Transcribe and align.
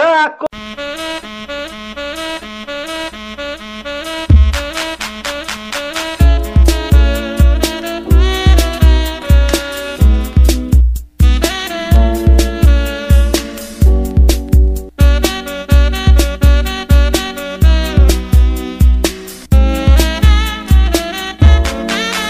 Tá 0.00 0.38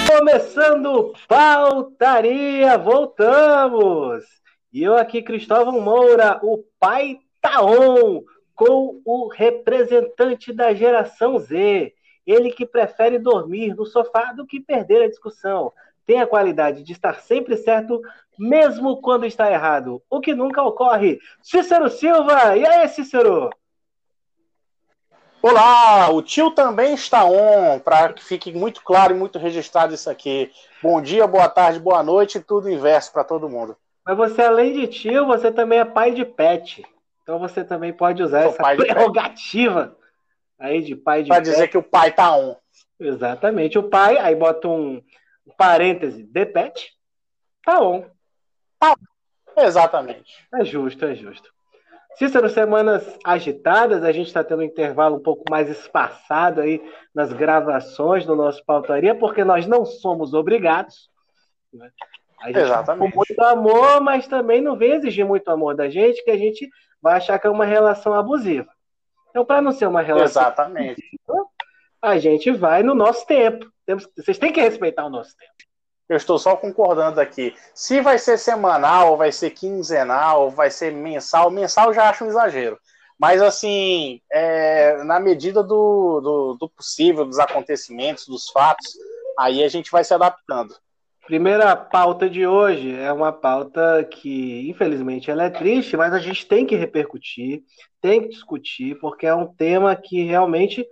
Começando 0.09 1.15
Pautaria, 1.29 2.77
voltamos! 2.77 4.25
E 4.73 4.83
eu 4.83 4.97
aqui, 4.97 5.23
Cristóvão 5.23 5.81
Moura, 5.81 6.41
o 6.43 6.65
pai 6.81 7.21
Taon, 7.41 8.23
com 8.55 9.01
o 9.05 9.29
representante 9.29 10.53
da 10.53 10.75
geração 10.75 11.39
Z. 11.39 11.95
Ele 12.27 12.51
que 12.51 12.67
prefere 12.67 13.19
dormir 13.19 13.75
no 13.75 13.87
sofá 13.87 14.33
do 14.33 14.47
que 14.47 14.61
perder 14.61 15.03
a 15.03 15.09
discussão. 15.09 15.73
Tem 16.05 16.21
a 16.21 16.27
qualidade 16.27 16.83
de 16.83 16.93
estar 16.93 17.21
sempre 17.21 17.57
certo, 17.57 18.01
mesmo 18.39 19.01
quando 19.01 19.25
está 19.25 19.51
errado. 19.51 20.03
O 20.11 20.21
que 20.21 20.35
nunca 20.35 20.63
ocorre. 20.63 21.19
Cícero 21.43 21.89
Silva! 21.89 22.57
E 22.57 22.67
aí, 22.67 22.89
Cícero? 22.89 23.51
Olá, 25.43 26.11
o 26.11 26.21
tio 26.21 26.51
também 26.51 26.93
está 26.93 27.25
on, 27.25 27.79
para 27.79 28.13
que 28.13 28.23
fique 28.23 28.53
muito 28.53 28.83
claro 28.83 29.15
e 29.15 29.19
muito 29.19 29.39
registrado 29.39 29.95
isso 29.95 30.11
aqui. 30.11 30.53
Bom 30.83 31.01
dia, 31.01 31.27
boa 31.27 31.49
tarde, 31.49 31.81
boa 31.81 32.03
noite, 32.03 32.41
tudo 32.41 32.69
inverso 32.69 33.11
para 33.11 33.25
todo 33.25 33.49
mundo. 33.49 33.75
Mas 34.05 34.19
você, 34.19 34.43
além 34.43 34.75
de 34.75 34.87
tio, 34.87 35.25
você 35.25 35.51
também 35.51 35.79
é 35.79 35.85
pai 35.87 36.11
de 36.11 36.27
pet. 36.27 36.85
Então 37.31 37.39
você 37.39 37.63
também 37.63 37.93
pode 37.93 38.25
usar 38.25 38.43
Sou 38.43 38.51
essa 38.51 38.77
prerrogativa 38.77 39.97
aí 40.59 40.83
de 40.83 40.97
pai 40.97 41.23
de 41.23 41.29
Para 41.29 41.39
dizer 41.39 41.69
que 41.69 41.79
o 41.79 41.83
pai 41.83 42.11
tá 42.11 42.37
on. 42.37 42.57
Exatamente. 42.99 43.79
O 43.79 43.85
pai, 43.85 44.19
aí 44.19 44.35
bota 44.35 44.67
um 44.67 45.01
parêntese 45.57 46.25
de 46.25 46.45
pet, 46.45 46.93
tá 47.65 47.81
on. 47.81 48.05
Exatamente. 49.57 50.45
É 50.53 50.65
justo, 50.65 51.05
é 51.05 51.15
justo. 51.15 51.49
Cícero, 52.17 52.49
semanas 52.49 53.17
agitadas, 53.25 54.03
a 54.03 54.11
gente 54.11 54.27
está 54.27 54.43
tendo 54.43 54.59
um 54.59 54.65
intervalo 54.65 55.15
um 55.15 55.23
pouco 55.23 55.45
mais 55.49 55.71
espaçado 55.71 56.61
aí 56.61 56.83
nas 57.15 57.33
gravações 57.33 58.27
do 58.27 58.35
nosso 58.35 58.65
pautaria, 58.65 59.15
porque 59.15 59.45
nós 59.45 59.69
não 59.69 59.85
somos 59.85 60.35
obrigados. 60.35 61.09
né? 61.73 61.93
A 62.43 62.49
gente 62.49 62.59
Exatamente. 62.59 63.13
com 63.13 63.19
muito 63.19 63.41
amor, 63.45 64.01
mas 64.01 64.27
também 64.27 64.61
não 64.61 64.77
vem 64.77 64.95
exigir 64.95 65.25
muito 65.25 65.49
amor 65.49 65.77
da 65.77 65.89
gente, 65.89 66.25
que 66.25 66.31
a 66.33 66.37
gente 66.37 66.69
vai 67.03 67.17
achar 67.17 67.39
que 67.39 67.47
é 67.47 67.51
uma 67.51 67.65
relação 67.65 68.15
abusiva. 68.15 68.69
Então, 69.31 69.45
para 69.45 69.63
não 69.63 69.73
ser 69.73 69.87
uma 69.87 70.03
relação, 70.03 70.43
Exatamente. 70.43 71.03
a 72.03 72.19
gente 72.19 72.51
vai 72.51 72.83
no 72.83 72.95
nosso 72.95 73.27
tempo. 73.27 73.71
Temos- 73.87 74.09
Vocês 74.17 74.39
têm 74.39 74.53
que 74.53 74.61
respeitar 74.61 75.07
o 75.07 75.11
nosso 75.11 75.37
tempo. 75.37 75.53
Eu 76.09 76.17
estou 76.17 76.39
só 76.39 76.57
concordando 76.57 77.21
aqui. 77.21 77.55
Se 77.73 78.01
vai 78.01 78.19
ser 78.19 78.37
semanal, 78.39 79.17
vai 79.17 79.31
ser 79.31 79.51
quinzenal, 79.51 80.51
vai 80.51 80.69
ser 80.71 80.93
mensal, 80.93 81.51
mensal 81.51 81.89
eu 81.89 81.95
já 81.95 82.11
acho 82.11 82.25
um 82.25 82.29
exagero. 82.29 82.77
Mas, 83.17 83.41
assim, 83.41 84.21
é, 84.33 85.05
na 85.05 85.21
medida 85.21 85.63
do, 85.63 86.21
do, 86.21 86.55
do 86.59 86.69
possível, 86.71 87.25
dos 87.25 87.39
acontecimentos, 87.39 88.27
dos 88.27 88.49
fatos, 88.51 88.95
aí 89.39 89.63
a 89.63 89.69
gente 89.69 89.91
vai 89.91 90.03
se 90.03 90.13
adaptando. 90.13 90.75
Primeira 91.27 91.77
pauta 91.77 92.29
de 92.29 92.47
hoje 92.47 92.95
é 92.95 93.13
uma 93.13 93.33
pauta 93.33 94.03
que, 94.05 94.69
infelizmente, 94.69 95.31
ela 95.31 95.45
é 95.45 95.51
triste, 95.51 95.97
mas 95.97 96.13
a 96.13 96.19
gente 96.19 96.47
tem 96.47 96.67
que 96.67 96.75
repercutir, 96.75 97.63
tem 98.01 98.23
que 98.23 98.29
discutir, 98.29 98.99
porque 98.99 99.27
é 99.27 99.35
um 99.35 99.47
tema 99.47 99.95
que 99.95 100.23
realmente 100.25 100.85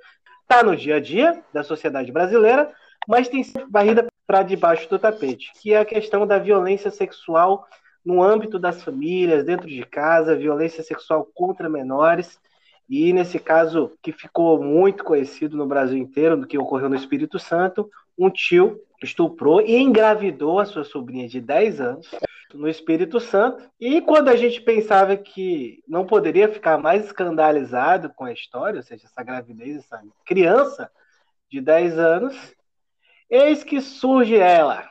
está 0.43 0.63
no 0.63 0.77
dia 0.77 0.97
a 0.97 1.01
dia 1.01 1.43
da 1.53 1.65
sociedade 1.65 2.13
brasileira, 2.13 2.73
mas 3.07 3.29
tem 3.29 3.43
sido 3.43 3.67
varrida 3.71 4.07
para 4.27 4.43
debaixo 4.43 4.89
do 4.89 4.99
tapete, 4.99 5.51
que 5.61 5.73
é 5.73 5.79
a 5.79 5.85
questão 5.85 6.27
da 6.27 6.39
violência 6.39 6.91
sexual 6.91 7.67
no 8.05 8.23
âmbito 8.23 8.59
das 8.59 8.83
famílias, 8.83 9.45
dentro 9.45 9.67
de 9.67 9.83
casa, 9.85 10.37
violência 10.37 10.83
sexual 10.83 11.29
contra 11.35 11.69
menores, 11.69 12.39
e 12.89 13.13
nesse 13.13 13.39
caso 13.39 13.93
que 14.03 14.13
ficou 14.13 14.63
muito 14.63 15.05
conhecido 15.05 15.57
no 15.57 15.67
Brasil 15.67 15.99
inteiro, 15.99 16.37
do 16.37 16.47
que 16.47 16.59
ocorreu 16.59 16.89
no 16.89 16.97
Espírito 16.97 17.39
Santo, 17.39 17.91
um 18.17 18.31
tio 18.31 18.81
estuprou 19.03 19.61
e 19.61 19.77
engravidou 19.77 20.59
a 20.59 20.65
sua 20.65 20.85
sobrinha 20.85 21.29
de 21.29 21.41
10 21.41 21.81
anos 21.81 22.11
no 22.55 22.69
Espírito 22.69 23.21
Santo. 23.21 23.69
E 23.79 24.01
quando 24.01 24.29
a 24.29 24.37
gente 24.37 24.61
pensava 24.61 25.17
que 25.17 25.83
não 25.87 26.07
poderia 26.07 26.49
ficar 26.49 26.79
mais 26.79 27.05
escandalizado 27.05 28.11
com 28.15 28.25
a 28.25 28.33
história, 28.33 28.79
ou 28.79 28.83
seja, 28.83 29.07
essa 29.07 29.23
gravidez, 29.23 29.79
essa 29.79 30.03
criança 30.25 30.91
de 31.51 31.61
10 31.61 31.99
anos, 31.99 32.55
eis 33.31 33.63
que 33.63 33.81
surge 33.81 34.37
ela, 34.37 34.89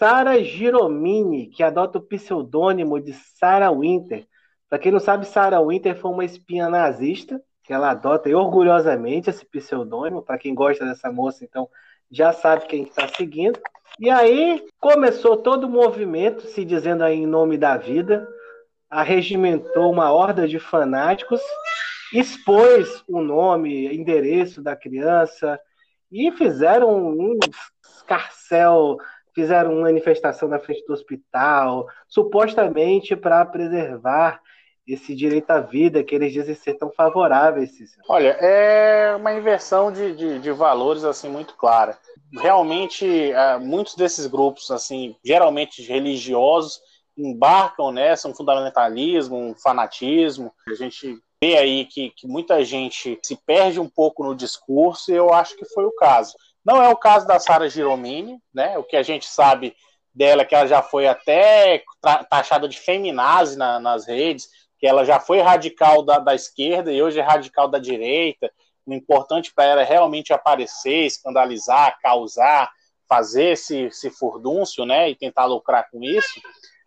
Sara 0.00 0.42
Giromini, 0.42 1.46
que 1.46 1.62
adota 1.62 1.98
o 1.98 2.02
pseudônimo 2.02 3.00
de 3.00 3.12
Sarah 3.12 3.70
Winter. 3.70 4.26
Para 4.68 4.78
quem 4.78 4.92
não 4.92 5.00
sabe, 5.00 5.26
Sarah 5.26 5.60
Winter 5.60 5.96
foi 5.96 6.10
uma 6.10 6.24
espinha 6.24 6.68
nazista, 6.68 7.40
que 7.62 7.72
ela 7.72 7.90
adota 7.90 8.28
e 8.28 8.34
orgulhosamente 8.34 9.28
esse 9.28 9.44
pseudônimo. 9.44 10.22
Para 10.22 10.38
quem 10.38 10.54
gosta 10.54 10.84
dessa 10.84 11.12
moça, 11.12 11.44
então 11.44 11.68
já 12.10 12.32
sabe 12.32 12.66
quem 12.66 12.82
está 12.82 13.06
seguindo. 13.08 13.58
E 13.98 14.08
aí 14.10 14.66
começou 14.78 15.36
todo 15.36 15.64
o 15.64 15.70
movimento, 15.70 16.46
se 16.46 16.64
dizendo 16.64 17.04
aí 17.04 17.16
em 17.16 17.26
nome 17.26 17.58
da 17.58 17.76
vida, 17.76 18.26
arregimentou 18.88 19.90
uma 19.90 20.10
horda 20.12 20.48
de 20.48 20.58
fanáticos, 20.58 21.40
expôs 22.12 23.04
o 23.08 23.20
nome, 23.20 23.94
endereço 23.94 24.62
da 24.62 24.74
criança 24.74 25.60
e 26.10 26.32
fizeram 26.32 26.92
um 26.92 27.38
escarcel, 27.84 28.96
fizeram 29.34 29.72
uma 29.74 29.82
manifestação 29.82 30.48
na 30.48 30.58
frente 30.58 30.84
do 30.86 30.92
hospital, 30.92 31.86
supostamente 32.08 33.14
para 33.14 33.44
preservar 33.44 34.40
esse 34.86 35.14
direito 35.14 35.50
à 35.50 35.60
vida 35.60 36.02
que 36.02 36.14
eles 36.14 36.32
dizem 36.32 36.54
ser 36.54 36.74
tão 36.74 36.90
favoráveis. 36.90 37.76
Cícero. 37.76 38.02
Olha, 38.08 38.30
é 38.40 39.14
uma 39.14 39.32
inversão 39.32 39.92
de, 39.92 40.14
de, 40.14 40.38
de 40.38 40.50
valores 40.50 41.04
assim 41.04 41.28
muito 41.28 41.54
clara. 41.54 41.98
Realmente, 42.32 43.32
é, 43.32 43.58
muitos 43.58 43.94
desses 43.94 44.26
grupos, 44.26 44.70
assim, 44.70 45.16
geralmente 45.24 45.82
religiosos, 45.82 46.80
embarcam 47.16 47.92
nessa 47.92 48.28
um 48.28 48.34
fundamentalismo, 48.34 49.36
um 49.36 49.54
fanatismo. 49.54 50.52
A 50.68 50.74
gente 50.74 51.18
vê 51.42 51.56
aí 51.56 51.84
que, 51.84 52.10
que 52.10 52.26
muita 52.26 52.64
gente 52.64 53.18
se 53.22 53.36
perde 53.46 53.80
um 53.80 53.88
pouco 53.88 54.22
no 54.22 54.34
discurso 54.34 55.10
e 55.10 55.14
eu 55.14 55.32
acho 55.32 55.56
que 55.56 55.64
foi 55.66 55.84
o 55.84 55.92
caso. 55.92 56.34
Não 56.64 56.82
é 56.82 56.88
o 56.88 56.96
caso 56.96 57.26
da 57.26 57.38
Sara 57.38 57.68
Giromini, 57.68 58.38
né? 58.52 58.76
O 58.76 58.84
que 58.84 58.96
a 58.96 59.02
gente 59.02 59.26
sabe 59.26 59.74
dela 60.14 60.42
é 60.42 60.44
que 60.44 60.54
ela 60.54 60.66
já 60.66 60.82
foi 60.82 61.06
até 61.06 61.82
taxada 62.28 62.68
de 62.68 62.78
feminazi 62.78 63.56
na, 63.56 63.80
nas 63.80 64.06
redes, 64.06 64.48
que 64.80 64.86
ela 64.86 65.04
já 65.04 65.20
foi 65.20 65.40
radical 65.40 66.02
da, 66.02 66.18
da 66.18 66.34
esquerda 66.34 66.90
e 66.90 67.02
hoje 67.02 67.20
é 67.20 67.22
radical 67.22 67.68
da 67.68 67.78
direita. 67.78 68.50
O 68.86 68.94
importante 68.94 69.52
para 69.54 69.64
ela 69.64 69.82
é 69.82 69.84
realmente 69.84 70.32
aparecer, 70.32 71.04
escandalizar, 71.04 71.98
causar, 72.00 72.70
fazer 73.06 73.52
esse, 73.52 73.82
esse 73.82 74.08
furdúncio, 74.08 74.86
né? 74.86 75.10
E 75.10 75.14
tentar 75.14 75.44
lucrar 75.44 75.90
com 75.90 76.02
isso. 76.02 76.40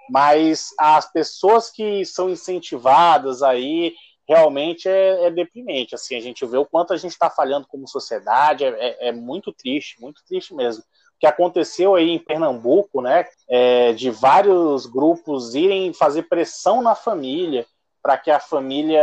Mas 0.09 0.69
as 0.79 1.09
pessoas 1.11 1.69
que 1.69 2.03
são 2.03 2.29
incentivadas 2.29 3.43
aí 3.43 3.93
realmente 4.27 4.89
é, 4.89 5.27
é, 5.27 5.31
deprimente. 5.31 5.93
Assim, 5.93 6.15
a 6.15 6.19
gente 6.19 6.45
vê 6.45 6.57
o 6.57 6.65
quanto 6.65 6.93
a 6.93 6.97
gente 6.97 7.11
está 7.11 7.29
falhando 7.29 7.67
como 7.67 7.87
sociedade, 7.87 8.63
é, 8.63 8.69
é, 8.69 9.09
é, 9.09 9.11
muito 9.11 9.53
triste, 9.53 10.01
muito 10.01 10.23
triste 10.25 10.53
mesmo. 10.53 10.81
O 10.81 11.19
que 11.19 11.27
aconteceu 11.27 11.93
aí 11.93 12.09
em 12.09 12.19
Pernambuco, 12.19 13.01
né, 13.01 13.25
é, 13.47 13.93
de 13.93 14.09
vários 14.09 14.85
grupos 14.85 15.53
irem 15.55 15.93
fazer 15.93 16.23
pressão 16.23 16.81
na 16.81 16.95
família 16.95 17.65
para 18.03 18.17
que 18.17 18.29
a 18.29 18.39
família 18.39 19.01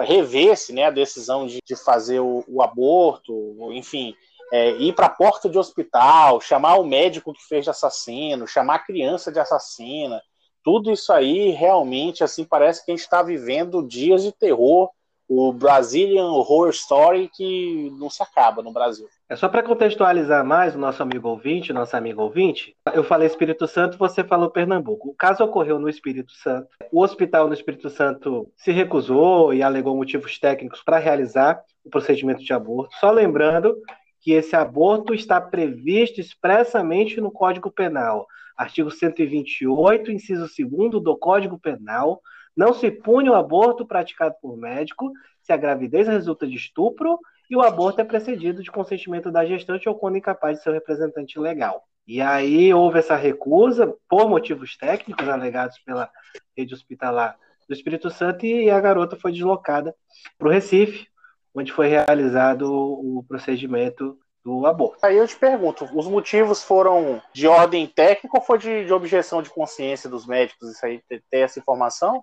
revesse 0.00 0.72
né, 0.72 0.86
a 0.86 0.90
decisão 0.90 1.46
de, 1.46 1.60
de 1.64 1.76
fazer 1.76 2.18
o, 2.18 2.44
o, 2.48 2.62
aborto, 2.62 3.32
enfim, 3.72 4.12
é, 4.52 4.70
ir 4.72 4.92
para 4.92 5.06
a 5.06 5.10
porta 5.10 5.48
de 5.48 5.56
hospital, 5.56 6.40
chamar 6.40 6.74
o 6.74 6.84
médico 6.84 7.32
que 7.32 7.46
fez 7.46 7.62
de 7.62 7.70
assassino, 7.70 8.48
chamar 8.48 8.74
a 8.74 8.84
criança 8.84 9.30
de 9.30 9.38
assassina, 9.38 10.20
tudo 10.64 10.90
isso 10.90 11.12
aí 11.12 11.50
realmente 11.50 12.24
assim 12.24 12.44
parece 12.44 12.84
que 12.84 12.90
a 12.90 12.94
gente 12.96 13.04
está 13.04 13.22
vivendo 13.22 13.86
dias 13.86 14.24
de 14.24 14.32
terror, 14.32 14.90
o 15.28 15.52
Brazilian 15.52 16.26
Horror 16.26 16.70
Story 16.70 17.30
que 17.32 17.90
não 17.98 18.10
se 18.10 18.22
acaba 18.22 18.62
no 18.62 18.72
Brasil. 18.72 19.06
É 19.28 19.36
só 19.36 19.48
para 19.48 19.62
contextualizar 19.62 20.44
mais 20.44 20.74
o 20.74 20.78
nosso 20.78 21.02
amigo 21.02 21.28
ouvinte, 21.28 21.72
nossa 21.72 21.96
amiga 21.96 22.20
ouvinte. 22.20 22.76
Eu 22.92 23.02
falei 23.02 23.26
Espírito 23.26 23.66
Santo, 23.66 23.96
você 23.96 24.22
falou 24.22 24.50
Pernambuco. 24.50 25.08
O 25.10 25.14
caso 25.14 25.42
ocorreu 25.42 25.78
no 25.78 25.88
Espírito 25.88 26.32
Santo. 26.32 26.68
O 26.92 27.02
hospital 27.02 27.48
no 27.48 27.54
Espírito 27.54 27.88
Santo 27.88 28.50
se 28.56 28.70
recusou 28.70 29.54
e 29.54 29.62
alegou 29.62 29.96
motivos 29.96 30.38
técnicos 30.38 30.82
para 30.82 30.98
realizar 30.98 31.62
o 31.84 31.90
procedimento 31.90 32.42
de 32.42 32.52
aborto. 32.52 32.94
Só 33.00 33.10
lembrando 33.10 33.76
que 34.20 34.32
esse 34.32 34.54
aborto 34.54 35.14
está 35.14 35.40
previsto 35.40 36.20
expressamente 36.20 37.20
no 37.20 37.30
Código 37.30 37.70
Penal 37.70 38.26
artigo 38.56 38.90
128, 38.90 40.10
inciso 40.12 40.46
2 40.46 41.02
do 41.02 41.16
Código 41.16 41.58
Penal, 41.58 42.20
Não 42.56 42.72
se 42.72 42.90
pune 42.90 43.28
o 43.28 43.34
aborto 43.34 43.86
praticado 43.86 44.36
por 44.40 44.56
médico 44.56 45.10
se 45.42 45.52
a 45.52 45.56
gravidez 45.56 46.08
resulta 46.08 46.46
de 46.46 46.56
estupro 46.56 47.18
e 47.50 47.56
o 47.56 47.62
aborto 47.62 48.00
é 48.00 48.04
precedido 48.04 48.62
de 48.62 48.70
consentimento 48.70 49.30
da 49.30 49.44
gestante 49.44 49.88
ou 49.88 49.94
quando 49.94 50.16
incapaz 50.16 50.58
de 50.58 50.62
seu 50.62 50.72
representante 50.72 51.38
legal. 51.38 51.84
E 52.06 52.20
aí 52.20 52.72
houve 52.72 52.98
essa 52.98 53.16
recusa 53.16 53.94
por 54.08 54.28
motivos 54.28 54.76
técnicos 54.76 55.28
alegados 55.28 55.78
pela 55.78 56.10
rede 56.56 56.74
hospitalar 56.74 57.36
do 57.66 57.74
Espírito 57.74 58.10
Santo 58.10 58.44
e 58.44 58.70
a 58.70 58.80
garota 58.80 59.16
foi 59.16 59.32
deslocada 59.32 59.94
para 60.38 60.48
o 60.48 60.50
Recife, 60.50 61.08
onde 61.54 61.72
foi 61.72 61.88
realizado 61.88 62.70
o 62.70 63.24
procedimento 63.26 64.18
do 64.44 64.66
aborto. 64.66 64.98
Aí 65.02 65.16
eu 65.16 65.26
te 65.26 65.36
pergunto, 65.36 65.88
os 65.94 66.06
motivos 66.06 66.62
foram 66.62 67.22
de 67.32 67.46
ordem 67.46 67.86
técnica 67.86 68.36
ou 68.36 68.44
foi 68.44 68.58
de, 68.58 68.84
de 68.84 68.92
objeção 68.92 69.40
de 69.40 69.48
consciência 69.48 70.10
dos 70.10 70.26
médicos? 70.26 70.70
Isso 70.70 70.84
aí 70.84 71.00
tem 71.30 71.42
essa 71.42 71.58
informação? 71.58 72.22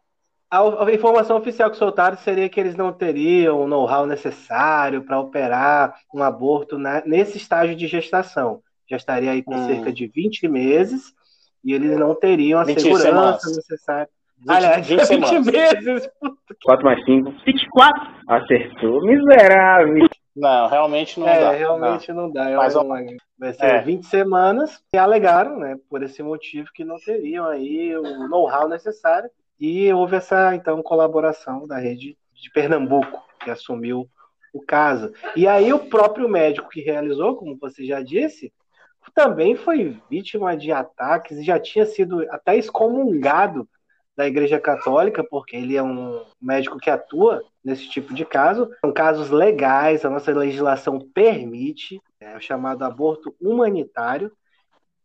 A, 0.51 0.91
informação 0.91 1.37
oficial 1.37 1.71
que 1.71 1.77
soltaram 1.77 2.17
seria 2.17 2.49
que 2.49 2.59
eles 2.59 2.75
não 2.75 2.91
teriam 2.91 3.61
o 3.61 3.67
know-how 3.67 4.05
necessário 4.05 5.01
para 5.01 5.17
operar 5.17 5.95
um 6.13 6.21
aborto 6.21 6.77
na, 6.77 7.01
nesse 7.05 7.37
estágio 7.37 7.73
de 7.73 7.87
gestação. 7.87 8.61
Já 8.89 8.97
estaria 8.97 9.31
aí 9.31 9.41
com 9.41 9.55
hum. 9.55 9.65
cerca 9.65 9.93
de 9.93 10.07
20 10.07 10.49
meses 10.49 11.13
e 11.63 11.73
eles 11.73 11.97
não 11.97 12.13
teriam 12.13 12.59
a 12.59 12.65
segurança 12.65 13.01
semanas. 13.01 13.55
necessária. 13.55 14.09
20, 14.39 14.49
Aliás, 14.49 14.87
20, 14.87 15.07
20 15.07 15.51
meses. 15.51 16.09
4 16.65 16.85
mais 16.85 17.05
5. 17.05 17.31
24. 17.45 18.11
Acertou, 18.27 19.01
miserável. 19.05 20.07
Não, 20.35 20.67
realmente 20.67 21.19
não 21.19 21.29
é, 21.29 21.39
dá. 21.39 21.51
Realmente 21.51 22.11
não, 22.11 22.23
não 22.23 22.31
dá. 22.31 22.49
É 22.49 22.55
Mas, 22.57 22.75
uma, 22.75 22.97
vai 23.37 23.53
ser 23.53 23.65
é. 23.65 23.81
20 23.81 24.05
semanas 24.05 24.83
e 24.93 24.97
alegaram, 24.97 25.59
né, 25.59 25.77
por 25.89 26.03
esse 26.03 26.21
motivo 26.23 26.69
que 26.73 26.83
não 26.83 26.97
teriam 26.97 27.45
aí 27.45 27.95
o 27.95 28.27
know-how 28.27 28.67
necessário. 28.67 29.29
E 29.61 29.93
houve 29.93 30.15
essa, 30.15 30.55
então, 30.55 30.81
colaboração 30.81 31.67
da 31.67 31.77
rede 31.77 32.17
de 32.33 32.49
Pernambuco, 32.49 33.23
que 33.43 33.51
assumiu 33.51 34.09
o 34.51 34.59
caso. 34.59 35.13
E 35.35 35.47
aí 35.47 35.71
o 35.71 35.77
próprio 35.77 36.27
médico 36.27 36.67
que 36.67 36.81
realizou, 36.81 37.35
como 37.35 37.55
você 37.61 37.85
já 37.85 38.01
disse, 38.01 38.51
também 39.13 39.55
foi 39.55 39.95
vítima 40.09 40.57
de 40.57 40.71
ataques 40.71 41.37
e 41.37 41.43
já 41.43 41.59
tinha 41.59 41.85
sido 41.85 42.25
até 42.31 42.57
excomungado 42.57 43.69
da 44.17 44.27
Igreja 44.27 44.59
Católica, 44.59 45.23
porque 45.23 45.55
ele 45.55 45.77
é 45.77 45.83
um 45.83 46.25
médico 46.41 46.79
que 46.79 46.89
atua 46.89 47.43
nesse 47.63 47.87
tipo 47.87 48.15
de 48.15 48.25
caso. 48.25 48.67
São 48.81 48.91
casos 48.91 49.29
legais, 49.29 50.03
a 50.03 50.09
nossa 50.09 50.31
legislação 50.33 50.99
permite, 51.13 52.01
é 52.19 52.35
o 52.35 52.41
chamado 52.41 52.83
aborto 52.83 53.35
humanitário, 53.39 54.31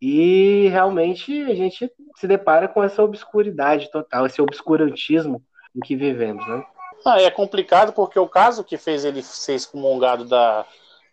e 0.01 0.69
realmente 0.69 1.43
a 1.43 1.55
gente 1.55 1.91
se 2.17 2.27
depara 2.27 2.69
com 2.69 2.83
essa 2.83 3.03
obscuridade 3.03 3.91
total, 3.91 4.27
esse 4.27 4.41
obscurantismo 4.41 5.43
em 5.75 5.81
que 5.81 5.97
vivemos, 5.97 6.47
né? 6.47 6.65
Ah, 7.05 7.21
é 7.21 7.31
complicado 7.31 7.93
porque 7.93 8.19
o 8.19 8.29
caso 8.29 8.65
que 8.65 8.77
fez 8.77 9.05
ele 9.05 9.23
ser 9.23 9.55
excomungado 9.55 10.25
da, 10.25 10.67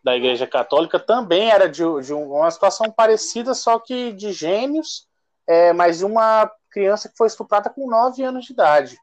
da 0.03 0.15
Igreja 0.15 0.47
Católica 0.47 0.99
também 0.99 1.49
era 1.49 1.69
de, 1.69 1.83
de 2.01 2.13
uma 2.13 2.49
situação 2.49 2.91
parecida, 2.91 3.53
só 3.53 3.79
que 3.79 4.11
de 4.11 4.31
gêmeos, 4.31 5.07
é, 5.47 5.71
mas 5.71 5.99
de 5.99 6.05
uma 6.05 6.49
criança 6.71 7.07
que 7.07 7.17
foi 7.17 7.27
estuprada 7.27 7.69
com 7.69 7.89
9 7.89 8.23
anos 8.23 8.45
de 8.45 8.53
idade. 8.53 8.97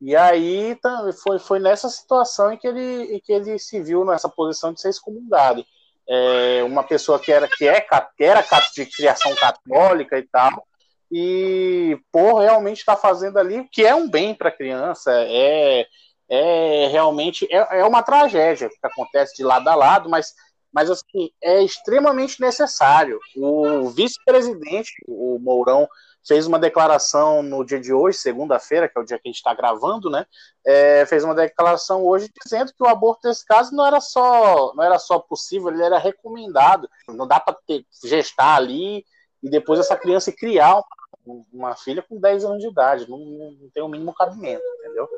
E 0.00 0.16
aí 0.16 0.76
foi, 1.22 1.38
foi 1.38 1.60
nessa 1.60 1.88
situação 1.88 2.52
em 2.52 2.58
que, 2.58 2.66
ele, 2.66 3.14
em 3.14 3.20
que 3.20 3.32
ele 3.32 3.56
se 3.58 3.80
viu 3.80 4.04
nessa 4.04 4.28
posição 4.28 4.72
de 4.72 4.80
ser 4.80 4.88
excomungado. 4.88 5.64
É, 6.08 6.62
uma 6.64 6.82
pessoa 6.82 7.18
que 7.18 7.30
era, 7.30 7.48
que, 7.48 7.66
é, 7.66 7.80
que 7.80 8.24
era 8.24 8.44
de 8.74 8.86
criação 8.86 9.34
católica 9.36 10.18
e 10.18 10.22
tal, 10.22 10.66
e 11.10 11.98
por 12.10 12.40
realmente 12.40 12.78
estar 12.78 12.96
tá 12.96 13.00
fazendo 13.00 13.38
ali, 13.38 13.68
que 13.70 13.84
é 13.84 13.94
um 13.94 14.08
bem 14.08 14.34
para 14.34 14.48
a 14.48 14.56
criança, 14.56 15.12
é, 15.12 15.86
é 16.28 16.88
realmente 16.90 17.46
é, 17.50 17.80
é 17.80 17.84
uma 17.84 18.02
tragédia 18.02 18.68
que 18.68 18.76
acontece 18.82 19.36
de 19.36 19.44
lado 19.44 19.68
a 19.68 19.74
lado, 19.74 20.08
mas, 20.08 20.32
mas 20.72 20.90
assim, 20.90 21.30
é 21.42 21.62
extremamente 21.62 22.40
necessário. 22.40 23.20
O 23.36 23.90
vice-presidente, 23.90 24.90
o 25.06 25.38
Mourão, 25.38 25.86
fez 26.26 26.46
uma 26.46 26.58
declaração 26.58 27.42
no 27.42 27.64
dia 27.64 27.80
de 27.80 27.92
hoje, 27.92 28.18
segunda-feira, 28.18 28.88
que 28.88 28.98
é 28.98 29.00
o 29.00 29.04
dia 29.04 29.18
que 29.18 29.28
a 29.28 29.30
gente 29.30 29.38
está 29.38 29.54
gravando, 29.54 30.08
né? 30.08 30.26
É, 30.64 31.04
fez 31.06 31.24
uma 31.24 31.34
declaração 31.34 32.04
hoje 32.04 32.30
dizendo 32.42 32.72
que 32.72 32.82
o 32.82 32.88
aborto 32.88 33.26
nesse 33.26 33.44
caso 33.44 33.74
não 33.74 33.86
era 33.86 34.00
só 34.00 34.72
não 34.74 34.84
era 34.84 34.98
só 34.98 35.18
possível, 35.18 35.68
ele 35.68 35.82
era 35.82 35.98
recomendado. 35.98 36.88
Não 37.08 37.26
dá 37.26 37.40
para 37.40 37.56
gestar 38.04 38.56
ali 38.56 39.04
e 39.42 39.50
depois 39.50 39.80
essa 39.80 39.96
criança 39.96 40.32
criar 40.32 40.80
uma, 41.26 41.44
uma 41.52 41.76
filha 41.76 42.02
com 42.02 42.20
10 42.20 42.44
anos 42.44 42.58
de 42.60 42.68
idade. 42.68 43.10
Não, 43.10 43.18
não 43.18 43.70
tem 43.74 43.82
o 43.82 43.88
mínimo 43.88 44.14
cabimento, 44.14 44.62
entendeu? 44.78 45.08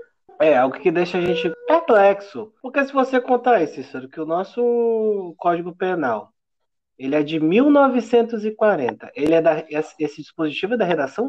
É, 0.41 0.57
algo 0.57 0.79
que 0.79 0.91
deixa 0.91 1.19
a 1.19 1.21
gente 1.21 1.53
perplexo. 1.67 2.53
Porque 2.61 2.85
se 2.85 2.93
você 2.93 3.21
contar 3.21 3.63
isso, 3.63 3.75
Cícero, 3.75 4.09
que 4.09 4.21
o 4.21 4.27
nosso 4.27 5.35
Código 5.39 5.75
Penal 5.75 6.34
ele 6.99 7.15
é 7.15 7.23
de 7.23 7.41
1940. 7.41 9.11
Ele 9.15 9.35
é 9.35 9.43
da, 9.43 9.65
esse 9.69 10.23
dispositivo 10.23 10.75
é 10.75 10.77
da 10.77 10.85
redação 10.85 11.29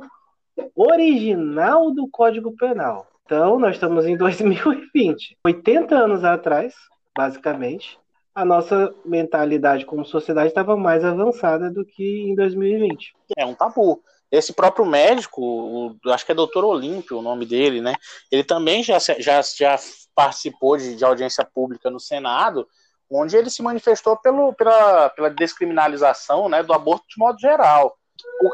original 0.75 1.91
do 1.91 2.07
Código 2.07 2.55
Penal. 2.55 3.07
Então, 3.25 3.59
nós 3.59 3.75
estamos 3.75 4.05
em 4.05 4.15
2020. 4.17 5.37
80 5.43 5.95
anos 5.95 6.23
atrás, 6.23 6.73
basicamente, 7.15 7.99
a 8.33 8.45
nossa 8.45 8.93
mentalidade 9.03 9.85
como 9.85 10.05
sociedade 10.05 10.49
estava 10.49 10.75
mais 10.75 11.03
avançada 11.03 11.71
do 11.71 11.85
que 11.85 12.29
em 12.29 12.35
2020. 12.35 13.13
É 13.37 13.45
um 13.45 13.55
tabu. 13.55 14.03
Esse 14.31 14.53
próprio 14.53 14.85
médico, 14.85 15.41
o, 15.41 15.95
acho 16.11 16.25
que 16.25 16.31
é 16.31 16.35
doutor 16.35 16.65
Olímpio 16.65 17.17
o 17.17 17.21
nome 17.21 17.45
dele, 17.45 17.79
né? 17.79 17.95
Ele 18.31 18.43
também 18.43 18.83
já, 18.83 18.99
já, 18.99 19.41
já 19.41 19.77
participou 20.13 20.77
de, 20.77 20.95
de 20.95 21.05
audiência 21.05 21.45
pública 21.45 21.89
no 21.89 21.99
Senado 21.99 22.67
onde 23.09 23.37
ele 23.37 23.49
se 23.49 23.61
manifestou 23.61 24.17
pelo, 24.17 24.53
pela, 24.53 25.09
pela 25.09 25.29
descriminalização 25.29 26.49
né, 26.49 26.63
do 26.63 26.73
aborto 26.73 27.05
de 27.07 27.17
modo 27.17 27.39
geral. 27.39 27.97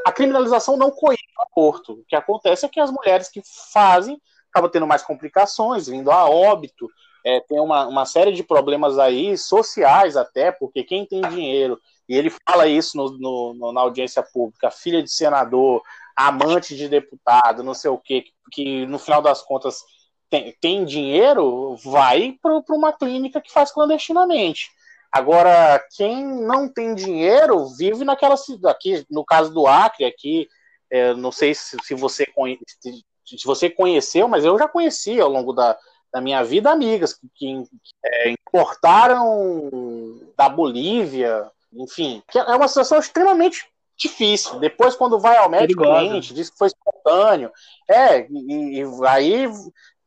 A 0.05 0.11
criminalização 0.11 0.77
não 0.77 0.91
coíbe 0.91 1.21
o 1.37 1.41
aborto. 1.43 1.93
O 1.93 2.05
que 2.07 2.15
acontece 2.15 2.65
é 2.65 2.69
que 2.69 2.79
as 2.79 2.91
mulheres 2.91 3.29
que 3.29 3.41
fazem 3.71 4.21
acabam 4.49 4.69
tendo 4.69 4.87
mais 4.87 5.01
complicações, 5.01 5.87
vindo 5.87 6.11
a 6.11 6.29
óbito, 6.29 6.89
é, 7.25 7.39
tem 7.39 7.59
uma, 7.59 7.87
uma 7.87 8.05
série 8.05 8.33
de 8.33 8.43
problemas 8.43 8.99
aí, 8.99 9.37
sociais 9.37 10.17
até, 10.17 10.51
porque 10.51 10.83
quem 10.83 11.05
tem 11.05 11.21
dinheiro, 11.21 11.79
e 12.09 12.17
ele 12.17 12.33
fala 12.47 12.67
isso 12.67 12.97
no, 12.97 13.53
no, 13.53 13.71
na 13.71 13.81
audiência 13.81 14.21
pública, 14.21 14.69
filha 14.69 15.01
de 15.01 15.09
senador, 15.09 15.81
amante 16.15 16.75
de 16.75 16.89
deputado, 16.89 17.63
não 17.63 17.73
sei 17.73 17.89
o 17.89 17.97
quê, 17.97 18.25
que 18.51 18.85
no 18.87 18.99
final 18.99 19.21
das 19.21 19.41
contas 19.41 19.81
tem, 20.31 20.55
tem 20.61 20.85
dinheiro, 20.85 21.75
vai 21.83 22.37
para 22.41 22.63
uma 22.69 22.93
clínica 22.93 23.41
que 23.41 23.51
faz 23.51 23.69
clandestinamente. 23.69 24.71
Agora, 25.11 25.83
quem 25.97 26.25
não 26.25 26.69
tem 26.69 26.95
dinheiro 26.95 27.67
vive 27.67 28.05
naquela 28.05 28.37
cidade. 28.37 28.73
Aqui, 28.73 29.05
no 29.11 29.25
caso 29.25 29.53
do 29.53 29.67
Acre, 29.67 30.05
aqui, 30.05 30.47
é, 30.89 31.13
não 31.13 31.33
sei 31.33 31.53
se, 31.53 31.75
se 31.83 31.93
você 31.93 32.25
conhece, 32.25 32.61
se 33.25 33.45
você 33.45 33.69
conheceu, 33.69 34.29
mas 34.29 34.45
eu 34.45 34.57
já 34.57 34.69
conheci 34.69 35.19
ao 35.19 35.29
longo 35.29 35.51
da, 35.51 35.77
da 36.13 36.21
minha 36.21 36.41
vida 36.45 36.71
amigas 36.71 37.13
que, 37.13 37.27
que 37.35 37.63
é, 38.05 38.29
importaram 38.29 39.69
da 40.37 40.47
Bolívia, 40.47 41.51
enfim, 41.73 42.23
é 42.33 42.55
uma 42.55 42.69
situação 42.69 42.99
extremamente 42.99 43.65
difícil. 43.97 44.59
Depois, 44.59 44.95
quando 44.95 45.19
vai 45.19 45.35
ao 45.37 45.49
médico, 45.49 45.83
cliente, 45.83 46.33
diz 46.33 46.49
que 46.49 46.57
foi 46.57 46.67
espontâneo. 46.67 47.51
É, 47.87 48.27
e, 48.29 48.79
e 48.79 48.85
aí 49.05 49.47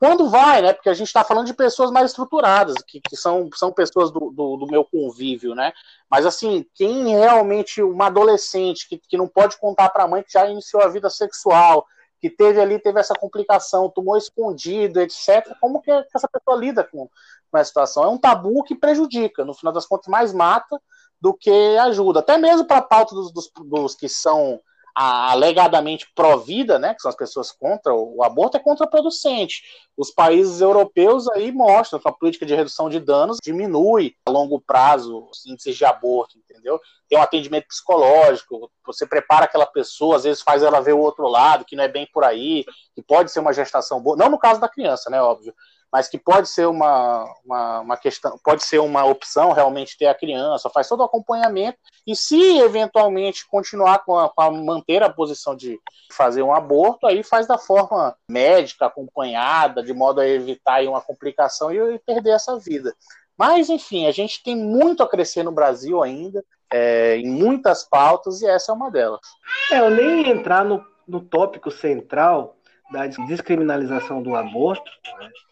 quando 0.05 0.29
vai, 0.29 0.61
né? 0.61 0.71
Porque 0.71 0.89
a 0.89 0.93
gente 0.93 1.07
está 1.07 1.23
falando 1.23 1.47
de 1.47 1.53
pessoas 1.53 1.89
mais 1.89 2.11
estruturadas, 2.11 2.75
que, 2.85 3.01
que 3.01 3.17
são, 3.17 3.49
são 3.55 3.71
pessoas 3.71 4.11
do, 4.11 4.29
do, 4.29 4.55
do, 4.57 4.67
meu 4.67 4.85
convívio, 4.85 5.55
né? 5.55 5.73
Mas 6.07 6.27
assim, 6.27 6.63
quem 6.75 7.07
realmente, 7.09 7.81
uma 7.81 8.05
adolescente 8.05 8.87
que, 8.87 8.99
que 8.99 9.17
não 9.17 9.27
pode 9.27 9.57
contar 9.57 9.89
para 9.89 10.03
a 10.03 10.07
mãe 10.07 10.21
que 10.21 10.31
já 10.31 10.47
iniciou 10.47 10.83
a 10.83 10.89
vida 10.89 11.09
sexual, 11.09 11.87
que 12.21 12.29
teve 12.29 12.61
ali, 12.61 12.77
teve 12.77 12.99
essa 12.99 13.15
complicação, 13.15 13.89
tomou 13.89 14.15
escondido, 14.15 15.01
etc., 15.01 15.55
como 15.59 15.81
que 15.81 15.89
essa 15.89 16.27
pessoa 16.27 16.55
lida 16.55 16.83
com, 16.83 17.09
com 17.49 17.57
essa 17.57 17.69
situação? 17.69 18.03
É 18.03 18.07
um 18.07 18.17
tabu 18.17 18.63
que 18.63 18.75
prejudica, 18.75 19.43
no 19.43 19.55
final 19.55 19.73
das 19.73 19.87
contas, 19.87 20.07
mais 20.07 20.31
mata 20.31 20.79
do 21.19 21.33
que 21.33 21.49
ajuda. 21.79 22.19
Até 22.19 22.37
mesmo 22.37 22.67
para 22.67 22.77
a 22.77 22.83
pauta 22.83 23.15
dos, 23.15 23.33
dos, 23.33 23.51
dos 23.65 23.95
que 23.95 24.07
são 24.07 24.61
alegadamente 24.95 26.09
pró-vida, 26.15 26.79
né, 26.79 26.93
que 26.93 27.01
são 27.01 27.09
as 27.09 27.17
pessoas 27.17 27.51
contra 27.51 27.93
o 27.93 28.23
aborto, 28.23 28.55
é 28.55 28.59
contraproducente. 28.61 29.61
Os 29.97 30.09
países 30.09 30.61
europeus 30.61 31.27
aí 31.29 31.51
mostram 31.51 31.99
que 31.99 32.07
a 32.07 32.13
política 32.13 32.45
de 32.45 32.55
redução 32.55 32.89
de 32.89 32.99
danos 32.99 33.37
diminui 33.43 34.15
a 34.25 34.31
longo 34.31 34.61
prazo 34.61 35.27
os 35.29 35.45
índices 35.45 35.75
de 35.75 35.83
aborto, 35.83 36.37
entendeu? 36.37 36.79
Tem 37.09 37.19
um 37.19 37.21
atendimento 37.21 37.67
psicológico, 37.67 38.71
você 38.85 39.05
prepara 39.05 39.45
aquela 39.45 39.65
pessoa, 39.65 40.15
às 40.15 40.23
vezes 40.23 40.41
faz 40.41 40.63
ela 40.63 40.79
ver 40.79 40.93
o 40.93 40.99
outro 40.99 41.27
lado, 41.27 41.65
que 41.65 41.75
não 41.75 41.83
é 41.83 41.89
bem 41.89 42.07
por 42.13 42.23
aí, 42.23 42.63
que 42.95 43.01
pode 43.01 43.31
ser 43.31 43.41
uma 43.41 43.53
gestação 43.53 44.01
boa, 44.01 44.15
não 44.15 44.29
no 44.29 44.39
caso 44.39 44.61
da 44.61 44.69
criança, 44.69 45.09
né, 45.09 45.21
óbvio, 45.21 45.53
mas 45.95 46.09
que 46.09 46.17
pode 46.17 46.49
ser 46.49 46.67
uma, 46.67 47.23
uma, 47.45 47.79
uma, 47.79 47.95
questão, 47.95 48.37
pode 48.43 48.65
ser 48.65 48.79
uma 48.79 49.05
opção 49.05 49.53
realmente 49.53 49.97
ter 49.97 50.07
a 50.07 50.13
criança, 50.13 50.69
faz 50.69 50.89
todo 50.89 50.99
o 50.99 51.03
acompanhamento, 51.03 51.77
e 52.05 52.13
se 52.13 52.57
eventualmente 52.57 53.47
continuar 53.47 53.99
com 53.99 54.19
a, 54.19 54.27
com 54.27 54.41
a 54.41 54.51
manter 54.51 55.01
a 55.01 55.09
posição 55.09 55.55
de 55.55 55.79
fazer 56.11 56.41
um 56.41 56.53
aborto, 56.53 57.07
aí 57.07 57.23
faz 57.23 57.47
da 57.47 57.57
forma 57.57 58.13
médica, 58.29 58.87
acompanhada, 58.87 59.81
de 59.81 59.93
modo 59.93 60.19
a 60.19 60.27
evitar 60.27 60.83
uma 60.83 60.99
complicação 60.99 61.71
e, 61.71 61.77
e 61.77 61.99
perder 61.99 62.31
essa 62.31 62.59
vida. 62.59 62.93
Mas, 63.37 63.69
enfim, 63.69 64.05
a 64.05 64.11
gente 64.11 64.43
tem 64.43 64.53
muito 64.53 65.01
a 65.01 65.07
crescer 65.07 65.43
no 65.43 65.51
Brasil 65.53 66.03
ainda, 66.03 66.43
é, 66.73 67.15
em 67.15 67.29
muitas 67.29 67.85
pautas, 67.85 68.41
e 68.41 68.47
essa 68.47 68.73
é 68.73 68.75
uma 68.75 68.91
delas. 68.91 69.21
É, 69.71 69.79
eu 69.79 69.89
nem 69.89 70.29
entrar 70.29 70.65
no, 70.65 70.85
no 71.07 71.21
tópico 71.21 71.71
central 71.71 72.57
da 72.91 73.07
descriminalização 73.07 74.21
do 74.21 74.35
aborto, 74.35 74.89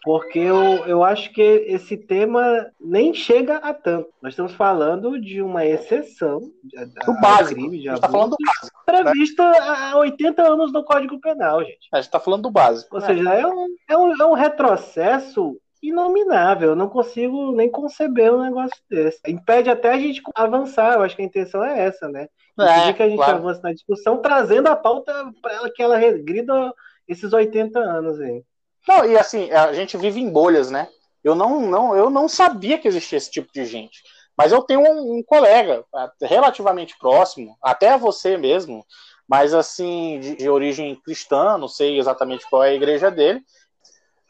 porque 0.03 0.39
eu, 0.39 0.85
eu 0.85 1.03
acho 1.03 1.31
que 1.33 1.41
esse 1.41 1.97
tema 1.97 2.67
nem 2.79 3.13
chega 3.13 3.57
a 3.57 3.73
tanto. 3.73 4.09
Nós 4.21 4.33
estamos 4.33 4.53
falando 4.53 5.19
de 5.19 5.41
uma 5.41 5.65
exceção 5.65 6.39
do 6.39 7.21
básico. 7.21 7.59
crime 7.59 7.79
de 7.79 7.89
aborto, 7.89 8.01
tá 8.01 8.11
falando 8.11 8.31
do 8.31 8.37
básico, 8.45 8.85
prevista 8.85 9.49
né? 9.49 9.57
há 9.59 9.97
80 9.97 10.41
anos 10.41 10.71
no 10.71 10.83
Código 10.83 11.19
Penal, 11.19 11.63
gente. 11.63 11.87
A 11.91 11.97
gente 11.97 12.05
está 12.05 12.19
falando 12.19 12.43
do 12.43 12.51
básico. 12.51 12.95
Ou 12.95 13.01
né? 13.01 13.07
seja, 13.07 13.33
é 13.33 13.47
um, 13.47 13.67
é, 13.89 13.97
um, 13.97 14.21
é 14.21 14.25
um 14.25 14.33
retrocesso 14.33 15.57
inominável. 15.81 16.69
Eu 16.69 16.75
não 16.75 16.87
consigo 16.87 17.51
nem 17.51 17.69
conceber 17.69 18.33
um 18.33 18.41
negócio 18.41 18.77
desse. 18.89 19.19
Impede 19.27 19.69
até 19.69 19.91
a 19.91 19.99
gente 19.99 20.21
avançar. 20.35 20.93
Eu 20.93 21.01
acho 21.01 21.15
que 21.15 21.21
a 21.21 21.25
intenção 21.25 21.63
é 21.63 21.79
essa, 21.79 22.07
né? 22.07 22.27
É, 22.59 22.93
que 22.93 23.01
a 23.01 23.09
gente 23.09 23.17
claro. 23.17 23.37
avance 23.37 23.63
na 23.63 23.73
discussão, 23.73 24.17
trazendo 24.17 24.67
a 24.67 24.75
pauta 24.75 25.11
para 25.41 25.53
ela 25.53 25.69
que 25.71 25.81
ela 25.81 25.97
regrida 25.97 26.71
esses 27.07 27.31
80 27.31 27.79
anos 27.79 28.19
aí. 28.19 28.43
Não, 28.87 29.05
e 29.05 29.17
assim, 29.17 29.51
a 29.51 29.73
gente 29.73 29.97
vive 29.97 30.19
em 30.19 30.29
bolhas, 30.29 30.69
né? 30.69 30.87
Eu 31.23 31.35
não, 31.35 31.61
não, 31.61 31.95
eu 31.95 32.09
não 32.09 32.27
sabia 32.27 32.77
que 32.77 32.87
existia 32.87 33.17
esse 33.17 33.31
tipo 33.31 33.51
de 33.53 33.65
gente. 33.65 34.01
Mas 34.37 34.51
eu 34.51 34.61
tenho 34.61 34.81
um, 34.81 35.19
um 35.19 35.23
colega 35.23 35.85
relativamente 36.21 36.97
próximo, 36.97 37.55
até 37.61 37.97
você 37.97 38.35
mesmo, 38.35 38.85
mas 39.27 39.53
assim, 39.53 40.19
de, 40.19 40.35
de 40.35 40.49
origem 40.49 40.95
cristã, 40.95 41.57
não 41.57 41.67
sei 41.67 41.97
exatamente 41.97 42.49
qual 42.49 42.63
é 42.63 42.69
a 42.69 42.73
igreja 42.73 43.09
dele, 43.09 43.41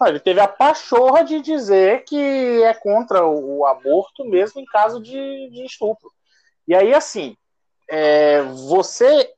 ele 0.07 0.19
teve 0.19 0.39
a 0.39 0.47
pachorra 0.47 1.23
de 1.23 1.39
dizer 1.41 2.03
que 2.03 2.61
é 2.63 2.73
contra 2.73 3.25
o, 3.25 3.65
aborto 3.65 4.25
mesmo 4.25 4.59
em 4.59 4.65
caso 4.65 5.01
de, 5.01 5.49
de 5.49 5.65
estupro. 5.65 6.11
E 6.67 6.75
aí, 6.75 6.93
assim, 6.93 7.37
é, 7.89 8.41
você 8.41 9.31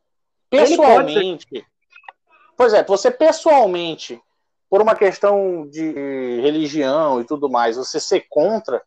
pessoalmente. 0.50 1.66
Pois 2.58 2.74
é, 2.74 2.84
você 2.84 3.12
pessoalmente, 3.12 4.22
por 4.70 4.82
uma 4.82 4.96
questão 4.96 5.68
de 5.68 6.40
religião 6.42 7.20
e 7.20 7.26
tudo 7.26 7.50
mais, 7.50 7.78
você 7.78 8.00
ser 8.00 8.26
contra 8.30 8.82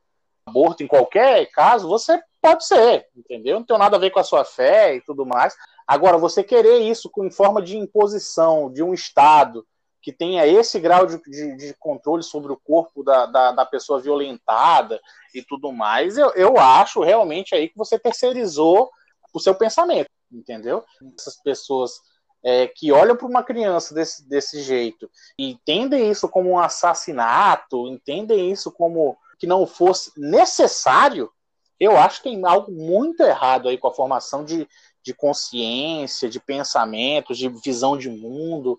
aborto 0.47 0.83
em 0.83 0.87
qualquer 0.87 1.47
caso, 1.51 1.89
você 1.89 2.21
pode 2.41 2.67
ser, 2.67 3.07
entendeu? 3.15 3.59
Não 3.59 3.67
tem 3.67 3.79
nada 3.79 3.97
a 3.97 4.01
ver 4.01 4.11
com 4.11 4.19
a 4.19 4.25
sua 4.25 4.45
fé 4.45 4.95
e 4.95 5.01
tudo 5.03 5.27
mais. 5.27 5.55
Agora, 5.87 6.17
você 6.17 6.43
querer 6.43 6.79
isso 6.79 7.11
em 7.19 7.31
forma 7.31 7.61
de 7.63 7.77
imposição 7.77 8.73
de 8.73 8.83
um 8.83 8.95
Estado 8.95 9.67
que 10.01 10.13
tenha 10.13 10.47
esse 10.47 10.79
grau 10.79 11.07
de, 11.07 11.21
de, 11.23 11.57
de 11.57 11.75
controle 11.79 12.23
sobre 12.23 12.53
o 12.53 12.57
corpo 12.57 13.03
da, 13.03 13.27
da, 13.27 13.53
da, 13.53 13.67
pessoa 13.67 14.01
violentada 14.01 15.01
e 15.35 15.43
tudo 15.43 15.73
mais, 15.73 16.17
eu, 16.17 16.31
eu 16.35 16.57
acho 16.57 17.03
realmente 17.03 17.55
aí 17.55 17.69
que 17.69 17.77
você 17.77 17.99
terceirizou 17.99 18.91
o 19.35 19.41
seu 19.41 19.55
pensamento, 19.55 20.09
entendeu? 20.33 20.85
Essas 21.19 21.37
pessoas 21.43 22.01
é, 22.45 22.67
que 22.69 22.93
olham 22.93 23.17
para 23.17 23.27
uma 23.27 23.43
criança 23.43 23.95
desse, 23.95 24.29
desse 24.29 24.63
jeito 24.63 25.11
e 25.39 25.51
entendem 25.51 26.11
isso 26.11 26.29
como 26.29 26.51
um 26.51 26.59
assassinato, 26.59 27.89
entendem 27.89 28.51
isso 28.51 28.71
como 28.71 29.17
que 29.39 29.47
não 29.47 29.67
fosse 29.67 30.11
necessário, 30.17 31.31
eu 31.79 31.97
acho 31.97 32.23
que 32.23 32.31
tem 32.31 32.45
algo 32.45 32.73
muito 32.73 33.23
errado 33.23 33.69
aí 33.69 33.79
com 33.79 33.89
a 33.89 33.95
formação 33.95 34.45
de, 34.45 34.67
de 35.03 35.15
consciência, 35.15 36.29
de 36.29 36.41
pensamento, 36.41 37.35
de 37.35 37.49
visão 37.49 37.97
de 37.97 38.11
mundo. 38.11 38.79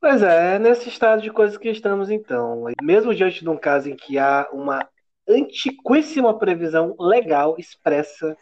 Pois 0.00 0.22
é, 0.22 0.54
é 0.54 0.58
nesse 0.58 0.88
estado 0.88 1.20
de 1.20 1.30
coisas 1.30 1.58
que 1.58 1.68
estamos 1.68 2.08
então. 2.08 2.64
Mesmo 2.82 3.14
diante 3.14 3.42
de 3.42 3.50
um 3.50 3.56
caso 3.56 3.90
em 3.90 3.96
que 3.96 4.18
há 4.18 4.48
uma 4.52 4.88
antiquíssima 5.28 6.38
previsão 6.38 6.96
legal 6.98 7.56
expressa 7.58 8.34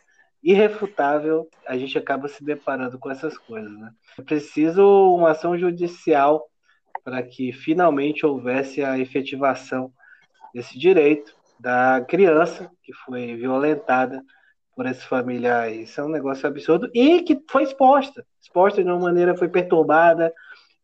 irrefutável, 0.47 1.49
a 1.67 1.77
gente 1.77 1.99
acaba 1.99 2.29
se 2.29 2.45
deparando 2.45 2.99
com 3.01 3.11
essas 3.11 3.37
coisas. 3.37 3.73
Né? 3.73 3.91
É 4.17 4.23
preciso 4.23 4.83
uma 5.13 5.33
ação 5.33 5.59
judicial 5.59 6.49
para 7.03 7.21
que 7.23 7.53
finalmente 7.53 8.25
houvesse 8.25 8.83
a 8.85 8.97
efetivação 8.97 9.93
desse 10.55 10.79
direito 10.79 11.35
da 11.59 12.05
criança 12.09 12.71
que 12.83 12.93
foi 12.93 13.35
violentada 13.35 14.23
por 14.77 14.87
esse 14.87 15.05
familiar. 15.05 15.73
Isso 15.73 16.01
é 16.01 16.05
um 16.05 16.09
negócio 16.09 16.47
absurdo 16.47 16.89
e 16.95 17.23
que 17.23 17.43
foi 17.51 17.65
exposta, 17.65 18.25
exposta 18.41 18.85
de 18.85 18.89
uma 18.89 19.01
maneira 19.01 19.37
foi 19.37 19.49
perturbada. 19.49 20.33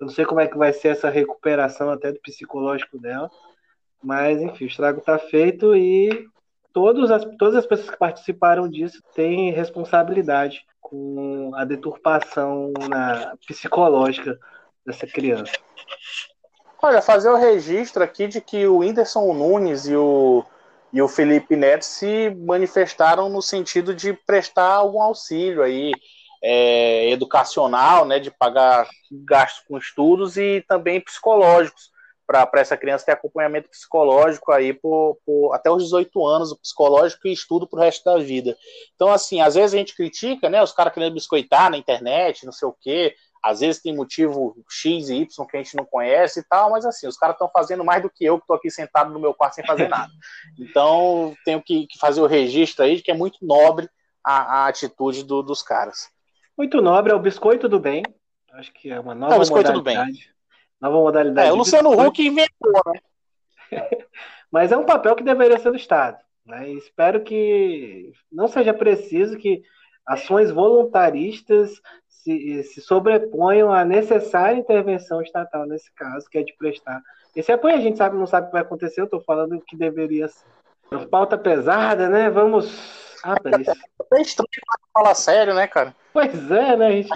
Eu 0.00 0.06
não 0.06 0.12
sei 0.12 0.24
como 0.24 0.40
é 0.40 0.48
que 0.48 0.58
vai 0.58 0.72
ser 0.72 0.88
essa 0.88 1.08
recuperação 1.08 1.88
até 1.88 2.10
do 2.10 2.20
psicológico 2.20 2.98
dela, 2.98 3.30
mas 4.02 4.42
enfim, 4.42 4.64
o 4.64 4.66
estrago 4.66 4.98
está 4.98 5.18
feito 5.18 5.76
e 5.76 6.26
todos 6.72 7.10
as, 7.10 7.24
todas 7.38 7.56
as 7.56 7.66
pessoas 7.66 7.90
que 7.90 7.96
participaram 7.96 8.68
disso 8.68 9.02
têm 9.14 9.52
responsabilidade 9.52 10.64
com 10.80 11.52
a 11.54 11.64
deturpação 11.64 12.72
na, 12.88 13.34
psicológica 13.46 14.38
dessa 14.84 15.06
criança. 15.06 15.52
Olha, 16.82 17.00
fazer 17.00 17.30
o 17.30 17.36
registro 17.36 18.02
aqui 18.02 18.26
de 18.26 18.40
que 18.40 18.66
o 18.66 18.78
Whindersson 18.78 19.32
Nunes 19.32 19.86
e 19.86 19.94
o, 19.94 20.44
e 20.92 21.00
o 21.00 21.06
Felipe 21.06 21.54
Neto 21.54 21.84
se 21.84 22.30
manifestaram 22.30 23.28
no 23.28 23.40
sentido 23.40 23.94
de 23.94 24.12
prestar 24.12 24.74
algum 24.74 25.00
auxílio 25.00 25.62
aí, 25.62 25.92
é, 26.42 27.08
educacional, 27.10 28.04
né, 28.04 28.18
de 28.18 28.32
pagar 28.32 28.88
gastos 29.24 29.64
com 29.68 29.78
estudos 29.78 30.36
e 30.36 30.64
também 30.66 31.00
psicológicos 31.00 31.91
para 32.32 32.60
essa 32.60 32.76
criança 32.76 33.04
ter 33.04 33.12
acompanhamento 33.12 33.68
psicológico 33.68 34.50
aí 34.50 34.72
por, 34.72 35.18
por, 35.24 35.54
até 35.54 35.70
os 35.70 35.84
18 35.84 36.26
anos, 36.26 36.54
psicológico 36.54 37.28
e 37.28 37.32
estudo 37.32 37.66
para 37.66 37.78
o 37.78 37.82
resto 37.82 38.04
da 38.04 38.18
vida. 38.18 38.56
Então, 38.94 39.12
assim, 39.12 39.40
às 39.40 39.54
vezes 39.54 39.74
a 39.74 39.76
gente 39.76 39.94
critica, 39.94 40.48
né, 40.48 40.62
os 40.62 40.72
caras 40.72 40.92
querendo 40.92 41.14
biscoitar 41.14 41.70
na 41.70 41.76
internet, 41.76 42.44
não 42.44 42.52
sei 42.52 42.66
o 42.66 42.76
quê, 42.80 43.14
às 43.42 43.60
vezes 43.60 43.82
tem 43.82 43.94
motivo 43.94 44.56
X 44.70 45.08
e 45.08 45.16
Y 45.16 45.46
que 45.46 45.56
a 45.56 45.62
gente 45.62 45.76
não 45.76 45.84
conhece 45.84 46.40
e 46.40 46.44
tal, 46.44 46.70
mas 46.70 46.86
assim, 46.86 47.06
os 47.06 47.16
caras 47.16 47.34
estão 47.34 47.50
fazendo 47.52 47.84
mais 47.84 48.00
do 48.00 48.08
que 48.08 48.24
eu 48.24 48.38
que 48.38 48.44
estou 48.44 48.56
aqui 48.56 48.70
sentado 48.70 49.12
no 49.12 49.18
meu 49.18 49.34
quarto 49.34 49.54
sem 49.54 49.66
fazer 49.66 49.88
nada. 49.90 50.12
Então, 50.58 51.34
tenho 51.44 51.60
que, 51.60 51.86
que 51.86 51.98
fazer 51.98 52.20
o 52.20 52.26
registro 52.26 52.84
aí 52.84 52.96
de 52.96 53.02
que 53.02 53.10
é 53.10 53.14
muito 53.14 53.44
nobre 53.44 53.88
a, 54.24 54.64
a 54.64 54.68
atitude 54.68 55.24
do, 55.24 55.42
dos 55.42 55.62
caras. 55.62 56.08
Muito 56.56 56.80
nobre, 56.80 57.12
é 57.12 57.14
o 57.14 57.18
biscoito 57.18 57.68
do 57.68 57.80
bem. 57.80 58.02
Acho 58.52 58.72
que 58.72 58.90
é 58.90 59.00
uma 59.00 59.14
nova 59.14 59.34
é, 59.34 59.36
o 59.36 59.40
biscoito 59.40 59.72
modalidade. 59.72 60.12
do 60.12 60.14
bem 60.14 60.32
nova 60.82 60.96
modalidade. 60.96 61.48
É, 61.48 61.52
o 61.52 61.56
Luciano 61.56 61.90
Huck 61.90 62.20
inventou, 62.26 62.72
né? 62.86 63.00
Mas 64.50 64.72
é 64.72 64.76
um 64.76 64.84
papel 64.84 65.14
que 65.14 65.22
deveria 65.22 65.58
ser 65.58 65.70
do 65.70 65.76
Estado. 65.76 66.18
Né? 66.44 66.70
espero 66.70 67.22
que 67.22 68.12
não 68.30 68.48
seja 68.48 68.74
preciso 68.74 69.38
que 69.38 69.62
ações 70.04 70.50
voluntaristas 70.50 71.80
se, 72.08 72.64
se 72.64 72.80
sobreponham 72.80 73.72
à 73.72 73.84
necessária 73.84 74.58
intervenção 74.58 75.22
estatal 75.22 75.66
nesse 75.66 75.92
caso, 75.94 76.28
que 76.28 76.38
é 76.38 76.42
de 76.42 76.52
prestar. 76.56 77.00
Esse 77.34 77.52
apoio 77.52 77.76
a 77.76 77.80
gente 77.80 77.96
sabe, 77.96 78.16
não 78.16 78.26
sabe 78.26 78.46
o 78.46 78.46
que 78.48 78.54
vai 78.54 78.62
acontecer, 78.62 79.00
eu 79.00 79.04
estou 79.04 79.22
falando 79.22 79.60
que 79.60 79.76
deveria 79.76 80.26
ser. 80.26 80.44
Pauta 81.08 81.38
pesada, 81.38 82.08
né? 82.08 82.28
Vamos 82.28 83.16
abrir. 83.22 83.64
É 84.12 84.20
estranho 84.20 84.48
falar 84.92 85.14
sério, 85.14 85.54
né, 85.54 85.68
cara? 85.68 85.94
Pois 86.12 86.50
é, 86.50 86.76
né? 86.76 86.86
A 86.88 86.90
gente 86.90 87.08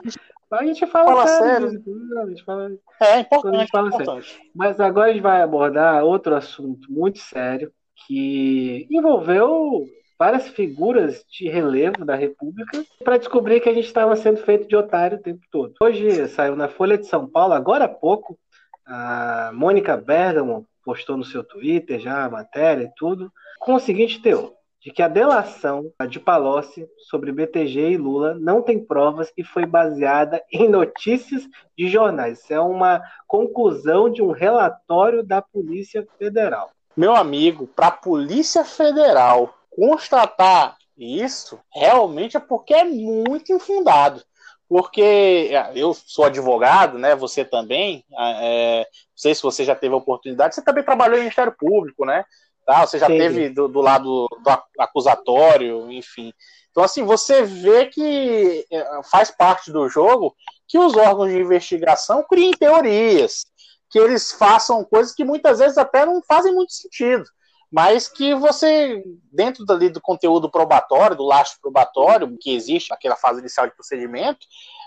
a 0.50 0.65
gente 0.65 0.87
fala, 0.87 1.07
fala 1.07 1.26
sério. 1.26 1.71
sério. 1.71 2.19
A 2.23 2.29
gente 2.29 2.45
fala... 2.45 2.71
É, 3.00 3.07
é 3.07 3.21
importante, 3.21 3.71
fala 3.71 3.88
é 3.88 3.95
importante. 3.95 4.29
Sério. 4.29 4.50
Mas 4.55 4.81
agora 4.81 5.11
a 5.11 5.12
gente 5.12 5.23
vai 5.23 5.43
abordar 5.43 6.05
outro 6.05 6.35
assunto 6.35 6.91
muito 6.91 7.19
sério 7.19 7.73
que 8.07 8.87
envolveu 8.91 9.85
várias 10.19 10.49
figuras 10.49 11.25
de 11.29 11.49
relevo 11.49 12.05
da 12.05 12.15
República 12.15 12.85
para 13.05 13.19
descobrir 13.19 13.61
que 13.61 13.69
a 13.69 13.75
gente 13.75 13.87
estava 13.87 14.17
sendo 14.17 14.38
feito 14.38 14.67
de 14.67 14.76
otário 14.76 15.19
o 15.19 15.23
tempo 15.23 15.43
todo. 15.50 15.75
Hoje 15.81 16.29
saiu 16.29 16.57
na 16.57 16.69
Folha 16.69 16.97
de 16.97 17.07
São 17.07 17.26
Paulo, 17.26 17.53
agora 17.53 17.85
há 17.85 17.88
pouco, 17.88 18.38
a 18.87 19.50
Mônica 19.53 19.97
Bergamo 19.97 20.67
postou 20.85 21.17
no 21.17 21.25
seu 21.25 21.43
Twitter 21.45 21.99
já 21.99 22.25
a 22.25 22.31
matéria 22.31 22.85
e 22.85 22.95
tudo, 22.97 23.31
com 23.59 23.75
o 23.75 23.81
seguinte 23.81 24.23
teor 24.23 24.56
de 24.87 24.93
que 24.93 25.02
a 25.02 25.09
delação 25.09 25.93
de 26.09 26.21
Palocci 26.21 26.88
sobre 27.09 27.33
BTG 27.33 27.90
e 27.90 27.97
Lula 27.97 28.37
não 28.38 28.62
tem 28.62 28.78
provas 28.78 29.33
e 29.37 29.43
foi 29.43 29.66
baseada 29.66 30.40
em 30.49 30.69
notícias 30.69 31.43
de 31.76 31.88
jornais. 31.88 32.38
Isso 32.38 32.55
é 32.55 32.61
uma 32.61 33.02
conclusão 33.26 34.09
de 34.09 34.23
um 34.23 34.31
relatório 34.31 35.25
da 35.25 35.43
Polícia 35.43 36.07
Federal. 36.16 36.71
Meu 36.97 37.16
amigo, 37.16 37.66
para 37.66 37.88
a 37.88 37.90
Polícia 37.90 38.64
Federal 38.64 39.52
constatar 39.69 40.76
isso, 40.97 41.59
realmente 41.75 42.37
é 42.37 42.40
porque 42.40 42.73
é 42.73 42.85
muito 42.85 43.52
infundado. 43.52 44.23
porque 44.69 45.50
é, 45.50 45.73
eu 45.75 45.95
sou 45.95 46.26
advogado, 46.26 46.97
né? 46.97 47.16
Você 47.16 47.45
também. 47.45 48.05
É, 48.40 48.81
não 48.81 49.16
sei 49.16 49.35
se 49.35 49.43
você 49.43 49.64
já 49.64 49.75
teve 49.75 49.95
a 49.95 49.99
oportunidade. 49.99 50.55
Você 50.55 50.62
também 50.62 50.85
trabalhou 50.85 51.16
em 51.16 51.23
Ministério 51.23 51.55
Público, 51.59 52.05
né? 52.05 52.25
Tá? 52.66 52.85
Você 52.85 52.99
já 52.99 53.06
teve 53.06 53.49
do, 53.49 53.68
do, 53.68 53.80
lado 53.80 54.26
do 54.28 54.50
acusatório, 54.80 55.90
enfim. 55.90 56.32
Então, 56.70 56.82
assim, 56.82 57.04
você 57.04 57.42
vê 57.42 57.87
que 57.87 58.66
é, 58.70 59.02
faz 59.04 59.30
parte 59.30 59.73
do 59.73 59.88
jogo 59.88 60.35
que 60.66 60.76
os 60.76 60.96
órgãos 60.96 61.30
de 61.30 61.38
investigação 61.38 62.25
criem 62.28 62.50
teorias, 62.50 63.46
que 63.88 63.99
eles 63.99 64.32
façam 64.32 64.85
coisas 64.85 65.14
que 65.14 65.25
muitas 65.25 65.61
vezes 65.61 65.78
até 65.78 66.04
não 66.04 66.20
fazem 66.23 66.52
muito 66.52 66.73
sentido 66.73 67.25
mas 67.70 68.08
que 68.08 68.35
você, 68.35 69.02
dentro 69.32 69.64
dali 69.64 69.88
do 69.88 70.00
conteúdo 70.00 70.50
probatório, 70.50 71.16
do 71.16 71.25
lastro 71.25 71.58
probatório, 71.61 72.37
que 72.40 72.54
existe 72.54 72.90
naquela 72.90 73.16
fase 73.16 73.40
inicial 73.40 73.66
de 73.66 73.75
procedimento, 73.75 74.46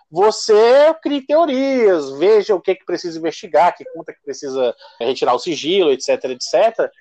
você 0.09 0.93
crie 1.03 1.21
teorias, 1.21 2.09
veja 2.17 2.55
o 2.55 2.61
que, 2.61 2.71
é 2.71 2.75
que 2.75 2.85
precisa 2.85 3.19
investigar, 3.19 3.75
que 3.75 3.85
conta 3.93 4.13
que 4.13 4.21
precisa 4.23 4.75
retirar 4.99 5.35
o 5.35 5.39
sigilo, 5.39 5.91
etc, 5.91 6.23
etc. 6.25 6.91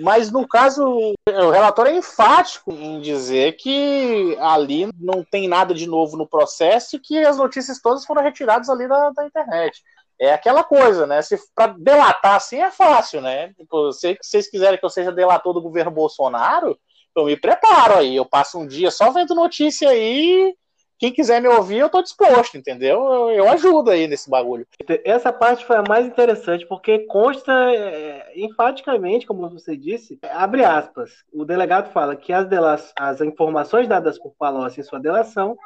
Mas 0.00 0.30
no 0.30 0.46
caso, 0.46 0.84
o 0.84 1.50
relatório 1.50 1.92
é 1.92 1.96
enfático 1.96 2.72
em 2.72 3.00
dizer 3.00 3.56
que 3.56 4.36
ali 4.40 4.90
não 5.00 5.24
tem 5.24 5.48
nada 5.48 5.72
de 5.72 5.86
novo 5.86 6.16
no 6.16 6.28
processo 6.28 6.96
e 6.96 7.00
que 7.00 7.18
as 7.18 7.38
notícias 7.38 7.80
todas 7.80 8.04
foram 8.04 8.22
retiradas 8.22 8.68
ali 8.68 8.86
da, 8.86 9.10
da 9.10 9.26
internet 9.26 9.82
é 10.18 10.32
aquela 10.32 10.64
coisa, 10.64 11.06
né? 11.06 11.20
Se 11.22 11.38
para 11.54 11.74
delatar 11.78 12.36
assim 12.36 12.60
é 12.60 12.70
fácil, 12.70 13.20
né? 13.20 13.52
Tipo, 13.54 13.92
se 13.92 14.16
vocês 14.22 14.48
quiserem 14.48 14.78
que 14.78 14.84
eu 14.84 14.90
seja 14.90 15.12
delator 15.12 15.52
do 15.52 15.60
governo 15.60 15.90
Bolsonaro, 15.90 16.78
eu 17.14 17.24
me 17.24 17.36
preparo 17.36 17.98
aí. 17.98 18.16
Eu 18.16 18.24
passo 18.24 18.58
um 18.58 18.66
dia 18.66 18.90
só 18.90 19.10
vendo 19.10 19.34
notícia 19.34 19.90
aí. 19.90 20.54
Quem 20.98 21.12
quiser 21.12 21.42
me 21.42 21.48
ouvir, 21.48 21.78
eu 21.78 21.90
tô 21.90 22.02
disposto, 22.02 22.56
entendeu? 22.56 23.02
Eu, 23.04 23.30
eu 23.30 23.48
ajudo 23.50 23.90
aí 23.90 24.08
nesse 24.08 24.30
bagulho. 24.30 24.66
Essa 25.04 25.32
parte 25.32 25.64
foi 25.64 25.76
a 25.76 25.84
mais 25.86 26.06
interessante, 26.06 26.66
porque 26.66 27.00
consta 27.00 27.52
é, 27.52 28.32
enfaticamente, 28.34 29.26
como 29.26 29.48
você 29.50 29.76
disse, 29.76 30.18
abre 30.22 30.64
aspas. 30.64 31.24
O 31.32 31.44
delegado 31.44 31.92
fala 31.92 32.16
que 32.16 32.32
as, 32.32 32.46
as 32.98 33.20
informações 33.20 33.86
dadas 33.86 34.18
por 34.18 34.34
Palocci 34.38 34.80
em 34.80 34.84
sua 34.84 34.98
delação 34.98 35.56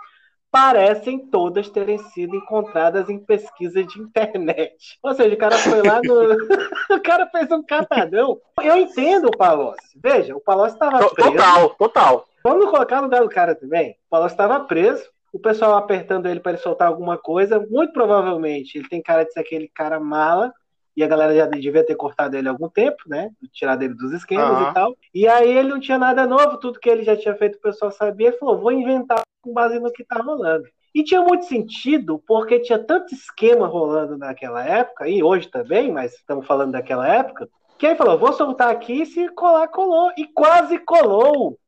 parecem 0.50 1.18
todas 1.18 1.68
terem 1.68 1.98
sido 1.98 2.34
encontradas 2.34 3.08
em 3.08 3.18
pesquisas 3.18 3.86
de 3.86 4.00
internet. 4.00 4.98
Ou 5.02 5.14
seja, 5.14 5.34
o 5.34 5.38
cara 5.38 5.56
foi 5.56 5.82
lá 5.82 6.00
no. 6.02 6.32
o 6.96 7.00
cara 7.00 7.26
fez 7.28 7.50
um 7.52 7.62
catadão. 7.62 8.40
Eu 8.62 8.76
entendo 8.76 9.28
o 9.28 9.36
Palocci. 9.36 9.98
Veja, 10.02 10.34
o 10.34 10.40
Palocci 10.40 10.74
estava 10.74 11.08
preso. 11.10 11.30
Total, 11.32 11.70
total. 11.70 12.26
Vamos 12.42 12.70
colocar 12.70 12.96
no 12.96 13.04
lugar 13.04 13.22
do 13.22 13.28
cara 13.28 13.54
também. 13.54 13.92
O 13.92 14.10
Palocci 14.10 14.34
estava 14.34 14.60
preso. 14.60 15.04
O 15.32 15.38
pessoal 15.38 15.76
apertando 15.76 16.26
ele 16.26 16.40
para 16.40 16.52
ele 16.52 16.60
soltar 16.60 16.88
alguma 16.88 17.16
coisa. 17.16 17.64
Muito 17.70 17.92
provavelmente 17.92 18.78
ele 18.78 18.88
tem 18.88 19.02
cara 19.02 19.24
de 19.24 19.32
ser 19.32 19.40
aquele 19.40 19.68
cara 19.68 20.00
mala 20.00 20.52
e 20.96 21.02
a 21.04 21.06
galera 21.06 21.34
já 21.34 21.46
devia 21.46 21.84
ter 21.84 21.94
cortado 21.94 22.36
ele 22.36 22.48
há 22.48 22.50
algum 22.50 22.68
tempo, 22.68 23.04
né? 23.06 23.30
Tirado 23.52 23.82
ele 23.82 23.94
dos 23.94 24.12
esquemas 24.12 24.60
uhum. 24.60 24.70
e 24.70 24.74
tal. 24.74 24.96
E 25.14 25.28
aí 25.28 25.50
ele 25.50 25.68
não 25.68 25.80
tinha 25.80 25.98
nada 25.98 26.26
novo, 26.26 26.58
tudo 26.58 26.80
que 26.80 26.90
ele 26.90 27.04
já 27.04 27.16
tinha 27.16 27.34
feito 27.36 27.56
o 27.56 27.60
pessoal 27.60 27.90
sabia. 27.90 28.28
Ele 28.28 28.38
falou: 28.38 28.58
vou 28.58 28.72
inventar 28.72 29.22
com 29.40 29.52
base 29.52 29.78
no 29.78 29.92
que 29.92 30.04
tá 30.04 30.16
rolando. 30.16 30.64
E 30.94 31.04
tinha 31.04 31.22
muito 31.22 31.44
sentido, 31.46 32.22
porque 32.26 32.58
tinha 32.58 32.78
tanto 32.78 33.14
esquema 33.14 33.66
rolando 33.66 34.18
naquela 34.18 34.64
época, 34.64 35.08
e 35.08 35.22
hoje 35.22 35.48
também, 35.48 35.92
mas 35.92 36.12
estamos 36.14 36.44
falando 36.46 36.72
daquela 36.72 37.06
época, 37.08 37.48
que 37.78 37.86
ele 37.86 37.96
falou: 37.96 38.18
vou 38.18 38.32
soltar 38.32 38.70
aqui, 38.70 39.06
se 39.06 39.28
colar, 39.30 39.68
colou. 39.68 40.10
E 40.18 40.26
quase 40.26 40.78
colou. 40.78 41.58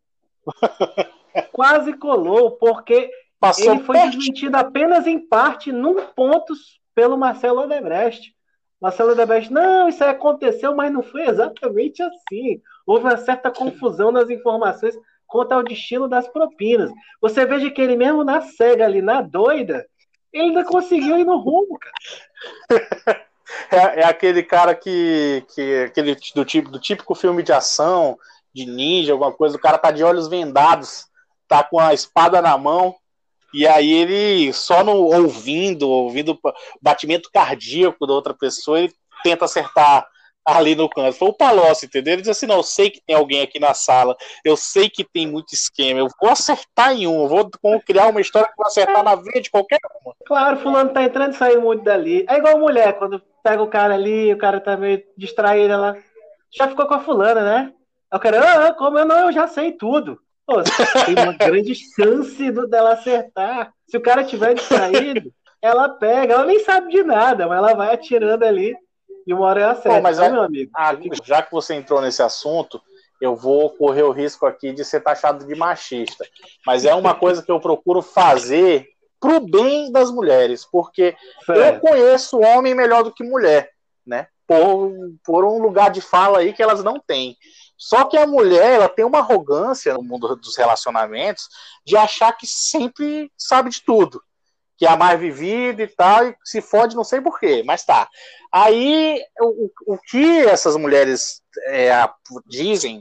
quase 1.52 1.92
colou, 1.95 2.52
porque 2.52 3.09
Passou 3.43 3.75
ele 3.75 3.83
foi 3.83 3.99
desmentido 4.09 4.55
apenas 4.55 5.05
em 5.05 5.19
parte, 5.19 5.73
num 5.73 6.07
ponto, 6.15 6.55
pelo 6.95 7.19
Marcelo 7.19 7.63
Odebrecht. 7.63 8.33
Marcelo 8.81 9.11
Odebrecht, 9.11 9.53
não, 9.53 9.89
isso 9.89 10.05
aí 10.05 10.11
aconteceu, 10.11 10.77
mas 10.77 10.93
não 10.93 11.03
foi 11.03 11.23
exatamente 11.27 12.01
assim. 12.05 12.63
Houve 12.87 13.03
uma 13.03 13.17
certa 13.17 13.51
confusão 13.51 14.13
nas 14.13 14.31
informações 14.31 14.97
quanto 15.27 15.51
ao 15.51 15.65
destino 15.65 16.07
das 16.07 16.29
propinas. 16.29 16.93
Você 17.21 17.45
veja 17.45 17.69
que 17.69 17.83
ele 17.83 17.97
mesmo 17.97 18.23
na 18.23 18.43
cega 18.43 18.85
ali, 18.85 19.03
na 19.03 19.21
doida, 19.21 19.85
ele 20.33 20.45
ainda 20.45 20.65
conseguiu 20.65 21.19
ir 21.19 21.25
no 21.25 21.37
rumo, 21.37 21.77
cara. 21.81 23.27
É, 23.71 24.01
é, 24.01 24.05
aquele 24.07 24.43
cara 24.43 24.75
que, 24.75 25.45
que 25.55 25.85
aquele 25.85 26.17
do 26.35 26.43
tipo 26.43 26.71
do 26.71 26.79
típico 26.79 27.15
filme 27.15 27.43
de 27.43 27.53
ação, 27.53 28.19
de 28.55 28.65
ninja, 28.65 29.13
alguma 29.13 29.31
coisa, 29.31 29.59
o 29.59 29.61
cara 29.61 29.77
tá 29.77 29.91
de 29.91 30.03
olhos 30.03 30.27
vendados, 30.27 31.07
tá 31.47 31.63
com 31.63 31.78
a 31.78 31.93
espada 31.93 32.41
na 32.41 32.57
mão, 32.57 32.97
e 33.52 33.67
aí 33.67 33.93
ele 33.93 34.52
só 34.52 34.82
no 34.82 34.93
ouvindo, 34.93 35.88
ouvindo 35.88 36.32
o 36.32 36.52
batimento 36.80 37.30
cardíaco 37.32 38.06
da 38.06 38.15
outra 38.15 38.34
pessoa, 38.34 38.78
ele 38.78 38.93
tenta 39.23 39.45
acertar 39.45 40.06
ali 40.45 40.75
no 40.75 40.88
canto. 40.88 41.17
Foi 41.17 41.28
o 41.28 41.32
Palocci, 41.32 41.86
entendeu? 41.86 42.15
Ele 42.15 42.23
diz 42.23 42.30
assim: 42.30 42.47
não, 42.47 42.56
eu 42.56 42.62
sei 42.62 42.91
que 42.91 43.00
tem 43.00 43.15
alguém 43.15 43.43
aqui 43.43 43.58
na 43.58 43.75
sala, 43.75 44.17
eu 44.45 44.56
sei 44.56 44.88
que 44.88 45.04
tem 45.04 45.26
muito 45.26 45.54
esquema, 45.54 46.00
eu 46.00 46.08
vou 46.21 46.30
acertar 46.30 46.93
em 46.93 47.06
um, 47.06 47.23
eu 47.23 47.28
vou 47.28 47.80
criar 47.86 48.08
uma 48.08 48.21
história 48.21 48.49
que 48.49 48.56
vou 48.56 48.67
acertar 48.67 49.02
na 49.02 49.15
veia 49.15 49.41
de 49.41 49.50
qualquer 49.50 49.78
uma. 50.04 50.15
Claro, 50.26 50.58
fulano 50.58 50.91
tá 50.91 51.02
entrando 51.02 51.32
e 51.32 51.36
saindo 51.36 51.62
muito 51.62 51.84
dali. 51.84 52.25
É 52.28 52.36
igual 52.36 52.58
mulher, 52.58 52.99
quando 52.99 53.23
pega 53.43 53.62
o 53.62 53.69
cara 53.69 53.95
ali, 53.95 54.32
o 54.32 54.38
cara 54.38 54.60
tá 54.60 54.76
meio 54.76 55.02
distraído, 55.17 55.73
ela 55.73 55.97
já 56.50 56.69
ficou 56.69 56.86
com 56.86 56.95
a 56.95 57.00
fulana, 57.00 57.43
né? 57.43 57.73
Eu 58.12 58.21
quero, 58.21 58.38
ah, 58.38 58.75
como 58.75 58.99
eu 58.99 59.06
não, 59.06 59.26
eu 59.26 59.32
já 59.32 59.47
sei 59.47 59.73
tudo. 59.73 60.21
Pô, 60.47 60.63
tem 61.07 61.15
uma 61.15 61.33
grande 61.33 61.75
chance 61.75 62.50
do, 62.50 62.67
dela 62.67 62.95
acertar. 62.95 63.73
Se 63.87 63.97
o 63.97 64.02
cara 64.02 64.25
tiver 64.25 64.55
distraído, 64.55 65.33
ela 65.63 65.89
pega, 65.89 66.35
ela 66.35 66.45
nem 66.45 66.59
sabe 66.61 66.91
de 66.91 67.02
nada, 67.02 67.47
mas 67.47 67.59
ela 67.59 67.75
vai 67.75 67.95
atirando 67.95 68.45
ali 68.45 68.75
e 69.26 69.33
uma 69.33 69.47
hora 69.47 69.61
é 69.61 69.65
a 69.65 69.75
certa, 69.75 70.00
mas 70.00 70.19
é, 70.19 70.28
meu 70.28 70.43
amigo. 70.43 70.71
Ah, 70.75 70.97
já 71.23 71.43
que 71.43 71.52
você 71.52 71.75
entrou 71.75 72.00
nesse 72.00 72.23
assunto, 72.23 72.81
eu 73.21 73.37
vou 73.37 73.71
correr 73.71 74.02
o 74.02 74.11
risco 74.11 74.47
aqui 74.47 74.73
de 74.73 74.85
ser 74.85 75.00
taxado 75.00 75.47
de 75.47 75.55
machista. 75.55 76.26
Mas 76.67 76.85
é 76.85 76.95
uma 76.95 77.15
coisa 77.15 77.43
que 77.43 77.50
eu 77.50 77.61
procuro 77.61 78.02
fazer 78.02 78.89
pro 79.21 79.39
bem 79.39 79.93
das 79.93 80.11
mulheres, 80.11 80.65
porque 80.65 81.15
certo. 81.47 81.87
eu 81.87 81.91
conheço 81.91 82.41
homem 82.41 82.75
melhor 82.75 83.05
do 83.05 83.13
que 83.13 83.23
mulher, 83.23 83.71
né? 84.05 84.26
Por, 84.47 84.93
por 85.25 85.45
um 85.45 85.63
lugar 85.63 85.91
de 85.91 86.00
fala 86.00 86.41
aí 86.41 86.52
que 86.52 86.63
elas 86.63 86.83
não 86.83 86.99
têm. 86.99 87.37
Só 87.84 88.04
que 88.04 88.16
a 88.16 88.25
mulher, 88.25 88.75
ela 88.75 88.88
tem 88.88 89.04
uma 89.04 89.18
arrogância 89.18 89.92
no 89.95 90.04
mundo 90.04 90.36
dos 90.36 90.56
relacionamentos 90.56 91.49
de 91.84 91.97
achar 91.97 92.32
que 92.32 92.47
sempre 92.47 93.28
sabe 93.36 93.71
de 93.71 93.82
tudo 93.82 94.23
que 94.78 94.86
é 94.86 94.88
a 94.90 94.97
mais 94.97 95.21
vivida 95.21 95.80
e 95.80 95.86
tal, 95.86 96.26
e 96.26 96.36
se 96.42 96.60
fode 96.60 96.97
não 96.97 97.04
sei 97.04 97.21
porquê, 97.21 97.62
mas 97.64 97.84
tá. 97.84 98.08
Aí, 98.50 99.23
o, 99.40 99.71
o 99.95 99.99
que 99.99 100.40
essas 100.40 100.76
mulheres 100.76 101.40
é, 101.68 101.92
dizem, 102.47 103.00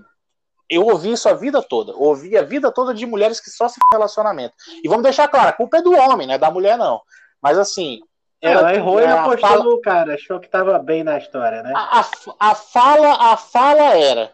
eu 0.69 0.85
ouvi 0.85 1.13
isso 1.13 1.27
a 1.27 1.33
vida 1.33 1.59
toda, 1.59 1.95
ouvi 1.95 2.37
a 2.37 2.43
vida 2.43 2.71
toda 2.71 2.93
de 2.93 3.03
mulheres 3.07 3.39
que 3.39 3.49
só 3.49 3.67
se 3.67 3.79
relacionamento. 3.91 4.53
E 4.83 4.87
vamos 4.87 5.01
deixar 5.01 5.27
claro, 5.27 5.49
a 5.49 5.53
culpa 5.53 5.77
é 5.77 5.81
do 5.81 5.93
homem, 5.93 6.27
não 6.27 6.35
é 6.35 6.37
da 6.37 6.51
mulher, 6.51 6.77
não. 6.77 7.01
Mas 7.41 7.57
assim. 7.57 7.99
Ela, 8.39 8.59
ela 8.59 8.75
errou 8.75 9.01
e 9.01 9.07
não 9.07 9.19
apostou 9.19 9.49
fala... 9.49 9.63
no 9.63 9.81
cara, 9.81 10.13
achou 10.13 10.39
que 10.39 10.49
tava 10.49 10.77
bem 10.77 11.03
na 11.03 11.17
história, 11.17 11.63
né? 11.63 11.73
A, 11.75 12.01
a, 12.01 12.05
a, 12.51 12.55
fala, 12.55 13.33
a 13.33 13.37
fala 13.37 13.95
era: 13.97 14.31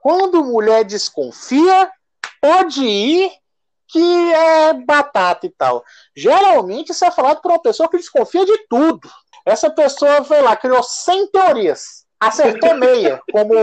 quando 0.00 0.44
mulher 0.44 0.84
desconfia, 0.84 1.90
pode 2.40 2.84
ir 2.84 3.30
que 3.88 4.32
é 4.32 4.74
batata 4.74 5.46
e 5.46 5.50
tal. 5.50 5.82
Geralmente 6.14 6.92
isso 6.92 7.04
é 7.04 7.10
falado 7.10 7.40
por 7.40 7.50
uma 7.50 7.62
pessoa 7.62 7.88
que 7.88 7.96
desconfia 7.96 8.44
de 8.44 8.66
tudo. 8.68 9.08
Essa 9.46 9.70
pessoa 9.70 10.22
foi 10.24 10.42
lá, 10.42 10.54
criou 10.56 10.82
100 10.82 11.30
teorias, 11.30 12.04
acertou 12.20 12.74
meia, 12.76 13.20
como, 13.32 13.54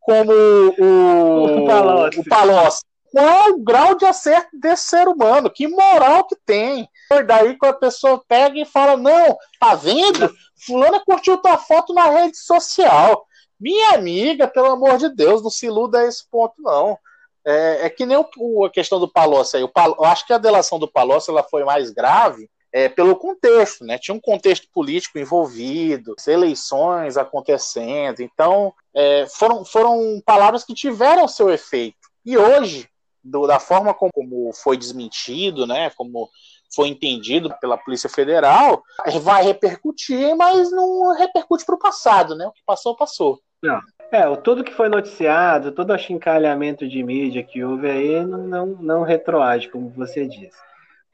como 0.00 0.32
o, 0.32 1.62
o 1.62 1.66
Palocci. 1.66 2.20
O 2.20 2.24
Palocci. 2.24 2.82
Qual 3.12 3.26
é 3.26 3.50
o 3.50 3.58
grau 3.58 3.94
de 3.94 4.06
acerto 4.06 4.58
desse 4.58 4.88
ser 4.88 5.06
humano? 5.06 5.50
Que 5.50 5.68
moral 5.68 6.24
que 6.24 6.34
tem? 6.46 6.88
Daí 7.26 7.58
que 7.58 7.66
a 7.66 7.74
pessoa 7.74 8.24
pega 8.26 8.58
e 8.58 8.64
fala: 8.64 8.96
Não, 8.96 9.36
tá 9.60 9.74
vendo? 9.74 10.32
Fulana 10.66 10.98
curtiu 11.04 11.36
tua 11.36 11.58
foto 11.58 11.92
na 11.92 12.08
rede 12.08 12.38
social. 12.38 13.26
Minha 13.62 13.94
amiga, 13.94 14.48
pelo 14.48 14.72
amor 14.72 14.98
de 14.98 15.08
Deus, 15.08 15.40
não 15.40 15.48
se 15.48 15.66
iluda 15.66 16.00
a 16.00 16.04
esse 16.04 16.28
ponto, 16.28 16.54
não. 16.58 16.98
É, 17.44 17.86
é 17.86 17.90
que 17.90 18.04
nem 18.04 18.18
o, 18.36 18.64
a 18.64 18.70
questão 18.70 18.98
do 18.98 19.06
Palocci 19.06 19.56
aí. 19.56 19.62
O 19.62 19.68
Pal, 19.68 19.94
eu 19.96 20.04
acho 20.04 20.26
que 20.26 20.32
a 20.32 20.38
delação 20.38 20.80
do 20.80 20.90
Palocci 20.90 21.30
ela 21.30 21.44
foi 21.44 21.62
mais 21.62 21.92
grave 21.92 22.50
é, 22.72 22.88
pelo 22.88 23.14
contexto, 23.14 23.84
né? 23.84 23.98
Tinha 23.98 24.16
um 24.16 24.20
contexto 24.20 24.66
político 24.74 25.16
envolvido, 25.16 26.16
eleições 26.26 27.16
acontecendo. 27.16 28.18
Então, 28.20 28.74
é, 28.92 29.28
foram, 29.28 29.64
foram 29.64 30.20
palavras 30.26 30.64
que 30.64 30.74
tiveram 30.74 31.28
seu 31.28 31.48
efeito. 31.48 32.08
E 32.26 32.36
hoje, 32.36 32.88
do, 33.22 33.46
da 33.46 33.60
forma 33.60 33.94
como, 33.94 34.10
como 34.12 34.52
foi 34.52 34.76
desmentido, 34.76 35.68
né? 35.68 35.90
Como 35.90 36.28
foi 36.74 36.88
entendido 36.88 37.54
pela 37.60 37.78
Polícia 37.78 38.10
Federal, 38.10 38.82
vai 39.22 39.44
repercutir, 39.44 40.34
mas 40.34 40.72
não 40.72 41.16
repercute 41.16 41.64
para 41.64 41.76
o 41.76 41.78
passado, 41.78 42.34
né? 42.34 42.44
O 42.44 42.50
que 42.50 42.62
passou, 42.66 42.96
passou. 42.96 43.40
Não. 43.62 43.80
É, 44.10 44.36
tudo 44.36 44.64
que 44.64 44.74
foi 44.74 44.88
noticiado, 44.88 45.72
todo 45.72 45.90
o 45.90 45.94
achincalhamento 45.94 46.86
de 46.86 47.02
mídia 47.02 47.42
que 47.42 47.64
houve 47.64 47.88
aí 47.88 48.24
não, 48.24 48.46
não, 48.46 48.66
não 48.66 49.02
retroage, 49.02 49.70
como 49.70 49.88
você 49.88 50.26
disse. 50.26 50.58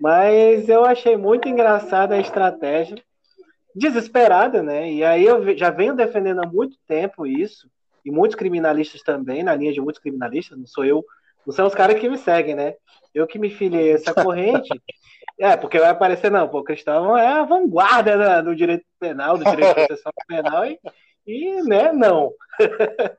Mas 0.01 0.69
eu 0.69 0.85
achei 0.85 1.17
muito 1.17 1.49
engraçada 1.49 2.15
a 2.15 2.21
estratégia, 2.21 2.97
desesperada, 3.75 4.63
né? 4.63 4.91
E 4.91 5.05
aí 5.05 5.25
eu 5.25 5.57
já 5.57 5.71
venho 5.71 5.95
defendendo 5.95 6.43
há 6.43 6.47
muito 6.47 6.77
tempo 6.89 7.27
isso, 7.27 7.71
e 8.05 8.11
muitos 8.11 8.37
criminalistas 8.37 9.03
também, 9.03 9.43
na 9.43 9.55
linha 9.55 9.73
de 9.73 9.81
muitos 9.81 10.01
criminalistas, 10.01 10.59
não 10.59 10.67
sou 10.67 10.85
eu, 10.85 11.05
não 11.47 11.53
são 11.53 11.67
os 11.67 11.75
caras 11.75 12.01
que 12.01 12.09
me 12.09 12.19
seguem, 12.19 12.55
né? 12.55 12.75
Eu 13.15 13.27
que 13.27 13.39
me 13.39 13.51
filiei 13.51 13.93
essa 13.93 14.13
corrente. 14.15 14.69
É, 15.41 15.57
porque 15.57 15.79
vai 15.79 15.91
aparecer, 15.91 16.33
não, 16.33 16.49
pô, 16.49 16.59
o 16.59 16.65
Cristóvão 16.65 17.17
é 17.17 17.29
a 17.29 17.45
vanguarda 17.45 18.43
do 18.43 18.57
direito 18.57 18.85
penal, 18.99 19.39
do 19.39 19.45
direito 19.45 19.73
processual 19.73 20.13
penal, 20.27 20.67
e, 20.67 20.77
e 21.29 21.63
né, 21.63 21.93
não. 21.93 22.33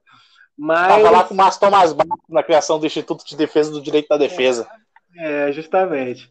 Mas... 0.57 0.87
Tava 0.87 1.09
lá 1.09 1.23
com 1.23 1.33
o 1.33 1.37
Márcio 1.37 1.61
Tomás 1.61 1.93
Barros 1.93 2.19
na 2.27 2.43
criação 2.43 2.77
do 2.79 2.85
Instituto 2.85 3.25
de 3.25 3.37
Defesa 3.37 3.71
do 3.71 3.81
Direito 3.81 4.09
da 4.09 4.17
Defesa. 4.17 4.67
É, 5.15 5.51
justamente. 5.51 6.29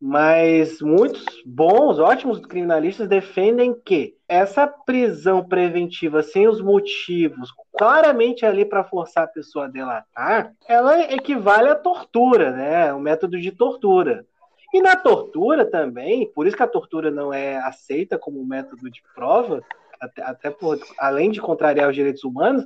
Mas 0.00 0.80
muitos 0.80 1.24
bons, 1.46 1.98
ótimos 1.98 2.38
criminalistas 2.38 3.08
defendem 3.08 3.74
que 3.74 4.14
essa 4.28 4.66
prisão 4.66 5.42
preventiva 5.42 6.22
sem 6.22 6.46
os 6.46 6.60
motivos 6.60 7.50
claramente 7.76 8.44
ali 8.44 8.64
para 8.64 8.84
forçar 8.84 9.24
a 9.24 9.28
pessoa 9.28 9.64
a 9.64 9.68
delatar, 9.68 10.52
ela 10.68 11.00
equivale 11.12 11.70
à 11.70 11.74
tortura, 11.74 12.50
né? 12.50 12.92
O 12.92 13.00
método 13.00 13.40
de 13.40 13.50
tortura. 13.50 14.26
E 14.72 14.82
na 14.82 14.96
tortura 14.96 15.64
também, 15.64 16.30
por 16.34 16.46
isso 16.46 16.56
que 16.56 16.62
a 16.62 16.68
tortura 16.68 17.10
não 17.10 17.32
é 17.32 17.56
aceita 17.58 18.18
como 18.18 18.44
método 18.44 18.90
de 18.90 19.02
prova, 19.14 19.62
até, 20.04 20.22
até 20.22 20.50
por, 20.50 20.78
além 20.98 21.30
de 21.30 21.40
contrariar 21.40 21.88
os 21.88 21.94
direitos 21.94 22.24
humanos, 22.24 22.64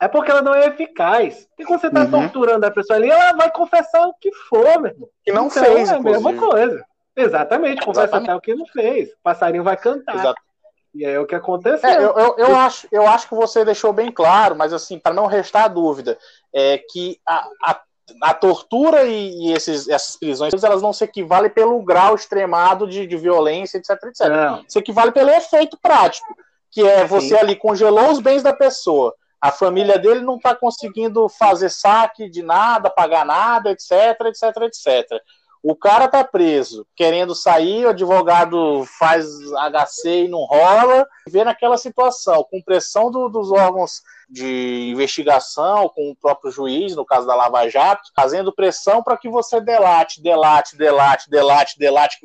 é 0.00 0.08
porque 0.08 0.30
ela 0.30 0.42
não 0.42 0.54
é 0.54 0.66
eficaz. 0.66 1.48
E 1.58 1.64
quando 1.64 1.80
você 1.80 1.88
está 1.88 2.04
uhum. 2.04 2.10
torturando 2.10 2.64
a 2.66 2.70
pessoa 2.70 2.96
ali, 2.98 3.10
ela 3.10 3.32
vai 3.32 3.50
confessar 3.50 4.06
o 4.06 4.14
que 4.14 4.32
for, 4.48 4.80
meu 4.80 4.92
irmão. 4.92 5.08
Que 5.24 5.32
não 5.32 5.46
então, 5.46 5.64
fez, 5.64 5.90
É 5.90 5.94
a 5.94 6.00
mesma 6.00 6.34
coisa. 6.34 6.84
Exatamente, 7.16 7.82
confessa 7.82 8.06
Exatamente. 8.06 8.30
até 8.30 8.36
o 8.36 8.40
que 8.40 8.54
não 8.54 8.66
fez. 8.66 9.10
O 9.10 9.22
passarinho 9.22 9.64
vai 9.64 9.76
cantar. 9.76 10.14
Exato. 10.14 10.40
E 10.94 11.04
é 11.04 11.18
o 11.18 11.26
que 11.26 11.34
aconteceu. 11.34 11.88
É, 11.88 11.96
eu, 11.96 12.16
eu, 12.16 12.34
eu, 12.38 12.56
acho, 12.56 12.88
eu 12.90 13.06
acho 13.06 13.28
que 13.28 13.34
você 13.34 13.64
deixou 13.64 13.92
bem 13.92 14.10
claro, 14.10 14.56
mas 14.56 14.72
assim, 14.72 14.98
para 14.98 15.14
não 15.14 15.26
restar 15.26 15.72
dúvida, 15.72 16.16
é 16.52 16.78
que 16.78 17.18
a, 17.26 17.46
a 17.64 17.80
a 18.22 18.32
tortura 18.32 19.04
e, 19.04 19.48
e 19.48 19.52
esses, 19.52 19.88
essas 19.88 20.16
prisões 20.16 20.64
elas 20.64 20.82
não 20.82 20.92
se 20.92 21.04
equivalem 21.04 21.50
pelo 21.50 21.82
grau 21.82 22.14
extremado 22.14 22.86
de, 22.86 23.06
de 23.06 23.16
violência, 23.16 23.78
etc, 23.78 23.90
etc. 24.04 24.28
Não. 24.28 24.64
Se 24.66 24.78
equivale 24.78 25.12
pelo 25.12 25.30
efeito 25.30 25.78
prático, 25.80 26.34
que 26.70 26.86
é 26.86 27.04
você 27.04 27.28
Sim. 27.28 27.36
ali 27.36 27.56
congelou 27.56 28.10
os 28.10 28.20
bens 28.20 28.42
da 28.42 28.52
pessoa, 28.52 29.14
a 29.40 29.52
família 29.52 29.98
dele 29.98 30.20
não 30.20 30.36
está 30.36 30.54
conseguindo 30.54 31.28
fazer 31.28 31.70
saque 31.70 32.28
de 32.28 32.42
nada, 32.42 32.90
pagar 32.90 33.24
nada, 33.24 33.70
etc, 33.70 33.92
etc, 34.26 34.62
etc. 34.62 35.22
O 35.62 35.74
cara 35.74 36.06
tá 36.06 36.22
preso, 36.22 36.86
querendo 36.94 37.34
sair, 37.34 37.84
o 37.84 37.88
advogado 37.88 38.84
faz 38.98 39.26
HC 39.26 40.24
e 40.24 40.28
não 40.28 40.44
rola, 40.44 41.06
vê 41.26 41.42
naquela 41.42 41.76
situação, 41.76 42.46
com 42.48 42.62
pressão 42.62 43.10
do, 43.10 43.28
dos 43.28 43.50
órgãos 43.50 44.02
de 44.30 44.88
investigação, 44.90 45.88
com 45.88 46.10
o 46.10 46.16
próprio 46.16 46.52
juiz, 46.52 46.94
no 46.94 47.04
caso 47.04 47.26
da 47.26 47.34
Lava 47.34 47.68
Jato, 47.68 48.10
fazendo 48.14 48.54
pressão 48.54 49.02
para 49.02 49.16
que 49.16 49.28
você 49.28 49.60
delate, 49.60 50.22
delate, 50.22 50.76
delate, 50.76 51.28
delate, 51.28 51.78
delate. 51.78 52.18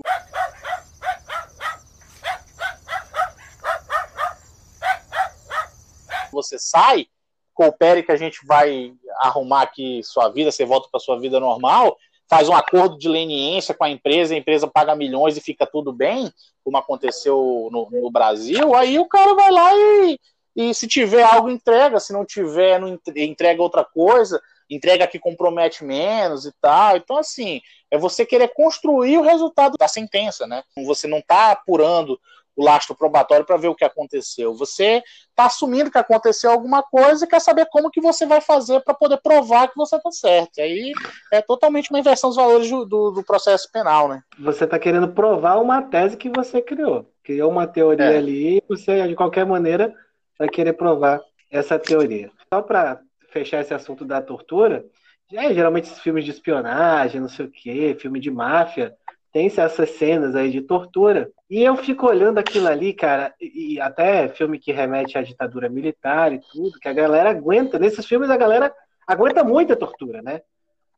Você 6.33 6.59
sai, 6.59 7.07
coopere 7.53 8.03
que 8.03 8.11
a 8.11 8.17
gente 8.17 8.45
vai 8.45 8.93
arrumar 9.19 9.61
aqui 9.61 10.01
sua 10.03 10.29
vida, 10.29 10.51
você 10.51 10.65
volta 10.65 10.87
para 10.91 10.99
sua 10.99 11.19
vida 11.19 11.39
normal, 11.39 11.97
faz 12.29 12.49
um 12.49 12.55
acordo 12.55 12.97
de 12.97 13.07
leniência 13.07 13.73
com 13.73 13.83
a 13.83 13.89
empresa, 13.89 14.33
a 14.33 14.37
empresa 14.37 14.67
paga 14.67 14.95
milhões 14.95 15.37
e 15.37 15.41
fica 15.41 15.65
tudo 15.65 15.93
bem, 15.93 16.31
como 16.63 16.77
aconteceu 16.77 17.69
no, 17.71 17.89
no 17.91 18.11
Brasil, 18.11 18.73
aí 18.75 18.97
o 18.97 19.07
cara 19.07 19.33
vai 19.35 19.51
lá 19.51 19.71
e, 19.75 20.19
e 20.55 20.73
se 20.73 20.87
tiver 20.87 21.23
algo, 21.23 21.49
entrega, 21.49 21.99
se 21.99 22.11
não 22.11 22.25
tiver, 22.25 22.79
não 22.79 22.99
entrega 23.15 23.61
outra 23.61 23.83
coisa, 23.83 24.41
entrega 24.69 25.07
que 25.07 25.19
compromete 25.19 25.83
menos 25.83 26.45
e 26.45 26.51
tal. 26.61 26.97
Então, 26.97 27.17
assim, 27.17 27.61
é 27.91 27.97
você 27.97 28.25
querer 28.25 28.53
construir 28.53 29.17
o 29.17 29.23
resultado 29.23 29.77
da 29.77 29.87
sentença, 29.87 30.47
né? 30.47 30.63
Você 30.85 31.07
não 31.07 31.19
está 31.19 31.51
apurando 31.51 32.19
o 32.55 32.63
lastro 32.63 32.95
probatório 32.95 33.45
para 33.45 33.57
ver 33.57 33.67
o 33.67 33.75
que 33.75 33.83
aconteceu. 33.83 34.53
Você 34.55 35.03
está 35.29 35.45
assumindo 35.45 35.91
que 35.91 35.97
aconteceu 35.97 36.51
alguma 36.51 36.83
coisa 36.83 37.25
e 37.25 37.27
quer 37.27 37.39
saber 37.39 37.67
como 37.71 37.89
que 37.89 38.01
você 38.01 38.25
vai 38.25 38.41
fazer 38.41 38.81
para 38.81 38.93
poder 38.93 39.17
provar 39.21 39.67
que 39.67 39.77
você 39.77 39.95
está 39.95 40.11
certo. 40.11 40.57
E 40.57 40.61
aí 40.61 40.91
é 41.31 41.41
totalmente 41.41 41.89
uma 41.89 41.99
inversão 41.99 42.29
dos 42.29 42.37
valores 42.37 42.69
do, 42.69 43.11
do 43.11 43.23
processo 43.23 43.71
penal, 43.71 44.07
né? 44.07 44.21
Você 44.39 44.65
está 44.65 44.77
querendo 44.77 45.07
provar 45.07 45.57
uma 45.57 45.81
tese 45.81 46.17
que 46.17 46.29
você 46.29 46.61
criou. 46.61 47.09
Criou 47.23 47.49
uma 47.49 47.65
teoria 47.65 48.11
é. 48.11 48.17
ali 48.17 48.57
e 48.57 48.63
você, 48.67 49.07
de 49.07 49.15
qualquer 49.15 49.45
maneira, 49.45 49.93
vai 50.37 50.49
querer 50.49 50.73
provar 50.73 51.21
essa 51.49 51.79
teoria. 51.79 52.29
Só 52.53 52.61
para 52.61 52.99
fechar 53.29 53.61
esse 53.61 53.73
assunto 53.73 54.05
da 54.05 54.21
tortura, 54.21 54.85
é, 55.31 55.53
geralmente 55.53 55.85
esses 55.85 55.99
filmes 55.99 56.25
de 56.25 56.31
espionagem, 56.31 57.19
não 57.19 57.29
sei 57.29 57.45
o 57.45 57.51
quê, 57.51 57.97
filme 57.99 58.19
de 58.19 58.29
máfia, 58.29 58.95
tem 59.33 59.47
essas 59.47 59.89
cenas 59.89 60.35
aí 60.35 60.51
de 60.51 60.61
tortura. 60.61 61.29
E 61.49 61.61
eu 61.61 61.75
fico 61.75 62.07
olhando 62.07 62.37
aquilo 62.37 62.67
ali, 62.67 62.93
cara, 62.93 63.33
e 63.41 63.81
até 63.81 64.29
filme 64.29 64.59
que 64.59 64.71
remete 64.71 65.17
à 65.17 65.23
ditadura 65.23 65.67
militar 65.67 66.31
e 66.31 66.39
tudo, 66.39 66.79
que 66.79 66.87
a 66.87 66.93
galera 66.93 67.31
aguenta. 67.31 67.79
Nesses 67.79 68.05
filmes 68.05 68.29
a 68.29 68.37
galera 68.37 68.73
aguenta 69.07 69.43
muita 69.43 69.75
tortura, 69.75 70.21
né? 70.21 70.41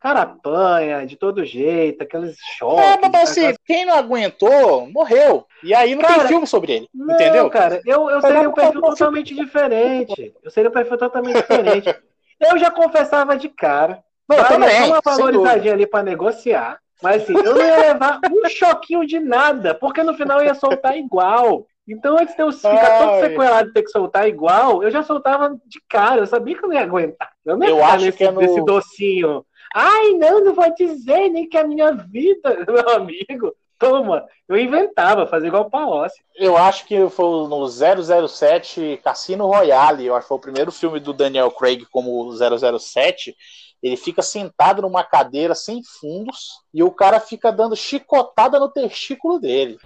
cara 0.06 0.22
apanha 0.22 1.04
de 1.04 1.16
todo 1.16 1.44
jeito, 1.44 2.04
aqueles 2.04 2.38
choques. 2.58 2.86
É, 2.86 3.00
mas 3.02 3.24
assim, 3.24 3.40
aquelas... 3.40 3.58
quem 3.66 3.86
não 3.86 3.96
aguentou, 3.96 4.88
morreu. 4.92 5.48
E 5.64 5.74
aí 5.74 5.96
não 5.96 6.04
cara, 6.04 6.20
tem 6.20 6.28
filme 6.28 6.46
sobre 6.46 6.74
ele. 6.74 6.90
Não, 6.94 7.16
entendeu? 7.16 7.50
Cara, 7.50 7.82
eu, 7.84 8.08
eu 8.12 8.22
seria 8.22 8.48
um 8.48 8.54
perfil 8.54 8.82
totalmente 8.82 9.34
diferente. 9.34 10.36
Eu 10.44 10.52
seria 10.52 10.70
um 10.70 10.74
perfil 10.74 10.98
totalmente 10.98 11.38
diferente. 11.38 11.96
Eu 12.38 12.58
já 12.58 12.70
confessava 12.70 13.38
de 13.38 13.48
cara. 13.48 14.04
Não, 14.28 14.38
eu 14.38 14.46
também. 14.46 14.84
uma 14.84 15.00
valorizadinha 15.02 15.74
ali 15.74 15.88
para 15.88 16.04
negociar. 16.04 16.82
Mas 17.02 17.24
assim, 17.24 17.34
eu 17.34 17.56
não 17.56 17.62
ia 17.62 17.94
levar 17.94 18.20
um 18.32 18.48
choquinho 18.50 19.06
de 19.06 19.20
nada, 19.20 19.76
porque 19.76 20.04
no 20.04 20.14
final 20.14 20.40
eu 20.40 20.46
ia 20.46 20.56
soltar 20.56 20.98
igual. 20.98 21.66
Então, 21.88 22.18
antes 22.18 22.36
de 22.36 22.42
eu 22.42 22.52
ficar 22.52 23.00
todo 23.00 23.20
sequelado 23.22 23.68
de 23.68 23.74
ter 23.74 23.84
que 23.84 23.92
soltar 23.92 24.28
igual, 24.28 24.82
eu 24.82 24.90
já 24.90 25.04
soltava 25.04 25.56
de 25.66 25.80
cara. 25.88 26.22
Eu 26.22 26.28
sabia 26.28 26.58
que 26.58 26.64
eu 26.64 26.70
não 26.70 26.76
ia 26.76 26.82
aguentar. 26.82 27.32
Eu 27.46 27.58
não 27.58 27.66
ia 27.66 27.72
eu 27.72 27.84
acho 27.84 28.06
nesse, 28.06 28.18
que 28.18 28.24
é 28.24 28.32
no... 28.32 28.42
nesse 28.42 28.62
docinho. 28.64 29.46
Ai, 29.74 30.12
não, 30.14 30.44
não 30.44 30.54
vou 30.54 30.74
dizer 30.74 31.30
nem 31.30 31.48
que 31.48 31.58
é 31.58 31.62
a 31.62 31.68
minha 31.68 31.92
vida, 31.92 32.66
meu 32.68 32.90
amigo. 32.90 33.54
Toma, 33.78 34.26
eu 34.48 34.58
inventava, 34.58 35.28
fazia 35.28 35.50
igual 35.50 35.64
o 35.64 35.70
Palocci. 35.70 36.24
Eu 36.34 36.56
acho 36.56 36.86
que 36.86 37.10
foi 37.10 37.26
no 37.26 37.68
007 37.68 39.02
Cassino 39.04 39.48
Royale, 39.48 40.06
eu 40.06 40.16
acho 40.16 40.24
que 40.24 40.28
foi 40.30 40.38
o 40.38 40.42
primeiro 40.42 40.72
filme 40.72 41.00
do 41.00 41.12
Daniel 41.12 41.52
Craig 41.52 41.86
como 41.92 42.32
007 42.32 43.36
ele 43.82 43.98
fica 43.98 44.22
sentado 44.22 44.82
numa 44.82 45.04
cadeira 45.04 45.54
sem 45.54 45.82
fundos 45.84 46.50
e 46.74 46.84
o 46.84 46.92
cara 46.92 47.20
fica 47.20 47.52
dando 47.52 47.76
chicotada 47.76 48.60
no 48.60 48.70
testículo 48.70 49.40
dele. 49.40 49.78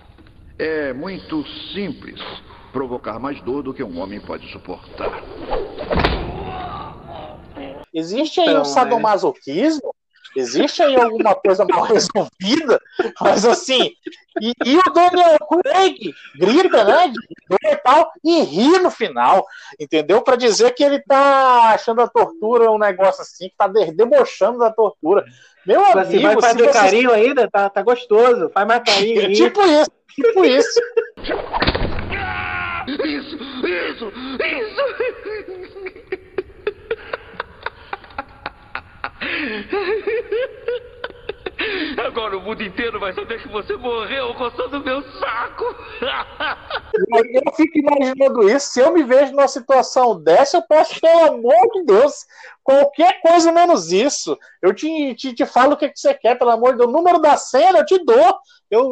É 0.58 0.94
muito 0.94 1.44
simples 1.74 2.18
provocar 2.72 3.20
mais 3.20 3.42
dor 3.42 3.64
do 3.64 3.74
que 3.74 3.84
um 3.84 4.00
homem 4.00 4.20
pode 4.20 4.50
suportar. 4.52 5.24
Existe 7.94 8.40
aí 8.40 8.50
então, 8.50 8.62
um 8.62 8.66
sadomasoquismo 8.66 9.94
Existe 10.36 10.84
aí 10.84 10.96
alguma 10.96 11.34
coisa 11.36 11.66
mal 11.66 11.84
resolvida, 11.84 12.80
mas 13.20 13.46
assim, 13.46 13.92
e, 14.42 14.54
e 14.66 14.78
o 14.78 14.94
Daniel 14.94 15.38
Craig 15.64 16.14
grita, 16.36 16.84
né, 16.84 17.14
e 17.64 17.76
tal, 17.78 18.12
e 18.24 18.42
ri 18.42 18.80
no 18.80 18.92
final, 18.92 19.46
entendeu? 19.80 20.22
Para 20.22 20.36
dizer 20.36 20.74
que 20.76 20.84
ele 20.84 21.00
tá 21.00 21.74
achando 21.74 22.02
a 22.02 22.08
tortura 22.08 22.72
um 22.72 22.78
negócio 22.78 23.22
assim, 23.22 23.50
que 23.50 23.56
tá 23.58 23.68
debochando 23.68 24.60
da 24.60 24.72
tortura. 24.72 25.26
Meu 25.66 25.84
tipo 25.84 26.00
assim, 26.00 26.14
amigo, 26.18 26.42
vai 26.42 26.42
fazer 26.42 26.64
você... 26.66 26.80
carinho 26.80 27.12
ainda, 27.12 27.50
tá, 27.50 27.70
tá 27.70 27.82
gostoso, 27.82 28.50
faz 28.54 28.68
mais 28.68 28.84
carinho. 28.84 29.34
tipo 29.34 29.62
isso, 29.62 29.92
tipo 30.14 30.46
isso. 30.46 30.80
Isso, 32.90 33.38
isso, 33.68 34.12
isso. 34.42 35.99
Agora 42.06 42.38
o 42.38 42.42
mundo 42.42 42.64
inteiro 42.64 43.00
vai 43.00 43.12
saber 43.14 43.42
que 43.42 43.50
você 43.50 43.76
morreu 43.76 44.34
coçando 44.36 44.84
meu 44.84 45.04
saco. 45.20 45.66
Eu 47.12 47.54
fico 47.56 47.80
imaginando 47.80 48.50
isso. 48.50 48.72
Se 48.72 48.80
eu 48.80 48.92
me 48.94 49.04
vejo 49.04 49.32
numa 49.32 49.48
situação 49.48 50.20
dessa, 50.22 50.58
eu 50.58 50.64
peço, 50.64 51.00
pelo 51.00 51.34
amor 51.34 51.70
de 51.74 51.84
Deus, 51.84 52.26
qualquer 52.64 53.22
coisa 53.22 53.52
menos 53.52 53.92
isso. 53.92 54.38
Eu 54.62 54.74
te, 54.74 55.14
te, 55.16 55.34
te 55.34 55.46
falo 55.46 55.74
o 55.74 55.78
que, 55.78 55.90
que 55.90 56.00
você 56.00 56.14
quer, 56.14 56.36
pelo 56.38 56.52
amor 56.52 56.72
de 56.72 56.80
Deus. 56.80 56.90
O 56.90 56.94
número 56.94 57.20
da 57.20 57.38
cena 57.38 57.80
eu 57.80 57.86
te 57.86 58.04
dou. 58.04 58.36
Eu 58.70 58.90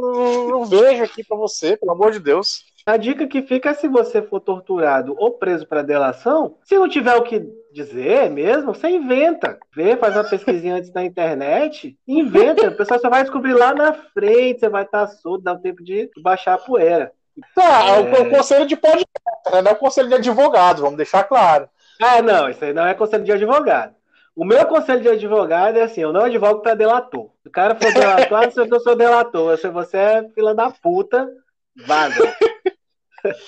não 0.49 0.65
vejo 0.65 1.03
aqui 1.03 1.23
pra 1.23 1.37
você, 1.37 1.75
pelo 1.77 1.91
amor 1.91 2.11
de 2.11 2.19
Deus. 2.19 2.65
A 2.87 2.95
dica 2.95 3.27
que 3.27 3.41
fica 3.41 3.71
é 3.71 3.73
se 3.73 3.85
você 3.85 4.21
for 4.21 4.39
torturado 4.39 5.13
ou 5.17 5.31
preso 5.31 5.67
para 5.67 5.81
delação, 5.81 6.55
se 6.63 6.77
não 6.77 6.87
tiver 6.87 7.13
o 7.17 7.21
que 7.21 7.45
dizer 7.73 8.29
mesmo, 8.29 8.73
você 8.73 8.87
inventa. 8.87 9.59
Vê, 9.75 9.97
faz 9.97 10.15
uma 10.15 10.23
pesquisinha 10.23 10.75
antes 10.75 10.93
na 10.93 11.03
internet, 11.03 11.97
inventa. 12.07 12.69
O 12.69 12.77
pessoal 12.77 12.97
só 13.01 13.09
vai 13.09 13.23
descobrir 13.23 13.51
lá 13.51 13.75
na 13.75 13.91
frente, 13.91 14.61
você 14.61 14.69
vai 14.69 14.83
estar 14.83 15.05
solto, 15.07 15.43
dá 15.43 15.51
um 15.51 15.59
tempo 15.59 15.83
de 15.83 16.09
baixar 16.21 16.53
a 16.53 16.57
poeira. 16.57 17.11
Tá, 17.53 17.89
é... 17.89 17.99
o, 17.99 18.21
o 18.23 18.29
conselho 18.29 18.65
de 18.65 18.77
podcast, 18.77 19.51
né? 19.51 19.61
não 19.61 19.71
é 19.71 19.73
o 19.73 19.77
conselho 19.77 20.07
de 20.07 20.15
advogado, 20.15 20.81
vamos 20.81 20.95
deixar 20.95 21.25
claro. 21.25 21.67
Ah, 22.01 22.21
não, 22.21 22.49
isso 22.49 22.63
aí 22.63 22.71
não 22.71 22.87
é 22.87 22.93
conselho 22.93 23.25
de 23.25 23.33
advogado. 23.33 23.95
O 24.33 24.45
meu 24.45 24.65
conselho 24.65 25.01
de 25.01 25.09
advogado 25.09 25.77
é 25.77 25.81
assim: 25.81 26.01
eu 26.01 26.13
não 26.13 26.21
advogo 26.21 26.61
para 26.61 26.73
delator. 26.73 27.31
Se 27.41 27.49
o 27.49 27.51
cara 27.51 27.75
for 27.75 27.91
delator, 27.91 28.37
ah, 28.39 28.49
eu 28.55 28.79
sou 28.79 28.95
delator. 28.95 29.57
Se 29.57 29.67
você 29.67 29.97
é 29.97 30.29
fila 30.29 30.55
da 30.55 30.71
puta, 30.71 31.27
vaza. 31.85 32.33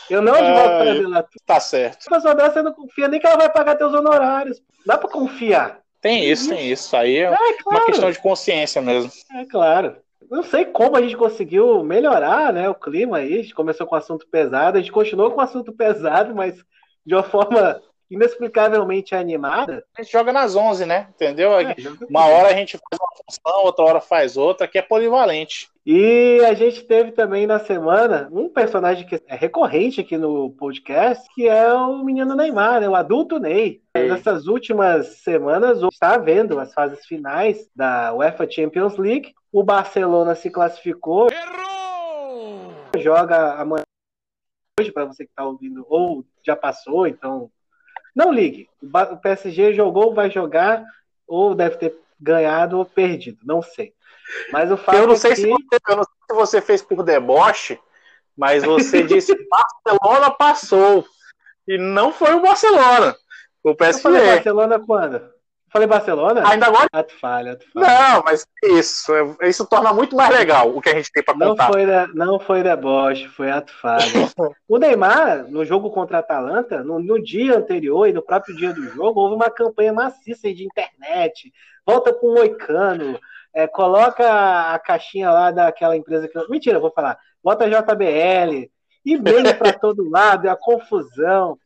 Eu 0.09 0.21
não 0.21 0.33
advogo 0.33 0.59
ah, 0.59 0.83
delator. 0.83 1.41
Tá 1.45 1.59
certo. 1.59 2.05
A 2.07 2.15
pessoa 2.15 2.35
dessa, 2.35 2.53
você 2.53 2.61
não 2.61 2.73
confia 2.73 3.07
nem 3.07 3.19
que 3.19 3.27
ela 3.27 3.37
vai 3.37 3.49
pagar 3.51 3.75
teus 3.75 3.93
honorários. 3.93 4.61
Dá 4.85 4.97
para 4.97 5.09
confiar. 5.09 5.81
Tem 6.01 6.23
isso, 6.23 6.49
tem 6.49 6.71
isso. 6.71 6.95
Aí 6.95 7.17
é, 7.17 7.23
é 7.23 7.27
claro. 7.35 7.55
uma 7.65 7.85
questão 7.85 8.11
de 8.11 8.19
consciência 8.19 8.81
mesmo. 8.81 9.11
É 9.35 9.45
claro. 9.45 9.97
Não 10.29 10.43
sei 10.43 10.65
como 10.65 10.95
a 10.95 11.01
gente 11.01 11.17
conseguiu 11.17 11.83
melhorar 11.83 12.53
né, 12.53 12.69
o 12.69 12.75
clima 12.75 13.17
aí. 13.17 13.33
A 13.33 13.41
gente 13.41 13.53
começou 13.53 13.87
com 13.87 13.95
um 13.95 13.97
assunto 13.97 14.27
pesado, 14.27 14.77
a 14.77 14.81
gente 14.81 14.91
continuou 14.91 15.31
com 15.31 15.41
um 15.41 15.43
assunto 15.43 15.73
pesado, 15.73 16.35
mas 16.35 16.63
de 17.05 17.15
uma 17.15 17.23
forma 17.23 17.81
inexplicavelmente 18.09 19.13
animada. 19.13 19.83
A 19.95 20.01
gente 20.01 20.11
joga 20.11 20.33
nas 20.33 20.55
11, 20.55 20.85
né? 20.85 21.07
Entendeu? 21.15 21.59
É, 21.59 21.75
uma 22.09 22.25
hora 22.25 22.49
a 22.49 22.53
gente 22.53 22.77
faz 22.77 22.99
uma 22.99 23.09
função, 23.23 23.65
outra 23.65 23.85
hora 23.85 24.01
faz 24.01 24.35
outra, 24.35 24.67
que 24.67 24.77
é 24.77 24.81
polivalente. 24.81 25.69
E 25.91 26.45
a 26.45 26.53
gente 26.53 26.83
teve 26.83 27.11
também 27.13 27.47
na 27.47 27.57
semana 27.57 28.29
um 28.31 28.47
personagem 28.47 29.07
que 29.07 29.19
é 29.25 29.35
recorrente 29.35 29.99
aqui 29.99 30.19
no 30.19 30.51
podcast, 30.51 31.27
que 31.33 31.47
é 31.47 31.73
o 31.73 32.03
menino 32.03 32.35
Neymar, 32.35 32.79
né? 32.79 32.87
o 32.87 32.93
adulto 32.93 33.39
Ney. 33.39 33.81
Nessas 33.95 34.45
últimas 34.45 35.23
semanas, 35.23 35.81
está 35.81 36.15
vendo 36.15 36.59
as 36.59 36.75
fases 36.75 37.03
finais 37.07 37.67
da 37.75 38.13
UEFA 38.13 38.47
Champions 38.47 38.97
League. 38.97 39.33
O 39.51 39.63
Barcelona 39.63 40.35
se 40.35 40.51
classificou. 40.51 41.27
Errou! 41.31 42.71
Joga 42.95 43.55
amanhã 43.55 43.81
hoje 44.79 44.91
para 44.91 45.05
você 45.05 45.25
que 45.25 45.31
está 45.31 45.43
ouvindo, 45.43 45.83
ou 45.89 46.23
já 46.45 46.55
passou, 46.55 47.07
então 47.07 47.49
não 48.15 48.31
ligue. 48.31 48.69
O 48.83 49.17
PSG 49.17 49.73
jogou, 49.73 50.13
vai 50.13 50.29
jogar, 50.29 50.85
ou 51.27 51.55
deve 51.55 51.77
ter 51.77 51.97
ganhado 52.21 52.77
ou 52.77 52.85
perdido. 52.85 53.39
Não 53.43 53.63
sei. 53.63 53.91
Mas 54.51 54.71
o 54.71 54.77
fato 54.77 54.97
eu 54.97 55.07
não 55.07 55.15
sei, 55.15 55.31
é 55.31 55.35
que... 55.35 55.41
se, 55.41 55.47
você, 55.47 55.79
eu 55.89 55.95
não 55.95 56.03
sei 56.03 56.13
se 56.29 56.35
você 56.35 56.61
fez 56.61 56.81
por 56.81 57.03
deboche, 57.03 57.79
mas 58.37 58.63
você 58.63 59.03
disse 59.03 59.35
Barcelona 59.49 60.31
passou. 60.31 61.05
E 61.67 61.77
não 61.77 62.11
foi 62.11 62.33
o 62.33 62.41
Barcelona. 62.41 63.15
O 63.63 63.75
PSG. 63.75 63.99
Eu 63.99 64.11
falei 64.11 64.27
Barcelona 64.27 64.79
quando? 64.79 65.39
Falei 65.71 65.87
Barcelona? 65.87 66.47
Ainda 66.49 66.65
agora? 66.65 66.87
Ato 66.91 67.13
falha, 67.19 67.51
ato 67.51 67.65
falha. 67.71 67.87
Não, 67.87 68.23
mas 68.23 68.45
isso, 68.63 69.11
isso 69.43 69.67
torna 69.67 69.93
muito 69.93 70.15
mais 70.15 70.31
legal 70.31 70.75
o 70.75 70.81
que 70.81 70.89
a 70.89 70.95
gente 70.95 71.11
tem 71.11 71.23
para 71.23 71.35
contar. 71.35 71.65
Não 71.65 71.73
foi, 71.73 71.85
não 72.15 72.39
foi 72.39 72.63
deboche, 72.63 73.27
foi 73.27 73.51
ato 73.51 73.71
falha. 73.79 74.03
o 74.67 74.77
Neymar, 74.79 75.45
no 75.47 75.63
jogo 75.63 75.91
contra 75.91 76.17
a 76.17 76.19
Atalanta, 76.21 76.83
no, 76.83 76.99
no, 76.99 77.21
dia 77.21 77.57
anterior 77.57 78.07
e 78.07 78.13
no 78.13 78.23
próprio 78.23 78.55
dia 78.55 78.73
do 78.73 78.83
jogo, 78.89 79.21
houve 79.21 79.35
uma 79.35 79.49
campanha 79.51 79.93
maciça 79.93 80.51
de 80.51 80.65
internet, 80.65 81.53
volta 81.85 82.11
com 82.13 82.27
o 82.27 82.33
Moicano, 82.33 83.19
é, 83.53 83.67
coloca 83.67 84.73
a 84.73 84.79
caixinha 84.79 85.31
lá 85.31 85.51
daquela 85.51 85.97
empresa 85.97 86.27
que... 86.27 86.49
Mentira, 86.49 86.79
vou 86.79 86.91
falar. 86.91 87.17
Bota 87.43 87.69
JBL, 87.69 88.69
e-mail 89.05 89.57
para 89.57 89.73
todo 89.79 90.09
lado, 90.09 90.47
é 90.47 90.49
a 90.49 90.55
confusão. 90.55 91.57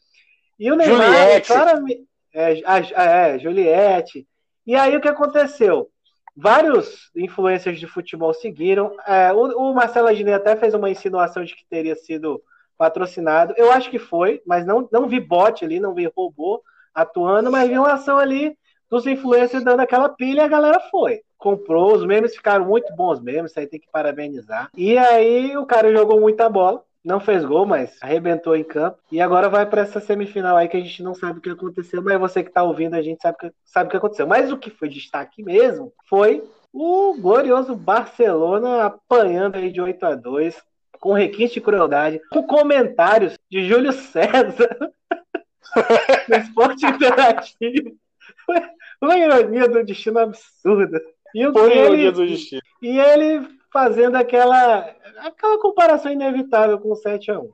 E 0.60 0.72
o 0.72 0.76
Neymar, 0.76 1.08
Juliette. 1.08 1.48
claramente 1.48 2.08
é, 2.34 2.64
é, 2.96 3.40
Juliette. 3.40 4.28
E 4.66 4.76
aí 4.76 4.98
o 4.98 5.02
que 5.02 5.08
aconteceu? 5.08 5.90
Vários 6.36 7.12
influencers 7.16 7.80
de 7.80 7.86
futebol 7.86 8.34
seguiram. 8.34 8.96
É, 9.06 9.32
o, 9.32 9.70
o, 9.70 9.74
Marcelo 9.74 10.08
Adnet 10.08 10.34
até 10.34 10.56
fez 10.56 10.74
uma 10.74 10.90
insinuação 10.90 11.44
de 11.44 11.56
que 11.56 11.66
teria 11.70 11.96
sido 11.96 12.42
patrocinado. 12.76 13.54
Eu 13.56 13.72
acho 13.72 13.92
que 13.92 14.00
foi, 14.00 14.42
mas 14.46 14.66
não, 14.66 14.90
não 14.92 15.08
vi 15.08 15.20
bot 15.20 15.64
ali, 15.64 15.80
não 15.80 15.94
vi 15.94 16.12
robô 16.16 16.64
atuando, 16.94 17.52
mas 17.52 17.70
vi 17.70 17.78
uma 17.78 17.94
ação 17.94 18.18
ali 18.18 18.58
dos 18.90 19.06
influencers 19.06 19.64
dando 19.64 19.82
aquela 19.82 20.10
pilha 20.10 20.42
e 20.42 20.46
a 20.46 20.48
galera 20.48 20.80
foi. 20.92 21.22
Comprou, 21.44 21.94
os 21.94 22.06
memes 22.06 22.34
ficaram 22.34 22.64
muito 22.64 22.96
bons 22.96 23.20
mesmo, 23.20 23.48
isso 23.48 23.60
aí 23.60 23.68
tem 23.68 23.78
que 23.78 23.92
parabenizar. 23.92 24.70
E 24.78 24.98
aí 24.98 25.58
o 25.58 25.66
cara 25.66 25.92
jogou 25.92 26.22
muita 26.22 26.50
bola 26.50 26.82
não 27.04 27.20
fez 27.20 27.44
gol, 27.44 27.66
mas 27.66 27.98
arrebentou 28.02 28.56
em 28.56 28.64
campo. 28.64 28.98
E 29.12 29.20
agora 29.20 29.50
vai 29.50 29.66
para 29.66 29.82
essa 29.82 30.00
semifinal 30.00 30.56
aí 30.56 30.70
que 30.70 30.78
a 30.78 30.80
gente 30.80 31.04
não 31.04 31.14
sabe 31.14 31.40
o 31.40 31.42
que 31.42 31.50
aconteceu, 31.50 32.02
mas 32.02 32.18
você 32.18 32.42
que 32.42 32.50
está 32.50 32.64
ouvindo, 32.64 32.94
a 32.94 33.02
gente 33.02 33.22
sabe, 33.22 33.38
que, 33.38 33.52
sabe 33.66 33.88
o 33.88 33.92
que 33.92 33.98
aconteceu. 33.98 34.26
Mas 34.26 34.52
o 34.52 34.58
que 34.58 34.70
foi 34.70 34.88
destaque 34.88 35.44
mesmo 35.44 35.92
foi 36.08 36.42
o 36.72 37.14
glorioso 37.20 37.76
Barcelona 37.76 38.86
apanhando 38.86 39.56
aí 39.56 39.70
de 39.70 39.82
8 39.82 40.06
a 40.06 40.16
2 40.16 40.56
com 41.00 41.12
requinte 41.12 41.56
de 41.56 41.62
crueldade, 41.62 42.22
com 42.32 42.44
comentários 42.44 43.38
de 43.52 43.68
Júlio 43.68 43.92
César 43.92 44.70
no 46.30 46.36
esporte 46.38 46.86
interativo. 46.86 47.92
Uma 49.02 49.18
ironia 49.18 49.68
do 49.68 49.84
destino 49.84 50.20
absurda. 50.20 51.02
E 51.34 51.48
o 51.48 51.54
Foi 51.54 51.78
ele, 51.78 52.12
do 52.12 52.26
destino. 52.26 52.62
E 52.82 53.00
ele 53.00 53.48
fazendo 53.72 54.16
aquela, 54.16 54.94
aquela 55.18 55.60
comparação 55.60 56.12
inevitável 56.12 56.80
com 56.80 56.92
o 56.92 56.96
7 56.96 57.32
a 57.32 57.40
1 57.40 57.50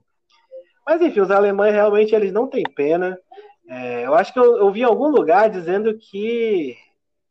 Mas 0.85 1.01
enfim, 1.01 1.21
os 1.21 1.31
alemães 1.31 1.73
realmente 1.73 2.13
eles 2.13 2.33
não 2.33 2.47
têm 2.47 2.63
pena. 2.75 3.17
É, 3.69 4.05
eu 4.05 4.13
acho 4.15 4.33
que 4.33 4.39
eu, 4.39 4.57
eu 4.57 4.71
vi 4.71 4.81
em 4.81 4.85
algum 4.85 5.07
lugar 5.07 5.49
dizendo 5.49 5.97
que. 5.97 6.75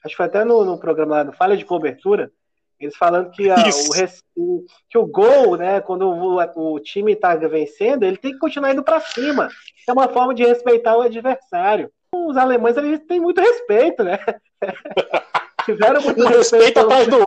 Acho 0.03 0.13
que 0.13 0.17
foi 0.17 0.27
até 0.27 0.45
no, 0.45 0.65
no 0.65 0.79
programa 0.79 1.17
lá, 1.17 1.25
no 1.25 1.33
Falha 1.33 1.57
de 1.57 1.65
Cobertura, 1.65 2.31
eles 2.79 2.97
falando 2.97 3.31
que, 3.33 3.51
a, 3.51 3.57
o, 4.37 4.65
que 4.89 4.97
o 4.97 5.05
gol, 5.07 5.57
né, 5.57 5.81
quando 5.81 6.09
o, 6.09 6.75
o 6.75 6.81
time 6.81 7.13
está 7.13 7.35
vencendo, 7.35 8.05
ele 8.05 8.17
tem 8.17 8.33
que 8.33 8.39
continuar 8.39 8.73
indo 8.73 8.85
para 8.85 9.01
cima. 9.01 9.49
É 9.87 9.93
uma 9.93 10.09
forma 10.09 10.35
de 10.35 10.45
respeitar 10.45 10.97
o 10.97 11.03
adversário. 11.03 11.91
Os 12.15 12.37
alemães 12.37 12.77
eles 12.77 13.01
têm 13.01 13.21
muito 13.21 13.41
respeito, 13.41 14.05
né? 14.05 14.19
Tiveram 15.77 16.03
muito 16.03 16.23
respeito, 16.23 16.37
respeito 16.37 16.81
atrás 16.81 17.09
do 17.09 17.27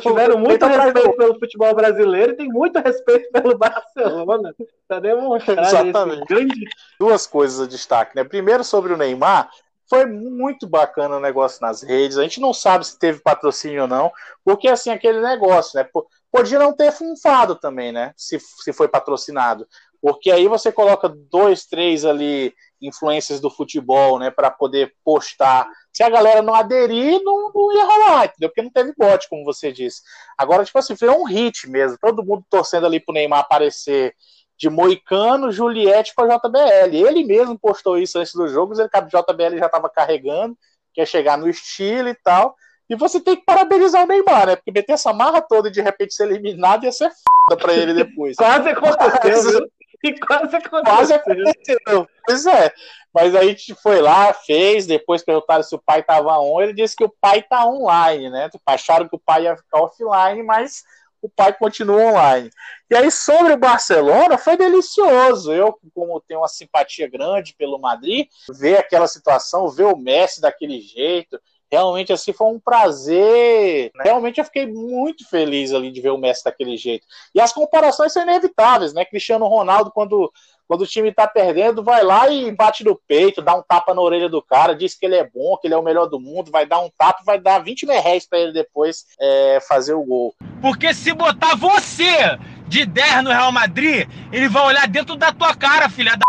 Tiveram 0.00 0.38
muito 0.38 0.66
respeito 0.66 1.16
pelo 1.16 1.38
futebol 1.38 1.74
brasileiro 1.74 2.32
e 2.32 2.36
tem 2.36 2.48
muito 2.48 2.78
respeito 2.78 3.30
pelo 3.30 3.56
Barcelona. 3.58 4.54
Tá 4.88 5.00
demonstrado 5.00 5.60
Exatamente. 5.60 6.24
Grande... 6.26 6.68
Duas 6.98 7.26
coisas 7.26 7.60
a 7.60 7.66
destaque, 7.68 8.16
né? 8.16 8.24
Primeiro 8.24 8.64
sobre 8.64 8.92
o 8.92 8.96
Neymar, 8.96 9.50
foi 9.88 10.06
muito 10.06 10.66
bacana 10.66 11.16
o 11.16 11.20
negócio 11.20 11.60
nas 11.60 11.82
redes. 11.82 12.16
A 12.16 12.22
gente 12.22 12.40
não 12.40 12.54
sabe 12.54 12.86
se 12.86 12.98
teve 12.98 13.20
patrocínio 13.20 13.82
ou 13.82 13.88
não, 13.88 14.10
porque 14.42 14.68
assim, 14.68 14.90
aquele 14.90 15.20
negócio, 15.20 15.78
né? 15.78 15.86
Podia 16.32 16.58
não 16.58 16.72
ter 16.72 16.90
funfado 16.90 17.54
também, 17.54 17.92
né? 17.92 18.12
Se, 18.16 18.38
se 18.40 18.72
foi 18.72 18.88
patrocinado. 18.88 19.68
Porque 20.04 20.30
aí 20.30 20.46
você 20.46 20.70
coloca 20.70 21.08
dois, 21.08 21.64
três 21.64 22.04
ali 22.04 22.52
influências 22.78 23.40
do 23.40 23.48
futebol, 23.48 24.18
né, 24.18 24.30
para 24.30 24.50
poder 24.50 24.92
postar. 25.02 25.66
Se 25.90 26.02
a 26.02 26.10
galera 26.10 26.42
não 26.42 26.54
aderir, 26.54 27.22
não, 27.24 27.50
não, 27.54 27.72
ia 27.72 27.86
rolar, 27.86 28.26
entendeu? 28.26 28.50
Porque 28.50 28.60
não 28.60 28.70
teve 28.70 28.92
bote, 28.98 29.30
como 29.30 29.46
você 29.46 29.72
disse. 29.72 30.02
Agora, 30.36 30.62
tipo 30.62 30.78
assim, 30.78 30.94
foi 30.94 31.08
um 31.08 31.24
hit 31.24 31.66
mesmo. 31.70 31.96
Todo 31.98 32.22
mundo 32.22 32.44
torcendo 32.50 32.84
ali 32.84 33.00
pro 33.00 33.14
Neymar 33.14 33.40
aparecer 33.40 34.14
de 34.58 34.68
Moicano, 34.68 35.50
Juliette 35.50 36.14
com 36.14 36.20
a 36.20 36.36
JBL. 36.36 36.94
Ele 36.94 37.24
mesmo 37.24 37.58
postou 37.58 37.96
isso 37.96 38.18
antes 38.18 38.34
do 38.34 38.46
jogo, 38.46 38.72
dizendo 38.72 38.90
que 38.90 38.98
a 38.98 39.00
JBL 39.00 39.56
já 39.56 39.66
estava 39.66 39.88
carregando, 39.88 40.54
quer 40.92 41.06
chegar 41.06 41.38
no 41.38 41.48
estilo 41.48 42.10
e 42.10 42.14
tal. 42.14 42.54
E 42.90 42.94
você 42.94 43.18
tem 43.18 43.36
que 43.36 43.44
parabenizar 43.46 44.04
o 44.04 44.06
Neymar, 44.06 44.48
né? 44.48 44.56
Porque 44.56 44.70
meter 44.70 44.92
essa 44.92 45.14
marra 45.14 45.40
toda 45.40 45.68
e 45.68 45.72
de 45.72 45.80
repente 45.80 46.12
ser 46.12 46.30
eliminado 46.30 46.84
ia 46.84 46.92
ser 46.92 47.08
foda 47.08 47.58
pra 47.58 47.72
ele 47.72 47.94
depois. 47.94 48.36
Quase 48.36 48.68
aconteceu, 48.68 49.60
Mas... 49.64 49.83
E 50.04 50.18
quase 50.18 50.56
aconteceu. 50.56 50.82
Quase 50.82 51.14
aconteceu. 51.14 52.08
Pois 52.26 52.46
é. 52.46 52.72
Mas 53.12 53.34
aí 53.34 53.46
a 53.46 53.50
gente 53.50 53.74
foi 53.76 54.00
lá, 54.00 54.34
fez, 54.34 54.86
depois 54.86 55.22
perguntaram 55.22 55.62
se 55.62 55.74
o 55.74 55.82
pai 55.84 56.00
estava 56.00 56.36
on, 56.40 56.60
ele 56.60 56.72
disse 56.72 56.96
que 56.96 57.04
o 57.04 57.14
pai 57.20 57.38
está 57.38 57.64
online, 57.64 58.28
né? 58.28 58.50
Acharam 58.66 59.08
que 59.08 59.14
o 59.14 59.20
pai 59.24 59.44
ia 59.44 59.56
ficar 59.56 59.82
offline, 59.82 60.42
mas 60.42 60.82
o 61.22 61.28
pai 61.28 61.54
continua 61.54 62.10
online. 62.10 62.50
E 62.90 62.94
aí, 62.94 63.10
sobre 63.10 63.54
o 63.54 63.56
Barcelona, 63.56 64.36
foi 64.36 64.56
delicioso. 64.56 65.52
Eu, 65.52 65.78
como 65.94 66.20
tenho 66.20 66.40
uma 66.40 66.48
simpatia 66.48 67.08
grande 67.08 67.54
pelo 67.54 67.78
Madrid, 67.78 68.28
ver 68.58 68.76
aquela 68.78 69.06
situação, 69.06 69.70
ver 69.70 69.84
o 69.84 69.96
Messi 69.96 70.40
daquele 70.40 70.80
jeito, 70.80 71.40
realmente 71.70 72.12
assim 72.12 72.32
foi 72.32 72.48
um 72.48 72.60
prazer. 72.60 73.90
Né? 73.94 74.04
Realmente 74.04 74.38
eu 74.38 74.44
fiquei 74.44 74.66
muito 74.66 75.28
feliz 75.28 75.72
ali 75.72 75.90
de 75.90 76.00
ver 76.00 76.10
o 76.10 76.18
Messi 76.18 76.44
daquele 76.44 76.76
jeito. 76.76 77.06
E 77.34 77.40
as 77.40 77.52
comparações 77.52 78.12
são 78.12 78.22
inevitáveis, 78.22 78.92
né? 78.92 79.04
Cristiano 79.04 79.46
Ronaldo, 79.46 79.90
quando, 79.90 80.32
quando 80.68 80.82
o 80.82 80.86
time 80.86 81.12
tá 81.12 81.26
perdendo, 81.26 81.82
vai 81.82 82.02
lá 82.02 82.28
e 82.28 82.50
bate 82.52 82.84
no 82.84 82.98
peito, 83.06 83.42
dá 83.42 83.54
um 83.54 83.62
tapa 83.62 83.94
na 83.94 84.00
orelha 84.00 84.28
do 84.28 84.42
cara, 84.42 84.74
diz 84.74 84.94
que 84.94 85.06
ele 85.06 85.16
é 85.16 85.24
bom, 85.24 85.56
que 85.56 85.66
ele 85.66 85.74
é 85.74 85.78
o 85.78 85.82
melhor 85.82 86.06
do 86.06 86.20
mundo, 86.20 86.50
vai 86.50 86.66
dar 86.66 86.80
um 86.80 86.90
tapa, 86.96 87.22
vai 87.24 87.40
dar 87.40 87.58
20 87.58 87.86
merréis 87.86 88.26
para 88.26 88.38
ele 88.38 88.52
depois 88.52 89.06
é, 89.20 89.58
fazer 89.68 89.94
o 89.94 90.04
gol. 90.04 90.34
Porque 90.60 90.94
se 90.94 91.12
botar 91.12 91.56
você 91.56 92.38
de 92.66 92.86
10 92.86 93.24
no 93.24 93.30
Real 93.30 93.52
Madrid, 93.52 94.08
ele 94.32 94.48
vai 94.48 94.66
olhar 94.66 94.88
dentro 94.88 95.16
da 95.16 95.32
tua 95.32 95.54
cara, 95.54 95.88
filha 95.88 96.16
da 96.16 96.24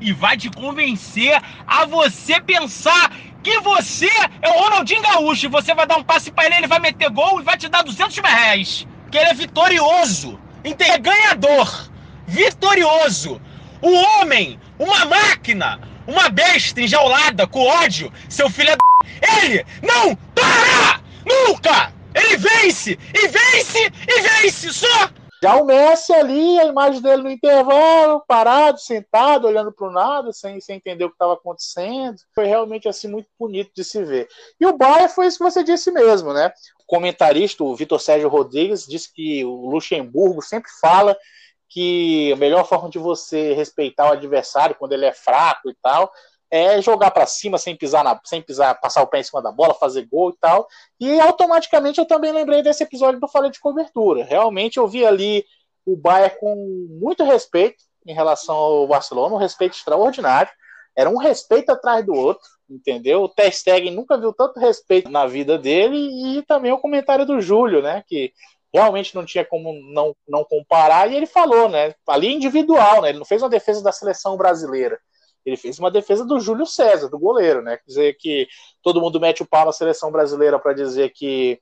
e 0.00 0.12
vai 0.12 0.36
te 0.36 0.50
convencer 0.50 1.38
a 1.66 1.84
você 1.84 2.40
pensar 2.40 3.12
que 3.46 3.60
você 3.60 4.10
é 4.42 4.48
o 4.48 4.60
Ronaldinho 4.60 5.00
Gaúcho 5.02 5.46
e 5.46 5.48
você 5.48 5.72
vai 5.72 5.86
dar 5.86 5.98
um 5.98 6.02
passe 6.02 6.32
para 6.32 6.46
ele, 6.46 6.56
ele 6.56 6.66
vai 6.66 6.80
meter 6.80 7.08
gol 7.10 7.38
e 7.38 7.44
vai 7.44 7.56
te 7.56 7.68
dar 7.68 7.84
200 7.84 8.18
mil 8.18 8.26
reais. 8.28 8.84
Que 9.08 9.18
ele 9.18 9.30
é 9.30 9.34
vitorioso, 9.34 10.36
é 10.64 10.98
ganhador, 10.98 11.88
vitorioso. 12.26 13.40
O 13.80 13.92
homem, 13.92 14.58
uma 14.76 15.04
máquina, 15.04 15.80
uma 16.08 16.28
besta 16.28 16.80
enjaulada 16.80 17.46
com 17.46 17.64
ódio, 17.64 18.12
seu 18.28 18.50
filho 18.50 18.70
é. 18.70 18.76
Ele 19.44 19.64
não 19.80 20.16
para! 20.34 21.00
Nunca! 21.24 21.92
Ele 22.16 22.36
vence! 22.38 22.98
E 23.14 23.28
vence! 23.28 23.92
E 24.08 24.22
vence! 24.22 24.72
Só! 24.72 25.08
Já 25.42 25.56
o 25.56 25.64
Messi 25.64 26.12
ali, 26.12 26.58
a 26.58 26.64
imagem 26.64 27.00
dele 27.02 27.22
no 27.22 27.30
intervalo, 27.30 28.24
parado, 28.26 28.78
sentado, 28.78 29.46
olhando 29.46 29.70
para 29.70 29.88
o 29.88 29.92
nada, 29.92 30.32
sem, 30.32 30.60
sem 30.60 30.76
entender 30.76 31.04
o 31.04 31.08
que 31.08 31.14
estava 31.14 31.34
acontecendo. 31.34 32.16
Foi 32.34 32.46
realmente 32.46 32.88
assim 32.88 33.08
muito 33.08 33.28
bonito 33.38 33.70
de 33.74 33.84
se 33.84 34.02
ver. 34.02 34.28
E 34.58 34.66
o 34.66 34.76
Bayern 34.76 35.08
foi 35.08 35.26
isso 35.26 35.38
que 35.38 35.44
você 35.44 35.62
disse 35.62 35.90
mesmo, 35.90 36.32
né? 36.32 36.52
O 36.80 36.86
comentarista, 36.86 37.62
o 37.62 37.76
Vitor 37.76 38.00
Sérgio 38.00 38.28
Rodrigues, 38.28 38.86
disse 38.86 39.12
que 39.12 39.44
o 39.44 39.68
Luxemburgo 39.68 40.40
sempre 40.40 40.70
fala 40.80 41.16
que 41.68 42.32
a 42.32 42.36
melhor 42.36 42.66
forma 42.66 42.88
de 42.88 42.98
você 42.98 43.52
respeitar 43.52 44.08
o 44.08 44.12
adversário 44.12 44.76
quando 44.78 44.92
ele 44.92 45.04
é 45.04 45.12
fraco 45.12 45.68
e 45.68 45.74
tal 45.82 46.10
é 46.50 46.80
jogar 46.80 47.10
para 47.10 47.26
cima 47.26 47.58
sem 47.58 47.76
pisar 47.76 48.04
na, 48.04 48.20
sem 48.24 48.40
pisar, 48.40 48.78
passar 48.80 49.02
o 49.02 49.06
pé 49.06 49.20
em 49.20 49.22
cima 49.22 49.42
da 49.42 49.50
bola, 49.50 49.74
fazer 49.74 50.06
gol 50.06 50.30
e 50.30 50.36
tal. 50.40 50.66
E 51.00 51.20
automaticamente 51.20 51.98
eu 51.98 52.06
também 52.06 52.32
lembrei 52.32 52.62
desse 52.62 52.82
episódio 52.82 53.20
eu 53.20 53.28
falei 53.28 53.50
de 53.50 53.60
cobertura. 53.60 54.24
Realmente 54.24 54.76
eu 54.76 54.86
vi 54.86 55.04
ali 55.04 55.44
o 55.84 55.96
Bayern 55.96 56.36
com 56.38 56.54
muito 57.00 57.24
respeito 57.24 57.76
em 58.06 58.14
relação 58.14 58.54
ao 58.54 58.86
Barcelona, 58.86 59.34
um 59.34 59.38
respeito 59.38 59.76
extraordinário. 59.76 60.50
Era 60.96 61.10
um 61.10 61.18
respeito 61.18 61.70
atrás 61.70 62.04
do 62.06 62.14
outro, 62.14 62.48
entendeu? 62.70 63.22
O 63.22 63.28
Ter 63.28 63.52
Stegen 63.52 63.94
nunca 63.94 64.16
viu 64.16 64.32
tanto 64.32 64.58
respeito 64.58 65.10
na 65.10 65.26
vida 65.26 65.58
dele 65.58 65.96
e 66.38 66.42
também 66.42 66.72
o 66.72 66.78
comentário 66.78 67.26
do 67.26 67.40
Júlio, 67.40 67.82
né, 67.82 68.02
que 68.06 68.32
realmente 68.72 69.14
não 69.14 69.24
tinha 69.24 69.44
como 69.44 69.72
não, 69.92 70.14
não 70.26 70.44
comparar 70.44 71.10
e 71.10 71.16
ele 71.16 71.26
falou, 71.26 71.68
né, 71.68 71.94
ali 72.06 72.32
individual, 72.32 73.02
né, 73.02 73.10
ele 73.10 73.18
não 73.18 73.26
fez 73.26 73.42
uma 73.42 73.48
defesa 73.48 73.82
da 73.82 73.92
seleção 73.92 74.36
brasileira 74.36 74.98
ele 75.46 75.56
fez 75.56 75.78
uma 75.78 75.90
defesa 75.90 76.24
do 76.24 76.40
Júlio 76.40 76.66
César, 76.66 77.08
do 77.08 77.18
goleiro, 77.18 77.62
né? 77.62 77.76
Quer 77.76 77.86
dizer 77.86 78.16
que 78.18 78.48
todo 78.82 79.00
mundo 79.00 79.20
mete 79.20 79.42
o 79.42 79.46
pau 79.46 79.64
na 79.64 79.72
seleção 79.72 80.10
brasileira 80.10 80.58
para 80.58 80.72
dizer 80.72 81.12
que 81.14 81.60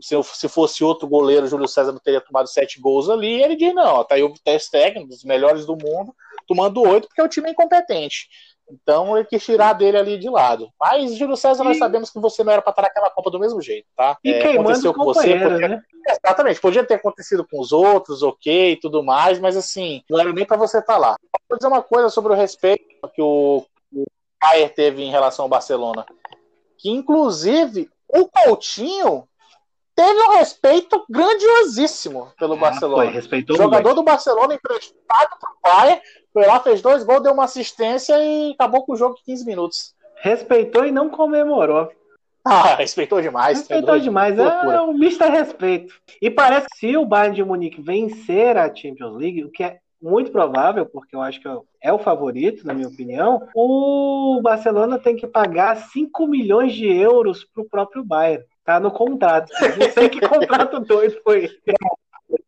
se, 0.00 0.48
fosse 0.48 0.84
outro 0.84 1.08
goleiro, 1.08 1.48
Júlio 1.48 1.66
César 1.66 1.90
não 1.90 1.98
teria 1.98 2.20
tomado 2.20 2.48
sete 2.48 2.80
gols 2.80 3.08
ali. 3.08 3.38
E 3.38 3.42
ele 3.42 3.56
diz: 3.56 3.74
não, 3.74 4.04
tá 4.04 4.14
aí 4.14 4.22
o 4.22 4.32
teste 4.44 4.70
técnico, 4.70 5.08
dos 5.08 5.24
melhores 5.24 5.66
do 5.66 5.76
mundo, 5.76 6.14
tomando 6.46 6.80
oito, 6.82 7.08
porque 7.08 7.22
o 7.22 7.28
time 7.28 7.48
é 7.48 7.52
incompetente. 7.52 8.28
Então 8.68 9.16
ele 9.16 9.26
quis 9.26 9.44
tirar 9.44 9.72
dele 9.72 9.96
ali 9.96 10.18
de 10.18 10.28
lado. 10.28 10.68
Mas, 10.78 11.14
Júlio 11.14 11.36
César, 11.36 11.62
e... 11.62 11.68
nós 11.68 11.78
sabemos 11.78 12.10
que 12.10 12.18
você 12.18 12.42
não 12.42 12.52
era 12.52 12.62
para 12.62 12.70
estar 12.70 12.82
naquela 12.82 13.10
Copa 13.10 13.30
do 13.30 13.38
mesmo 13.38 13.60
jeito, 13.62 13.86
tá? 13.96 14.18
E 14.24 14.32
é, 14.32 14.52
aconteceu 14.52 14.92
com 14.92 15.04
você. 15.04 15.38
Podia... 15.38 15.68
Né? 15.68 15.82
Exatamente, 16.08 16.60
podia 16.60 16.84
ter 16.84 16.94
acontecido 16.94 17.46
com 17.46 17.60
os 17.60 17.72
outros, 17.72 18.22
ok, 18.22 18.72
e 18.72 18.76
tudo 18.76 19.02
mais, 19.02 19.38
mas 19.38 19.56
assim, 19.56 20.02
não 20.10 20.18
era 20.18 20.32
nem 20.32 20.44
para 20.44 20.56
você 20.56 20.78
estar 20.78 20.96
lá. 20.96 21.16
Vou 21.48 21.58
dizer 21.58 21.68
uma 21.68 21.82
coisa 21.82 22.08
sobre 22.08 22.32
o 22.32 22.36
respeito 22.36 22.84
que 23.14 23.22
o, 23.22 23.64
o 23.92 24.04
teve 24.74 25.02
em 25.02 25.10
relação 25.10 25.44
ao 25.44 25.48
Barcelona. 25.48 26.04
Que, 26.78 26.90
inclusive, 26.90 27.88
o 28.08 28.28
Coutinho 28.28 29.26
teve 29.96 30.20
um 30.22 30.36
respeito 30.36 31.04
grandiosíssimo 31.08 32.30
pelo 32.38 32.54
ah, 32.54 32.58
Barcelona. 32.58 33.04
Foi, 33.04 33.12
respeitou 33.12 33.56
Jogador 33.56 33.94
do 33.94 34.02
Barcelona 34.02 34.54
emprestado 34.54 35.38
para 35.40 35.50
o 35.50 35.56
Bayern 35.62 36.02
foi 36.36 36.44
lá, 36.44 36.60
fez 36.60 36.82
dois 36.82 37.02
gols, 37.02 37.22
deu 37.22 37.32
uma 37.32 37.44
assistência 37.44 38.14
e 38.22 38.52
acabou 38.52 38.84
com 38.84 38.92
o 38.92 38.96
jogo 38.96 39.16
em 39.18 39.24
15 39.24 39.46
minutos. 39.46 39.94
Respeitou 40.16 40.84
e 40.84 40.92
não 40.92 41.08
comemorou. 41.08 41.90
Ah, 42.44 42.74
respeitou 42.76 43.22
demais. 43.22 43.60
Respeitou 43.60 43.96
é 43.96 44.00
demais. 44.00 44.38
É 44.38 44.82
um 44.82 44.92
misto 44.92 45.22
a 45.22 45.30
respeito. 45.30 45.94
E 46.20 46.30
parece 46.30 46.66
que 46.68 46.76
se 46.76 46.94
o 46.94 47.06
Bayern 47.06 47.36
de 47.36 47.42
Munique 47.42 47.80
vencer 47.80 48.58
a 48.58 48.66
Champions 48.66 49.16
League, 49.16 49.44
o 49.44 49.50
que 49.50 49.64
é 49.64 49.78
muito 50.00 50.30
provável, 50.30 50.84
porque 50.84 51.16
eu 51.16 51.22
acho 51.22 51.40
que 51.40 51.48
é 51.82 51.90
o 51.90 51.98
favorito, 51.98 52.66
na 52.66 52.74
minha 52.74 52.88
opinião, 52.88 53.48
o 53.54 54.38
Barcelona 54.42 54.98
tem 54.98 55.16
que 55.16 55.26
pagar 55.26 55.74
5 55.74 56.26
milhões 56.26 56.74
de 56.74 56.86
euros 56.86 57.44
para 57.44 57.62
o 57.62 57.68
próprio 57.68 58.04
Bayern. 58.04 58.44
Tá 58.62 58.78
no 58.78 58.90
contrato. 58.90 59.50
Não 59.78 59.90
sei 59.90 60.10
que 60.10 60.20
contrato 60.28 60.80
doido 60.80 61.18
foi. 61.24 61.48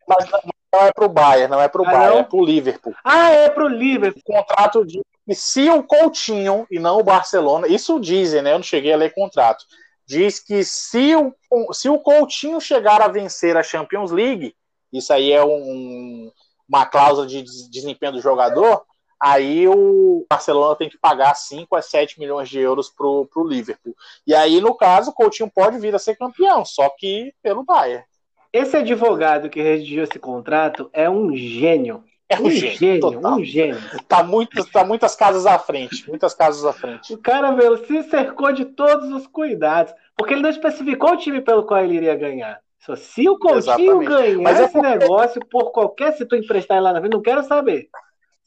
Mas, 0.06 0.30
não 0.72 0.82
é 0.82 0.92
pro 0.92 1.08
Bayern, 1.08 1.50
não 1.50 1.60
é 1.60 1.68
pro 1.68 1.86
ah, 1.86 1.90
Bayern, 1.90 2.14
não? 2.14 2.20
é 2.20 2.24
pro 2.24 2.44
Liverpool. 2.44 2.94
Ah, 3.04 3.30
é 3.30 3.48
pro 3.48 3.68
Liverpool. 3.68 4.22
O 4.26 4.32
contrato 4.32 4.84
de 4.84 5.00
se 5.34 5.68
o 5.68 5.82
Coutinho 5.82 6.66
e 6.70 6.78
não 6.78 6.98
o 6.98 7.04
Barcelona, 7.04 7.66
isso 7.66 8.00
dizem, 8.00 8.42
né? 8.42 8.52
Eu 8.52 8.58
não 8.58 8.62
cheguei 8.62 8.92
a 8.92 8.96
ler 8.96 9.14
contrato. 9.14 9.64
Diz 10.06 10.40
que 10.40 10.64
se 10.64 11.14
o, 11.14 11.34
se 11.72 11.88
o 11.88 11.98
Coutinho 11.98 12.60
chegar 12.60 13.02
a 13.02 13.08
vencer 13.08 13.56
a 13.56 13.62
Champions 13.62 14.10
League, 14.10 14.54
isso 14.92 15.12
aí 15.12 15.32
é 15.32 15.44
um, 15.44 16.32
uma 16.66 16.86
cláusula 16.86 17.26
de 17.26 17.42
desempenho 17.70 18.12
do 18.12 18.20
jogador, 18.22 18.82
aí 19.20 19.68
o 19.68 20.24
Barcelona 20.30 20.76
tem 20.76 20.88
que 20.88 20.96
pagar 20.98 21.34
5 21.34 21.76
a 21.76 21.82
7 21.82 22.18
milhões 22.18 22.48
de 22.48 22.58
euros 22.58 22.88
pro, 22.88 23.26
pro 23.26 23.46
Liverpool. 23.46 23.94
E 24.26 24.34
aí, 24.34 24.60
no 24.62 24.74
caso, 24.74 25.10
o 25.10 25.14
Coutinho 25.14 25.50
pode 25.54 25.78
vir 25.78 25.94
a 25.94 25.98
ser 25.98 26.16
campeão, 26.16 26.64
só 26.64 26.88
que 26.96 27.34
pelo 27.42 27.64
Bayern. 27.64 28.04
Esse 28.52 28.76
advogado 28.76 29.50
que 29.50 29.60
redigiu 29.60 30.04
esse 30.04 30.18
contrato 30.18 30.88
é 30.92 31.08
um 31.08 31.36
gênio. 31.36 32.02
É 32.28 32.38
um, 32.38 32.46
um 32.46 32.50
gênio, 32.50 32.76
gênio 32.76 33.26
um 33.26 33.44
gênio. 33.44 33.78
Tá, 34.06 34.22
muito, 34.22 34.62
tá 34.70 34.84
muitas 34.84 35.16
casas 35.16 35.46
à 35.46 35.58
frente, 35.58 36.06
muitas 36.08 36.34
casas 36.34 36.64
à 36.64 36.72
frente. 36.74 37.14
O 37.14 37.18
cara, 37.18 37.52
meu, 37.52 37.78
se 37.86 38.02
cercou 38.04 38.52
de 38.52 38.66
todos 38.66 39.10
os 39.10 39.26
cuidados, 39.26 39.94
porque 40.14 40.34
ele 40.34 40.42
não 40.42 40.50
especificou 40.50 41.12
o 41.12 41.16
time 41.16 41.40
pelo 41.40 41.64
qual 41.64 41.82
ele 41.82 41.94
iria 41.94 42.14
ganhar. 42.14 42.60
Se 42.96 43.28
o 43.28 43.38
Coutinho 43.38 44.02
Exatamente. 44.02 44.08
ganhar 44.08 44.42
Mas 44.42 44.60
é 44.60 44.64
esse 44.64 44.72
porque... 44.72 44.88
negócio 44.88 45.46
por 45.46 45.72
qualquer, 45.72 46.12
se 46.12 46.24
tu 46.24 46.36
emprestar 46.36 46.76
ele 46.76 46.84
lá 46.84 46.92
na 46.92 47.00
frente, 47.00 47.12
não 47.12 47.22
quero 47.22 47.42
saber. 47.42 47.88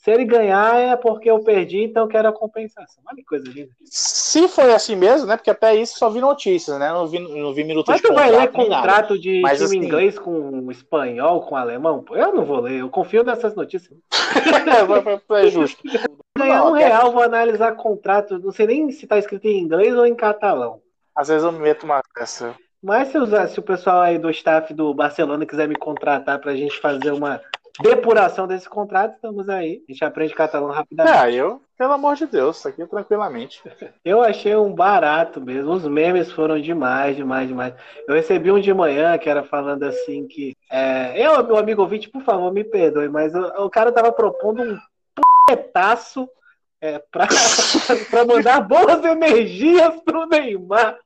Se 0.01 0.09
ele 0.09 0.25
ganhar 0.25 0.75
é 0.79 0.95
porque 0.95 1.29
eu 1.29 1.43
perdi, 1.43 1.83
então 1.83 2.03
eu 2.03 2.09
quero 2.09 2.27
a 2.27 2.33
compensação. 2.33 3.03
Olha 3.05 3.17
que 3.17 3.23
coisa 3.23 3.47
linda. 3.47 3.69
Se 3.85 4.47
foi 4.47 4.73
assim 4.73 4.95
mesmo, 4.95 5.27
né? 5.27 5.37
Porque 5.37 5.51
até 5.51 5.75
isso 5.75 5.99
só 5.99 6.09
vi 6.09 6.19
notícias, 6.19 6.79
né? 6.79 6.89
Não 6.89 7.05
vi, 7.05 7.19
não 7.19 7.53
vi 7.53 7.63
minutos 7.63 7.87
Mas 7.87 8.01
de 8.01 8.07
tu 8.07 8.13
vai 8.15 8.31
ler 8.31 8.51
contrato 8.51 9.19
de 9.19 9.41
Mas, 9.41 9.59
time 9.59 9.65
assim... 9.65 9.77
inglês 9.77 10.17
com 10.17 10.71
espanhol, 10.71 11.41
com 11.41 11.55
alemão? 11.55 12.03
Eu 12.13 12.33
não 12.33 12.43
vou 12.43 12.61
ler, 12.61 12.79
eu 12.79 12.89
confio 12.89 13.23
nessas 13.23 13.53
notícias. 13.53 13.95
é, 15.29 15.47
justo. 15.51 15.83
Ganhar 16.35 16.65
um 16.65 16.71
real, 16.71 17.11
vou 17.11 17.21
analisar 17.21 17.73
contrato, 17.73 18.39
não 18.39 18.51
sei 18.51 18.65
nem 18.65 18.89
se 18.89 19.05
tá 19.05 19.19
escrito 19.19 19.45
em 19.45 19.59
inglês 19.59 19.95
ou 19.95 20.07
em 20.07 20.15
catalão. 20.15 20.81
Às 21.15 21.27
vezes 21.27 21.43
eu 21.43 21.51
me 21.51 21.59
meto 21.59 21.83
uma 21.83 22.01
dessa. 22.17 22.55
Mas 22.81 23.09
se, 23.09 23.19
se 23.49 23.59
o 23.59 23.63
pessoal 23.63 24.01
aí 24.01 24.17
do 24.17 24.31
staff 24.31 24.73
do 24.73 24.95
Barcelona 24.95 25.45
quiser 25.45 25.67
me 25.67 25.75
contratar 25.75 26.39
pra 26.39 26.55
gente 26.55 26.79
fazer 26.79 27.11
uma 27.11 27.39
depuração 27.79 28.47
desse 28.47 28.67
contrato, 28.67 29.15
estamos 29.15 29.47
aí. 29.47 29.83
A 29.87 29.91
gente 29.91 30.03
aprende 30.03 30.33
catalão 30.33 30.69
rapidamente. 30.69 31.17
Ah, 31.17 31.31
eu, 31.31 31.61
pelo 31.77 31.93
amor 31.93 32.15
de 32.15 32.25
Deus, 32.25 32.65
aqui 32.65 32.85
tranquilamente. 32.85 33.61
Eu 34.03 34.21
achei 34.21 34.55
um 34.55 34.73
barato 34.73 35.39
mesmo. 35.39 35.71
Os 35.71 35.87
memes 35.87 36.31
foram 36.31 36.59
demais, 36.59 37.15
demais, 37.15 37.47
demais. 37.47 37.73
Eu 38.07 38.15
recebi 38.15 38.51
um 38.51 38.59
de 38.59 38.73
manhã 38.73 39.17
que 39.17 39.29
era 39.29 39.43
falando 39.43 39.83
assim 39.83 40.27
que. 40.27 40.55
É, 40.69 41.25
eu, 41.25 41.43
meu 41.45 41.57
amigo 41.57 41.81
ouvinte, 41.81 42.09
por 42.09 42.23
favor, 42.23 42.51
me 42.51 42.63
perdoe, 42.63 43.09
mas 43.09 43.33
o, 43.33 43.65
o 43.65 43.69
cara 43.69 43.91
tava 43.91 44.11
propondo 44.11 44.63
um 44.63 44.77
petaço 45.47 46.29
é, 46.81 46.99
para 47.11 47.27
mandar 48.25 48.61
boas 48.61 49.03
energias 49.05 50.01
pro 50.03 50.25
Neymar. 50.25 50.97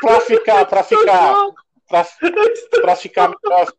Para 0.00 0.20
ficar, 0.20 0.64
para 0.66 0.82
ficar, 0.84 1.34
para 2.80 2.96
ficar 2.96 3.30
melhor 3.42 3.72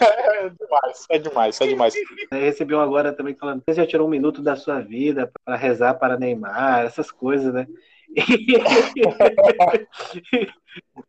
é 0.00 0.48
demais, 0.48 1.06
é 1.10 1.18
demais, 1.18 1.60
é 1.60 1.66
demais. 1.66 1.94
Recebi 2.30 2.74
um 2.74 2.80
agora 2.80 3.12
também 3.12 3.34
falando: 3.34 3.62
você 3.66 3.74
já 3.74 3.86
tirou 3.86 4.06
um 4.06 4.10
minuto 4.10 4.42
da 4.42 4.56
sua 4.56 4.80
vida 4.80 5.30
para 5.44 5.56
rezar 5.56 5.94
para 5.94 6.18
Neymar, 6.18 6.84
essas 6.84 7.10
coisas, 7.10 7.52
né? 7.52 7.66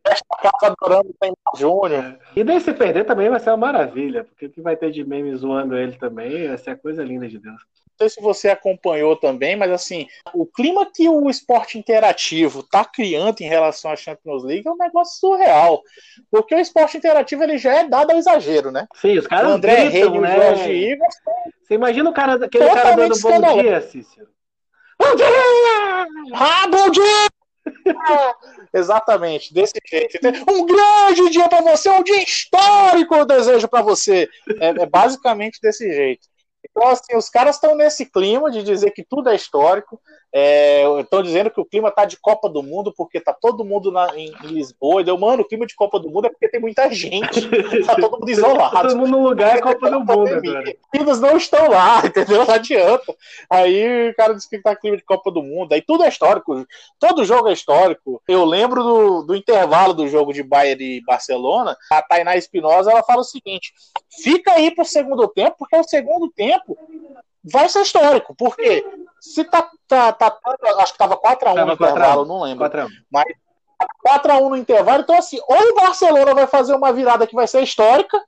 Esta 0.06 0.51
adorando 0.63 1.15
Neymar 1.21 1.56
Júnior. 1.56 2.17
E 2.36 2.43
daí 2.43 2.60
se 2.60 2.73
perder 2.73 3.06
também 3.06 3.30
vai 3.30 3.39
ser 3.39 3.51
uma 3.51 3.58
maravilha, 3.58 4.23
porque 4.23 4.47
o 4.47 4.49
que 4.49 4.62
vai 4.62 4.75
ter 4.75 4.91
de 4.91 5.04
meme 5.04 5.36
zoando 5.36 5.75
ele 5.75 5.97
também 5.97 6.47
vai 6.47 6.58
ser 6.58 6.71
a 6.71 6.78
coisa 6.78 7.04
linda 7.04 7.28
de 7.28 7.39
Deus 7.39 7.62
sei 7.97 8.10
se 8.10 8.21
você 8.21 8.49
acompanhou 8.49 9.15
também, 9.15 9.55
mas 9.55 9.71
assim, 9.71 10.08
o 10.34 10.45
clima 10.45 10.89
que 10.93 11.08
o 11.08 11.29
esporte 11.29 11.77
interativo 11.77 12.60
está 12.60 12.84
criando 12.84 13.41
em 13.41 13.47
relação 13.47 13.91
à 13.91 13.95
Champions 13.95 14.43
League 14.43 14.67
é 14.67 14.71
um 14.71 14.77
negócio 14.77 15.19
surreal. 15.19 15.81
Porque 16.29 16.53
o 16.53 16.60
esporte 16.60 16.97
interativo 16.97 17.43
ele 17.43 17.58
já 17.58 17.73
é 17.73 17.88
dado 17.88 18.12
ao 18.12 18.17
exagero, 18.17 18.71
né? 18.71 18.87
Sim, 18.96 19.17
os 19.17 19.27
caras 19.27 19.52
o 19.52 19.54
André 19.54 19.89
gritam, 19.89 20.21
né? 20.21 20.35
Jorge 20.35 20.71
Igor, 20.71 21.08
Você 21.63 21.73
imagina 21.73 22.10
o 22.10 22.13
cara, 22.13 22.46
aquele 22.46 22.69
cara 22.69 22.96
dando 22.96 23.19
bom 23.19 23.62
dia, 23.62 23.81
Cícero. 23.81 24.27
Bom 24.98 25.15
dia! 25.15 26.08
Ah, 26.33 26.67
bom 26.67 26.89
dia! 26.89 27.27
Exatamente, 28.73 29.54
desse 29.54 29.73
jeito. 29.85 30.19
Um 30.50 30.65
grande 30.65 31.29
dia 31.31 31.48
para 31.50 31.62
você, 31.62 31.89
um 31.89 32.04
dia 32.04 32.21
histórico 32.23 33.15
eu 33.15 33.25
desejo 33.25 33.67
para 33.67 33.81
você. 33.81 34.29
É, 34.60 34.67
é, 34.69 34.85
basicamente 34.85 35.60
desse 35.62 35.91
jeito. 35.91 36.27
Então, 36.70 36.88
assim, 36.90 37.16
os 37.16 37.30
caras 37.30 37.56
estão 37.56 37.76
nesse 37.76 38.06
clima 38.06 38.52
de 38.52 38.63
dizer 38.63 38.92
que 38.92 39.04
tudo 39.04 39.30
é 39.30 39.36
histórico. 39.36 40.00
Estão 41.00 41.22
é, 41.22 41.24
dizendo 41.24 41.50
que 41.50 41.62
o 41.62 41.66
clima 41.66 41.90
tá 41.90 42.04
de 42.04 42.18
Copa 42.18 42.50
do 42.50 42.62
Mundo 42.62 42.94
porque 42.96 43.22
tá 43.22 43.34
todo 43.34 43.63
mundo 43.63 43.90
na, 43.90 44.13
em, 44.18 44.34
em, 44.44 44.48
Lisboa. 44.48 45.00
E 45.00 45.06
deu, 45.06 45.18
mano, 45.18 45.44
o 45.44 45.48
clima 45.48 45.66
de 45.66 45.74
Copa 45.74 45.98
do 45.98 46.10
Mundo 46.10 46.26
é 46.28 46.30
porque 46.30 46.50
tem 46.50 46.60
muita 46.60 46.92
gente. 46.92 47.48
Tá 47.86 47.96
todo 47.96 48.20
mundo 48.20 48.28
isolado. 48.30 48.82
todo 48.82 48.98
mundo 48.98 49.12
no 49.12 49.30
lugar 49.30 49.56
é 49.56 49.62
Copa 49.62 49.90
do 49.90 50.00
Mundo. 50.02 50.42
Os 51.10 51.22
não 51.22 51.38
estão 51.38 51.70
lá, 51.70 52.02
entendeu? 52.06 52.46
Não 52.46 52.54
adianta. 52.54 53.16
Aí 53.50 54.10
o 54.10 54.16
cara 54.16 54.34
diz 54.34 54.46
que 54.46 54.62
tá 54.62 54.76
clima 54.76 54.98
de 54.98 55.04
Copa 55.04 55.32
do 55.32 55.42
Mundo. 55.42 55.72
Aí 55.72 55.82
tudo 55.82 56.04
é 56.04 56.10
histórico. 56.10 56.66
Todo 57.00 57.24
jogo 57.24 57.48
é 57.48 57.54
histórico. 57.54 58.22
Eu 58.28 58.44
lembro 58.44 58.84
do, 58.84 59.22
do 59.24 59.36
intervalo 59.36 59.94
do 59.94 60.06
jogo 60.10 60.34
de 60.34 60.44
Bayern 60.44 60.84
e 60.84 61.02
Barcelona. 61.06 61.78
A 61.90 62.02
Tainá 62.02 62.36
Espinosa 62.36 62.92
ela 62.92 63.04
fala 63.04 63.22
o 63.22 63.24
seguinte: 63.24 63.74
fica 64.22 64.52
aí 64.52 64.74
pro 64.76 64.84
segundo 64.84 65.28
tempo, 65.30 65.56
porque 65.58 65.78
o 65.78 65.84
segundo 65.84 66.30
tempo 66.30 66.54
vai 67.43 67.69
ser 67.69 67.81
histórico, 67.81 68.35
porque 68.35 68.85
se 69.19 69.43
tá, 69.43 69.69
tá, 69.87 70.12
tá 70.12 70.39
acho 70.79 70.93
que 70.93 70.97
tava 70.97 71.17
4x1 71.17 71.65
no 71.65 71.73
intervalo, 71.73 72.25
não 72.25 72.41
lembro. 72.41 72.69
4 72.69 72.89
mas 73.12 73.25
4x1 74.08 74.49
no 74.49 74.58
intervalo, 74.58 75.01
então 75.01 75.17
assim, 75.17 75.39
ou 75.47 75.71
o 75.71 75.75
Barcelona 75.75 76.33
vai 76.33 76.47
fazer 76.47 76.73
uma 76.73 76.91
virada 76.91 77.27
que 77.27 77.35
vai 77.35 77.47
ser 77.47 77.62
histórica, 77.62 78.19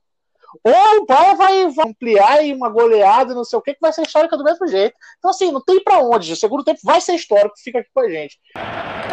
ou 0.64 1.02
o 1.02 1.06
Bayern 1.06 1.36
vai, 1.36 1.68
vai 1.68 1.88
ampliar 1.88 2.44
e 2.44 2.54
uma 2.54 2.68
goleada, 2.68 3.34
não 3.34 3.44
sei 3.44 3.58
o 3.58 3.62
que, 3.62 3.74
que 3.74 3.80
vai 3.80 3.92
ser 3.92 4.02
histórica 4.02 4.36
do 4.36 4.44
mesmo 4.44 4.66
jeito. 4.66 4.94
Então, 5.18 5.30
assim, 5.30 5.52
não 5.52 5.62
tem 5.62 5.82
para 5.82 5.98
onde. 5.98 6.32
O 6.32 6.36
segundo 6.36 6.64
tempo 6.64 6.80
vai 6.82 7.00
ser 7.00 7.14
histórico, 7.14 7.54
fica 7.58 7.80
aqui 7.80 7.88
com 7.92 8.00
a 8.00 8.08
gente. 8.08 8.38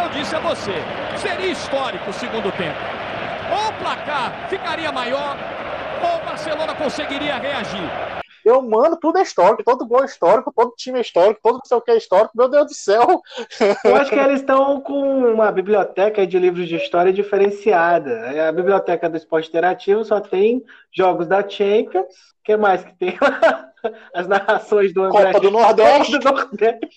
Eu 0.02 0.10
disse 0.10 0.36
a 0.36 0.40
você, 0.40 0.74
seria 1.18 1.52
histórico 1.52 2.10
o 2.10 2.14
segundo 2.14 2.52
tempo. 2.54 2.80
Ou 3.52 3.70
o 3.70 3.74
placar 3.80 4.50
ficaria 4.50 4.92
maior, 4.92 5.38
ou 6.02 6.22
o 6.22 6.26
Barcelona 6.26 6.74
conseguiria 6.74 7.38
reagir. 7.38 8.24
Eu, 8.46 8.62
mano, 8.62 8.96
tudo 8.96 9.18
é 9.18 9.24
histórico, 9.24 9.64
todo 9.64 9.88
gol 9.88 10.04
é 10.04 10.06
histórico, 10.06 10.54
todo 10.56 10.76
time 10.78 11.00
é 11.00 11.02
histórico, 11.02 11.40
todo 11.42 11.56
não 11.56 11.66
sei 11.66 11.78
o 11.78 11.82
que 11.82 11.90
é 11.90 11.98
histórico, 11.98 12.38
meu 12.38 12.48
Deus 12.48 12.68
do 12.68 12.74
céu. 12.76 13.22
Eu 13.84 13.96
acho 13.96 14.12
que 14.12 14.20
eles 14.20 14.42
estão 14.42 14.80
com 14.82 15.34
uma 15.34 15.52
biblioteca 15.52 16.28
de 16.28 16.38
livros 16.38 16.68
de 16.68 16.76
história 16.76 17.12
diferenciada. 17.12 18.48
A 18.48 18.52
biblioteca 18.52 19.10
do 19.10 19.18
esporte 19.18 19.50
interativo 19.50 20.06
só 20.06 20.22
tem 20.22 20.64
jogos 20.96 21.26
da 21.26 21.48
Champions, 21.48 22.06
o 22.06 22.44
que 22.44 22.56
mais 22.56 22.84
que 22.84 22.94
tem? 22.94 23.18
As 24.14 24.28
narrações 24.28 24.94
do 24.94 25.04
André. 25.04 25.34
Copa 25.34 25.40
do 25.40 25.52
Nordeste. 25.52 26.20
Copa 26.20 26.46
do 26.46 26.50
Nordeste. 26.50 26.90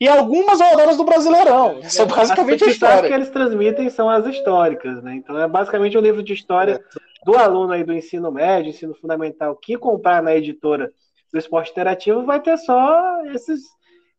e 0.00 0.08
algumas 0.08 0.60
rodadas 0.60 0.96
do 0.96 1.04
Brasileirão. 1.04 1.80
Isso 1.80 2.02
é 2.02 2.06
basicamente 2.06 2.64
as 2.64 2.68
a 2.68 2.72
história. 2.72 3.08
que 3.08 3.14
eles 3.14 3.30
transmitem 3.30 3.90
são 3.90 4.08
as 4.08 4.26
históricas, 4.26 5.02
né? 5.02 5.14
Então 5.14 5.38
é 5.38 5.46
basicamente 5.46 5.98
um 5.98 6.00
livro 6.00 6.22
de 6.22 6.32
história 6.32 6.80
do 7.24 7.36
aluno 7.36 7.72
aí 7.72 7.84
do 7.84 7.92
ensino 7.92 8.30
médio, 8.30 8.70
ensino 8.70 8.94
fundamental, 8.94 9.56
que 9.56 9.76
comprar 9.76 10.22
na 10.22 10.34
editora 10.34 10.92
do 11.32 11.38
esporte 11.38 11.70
interativo, 11.70 12.24
vai 12.24 12.40
ter 12.40 12.56
só 12.58 13.24
esses, 13.26 13.62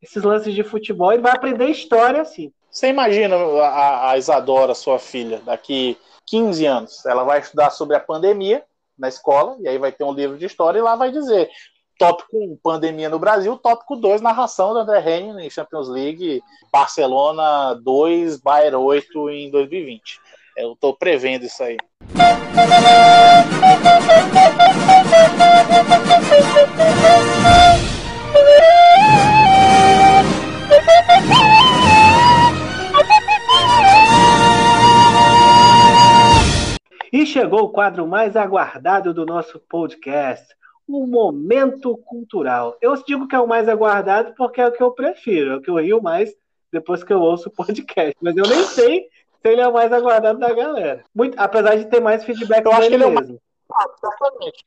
esses 0.01 0.23
lances 0.23 0.53
de 0.53 0.63
futebol 0.63 1.11
e 1.11 1.17
vai 1.17 1.33
aprender 1.33 1.67
história 1.67 2.21
assim. 2.21 2.51
Você 2.69 2.87
imagina 2.87 3.35
a, 3.35 4.11
a 4.11 4.17
Isadora, 4.17 4.73
sua 4.73 4.97
filha, 4.97 5.41
daqui 5.45 5.97
15 6.27 6.65
anos, 6.65 7.05
ela 7.05 7.23
vai 7.23 7.39
estudar 7.39 7.69
sobre 7.71 7.97
a 7.97 7.99
pandemia 7.99 8.63
na 8.97 9.09
escola, 9.09 9.57
e 9.59 9.67
aí 9.67 9.77
vai 9.77 9.91
ter 9.91 10.03
um 10.03 10.13
livro 10.13 10.37
de 10.37 10.45
história 10.45 10.79
e 10.79 10.81
lá 10.81 10.95
vai 10.95 11.11
dizer 11.11 11.49
tópico 12.01 12.35
1, 12.35 12.57
pandemia 12.63 13.09
no 13.09 13.19
Brasil, 13.19 13.55
tópico 13.57 13.95
2, 13.95 14.21
narração 14.21 14.73
da 14.73 14.79
André 14.81 14.99
Henning 15.07 15.45
em 15.45 15.49
Champions 15.51 15.87
League, 15.87 16.41
Barcelona 16.71 17.75
2, 17.75 18.41
Bayern 18.41 18.77
8 18.77 19.29
em 19.29 19.51
2020. 19.51 20.19
Eu 20.55 20.73
estou 20.73 20.93
prevendo 20.93 21.45
isso 21.45 21.63
aí. 21.63 21.77
E 37.13 37.25
chegou 37.25 37.63
o 37.63 37.69
quadro 37.69 38.07
mais 38.07 38.35
aguardado 38.35 39.13
do 39.13 39.25
nosso 39.25 39.59
podcast, 39.59 40.45
o 40.87 41.05
Momento 41.05 41.95
Cultural. 41.97 42.77
Eu 42.81 42.95
digo 43.03 43.27
que 43.27 43.35
é 43.35 43.39
o 43.39 43.47
mais 43.47 43.69
aguardado 43.69 44.33
porque 44.35 44.59
é 44.59 44.67
o 44.67 44.71
que 44.71 44.81
eu 44.81 44.91
prefiro, 44.91 45.51
é 45.51 45.55
o 45.55 45.61
que 45.61 45.69
eu 45.69 45.75
rio 45.75 46.01
mais 46.01 46.33
depois 46.71 47.03
que 47.03 47.13
eu 47.13 47.21
ouço 47.21 47.49
o 47.49 47.51
podcast. 47.51 48.15
Mas 48.21 48.35
eu 48.35 48.47
nem 48.47 48.63
sei 48.63 49.07
se 49.41 49.47
ele 49.47 49.61
é 49.61 49.67
o 49.67 49.73
mais 49.73 49.91
aguardado 49.91 50.39
da 50.39 50.53
galera. 50.53 51.03
Muito, 51.13 51.37
apesar 51.39 51.75
de 51.75 51.85
ter 51.85 51.99
mais 51.99 52.23
feedback 52.23 52.65
eu 52.65 52.71
acho 52.71 52.87
que 52.87 52.93
ele 52.93 53.05
mesmo. 53.05 53.19
é 53.19 53.21
o 53.21 53.27
mais... 53.27 53.91
Exatamente. 53.97 54.65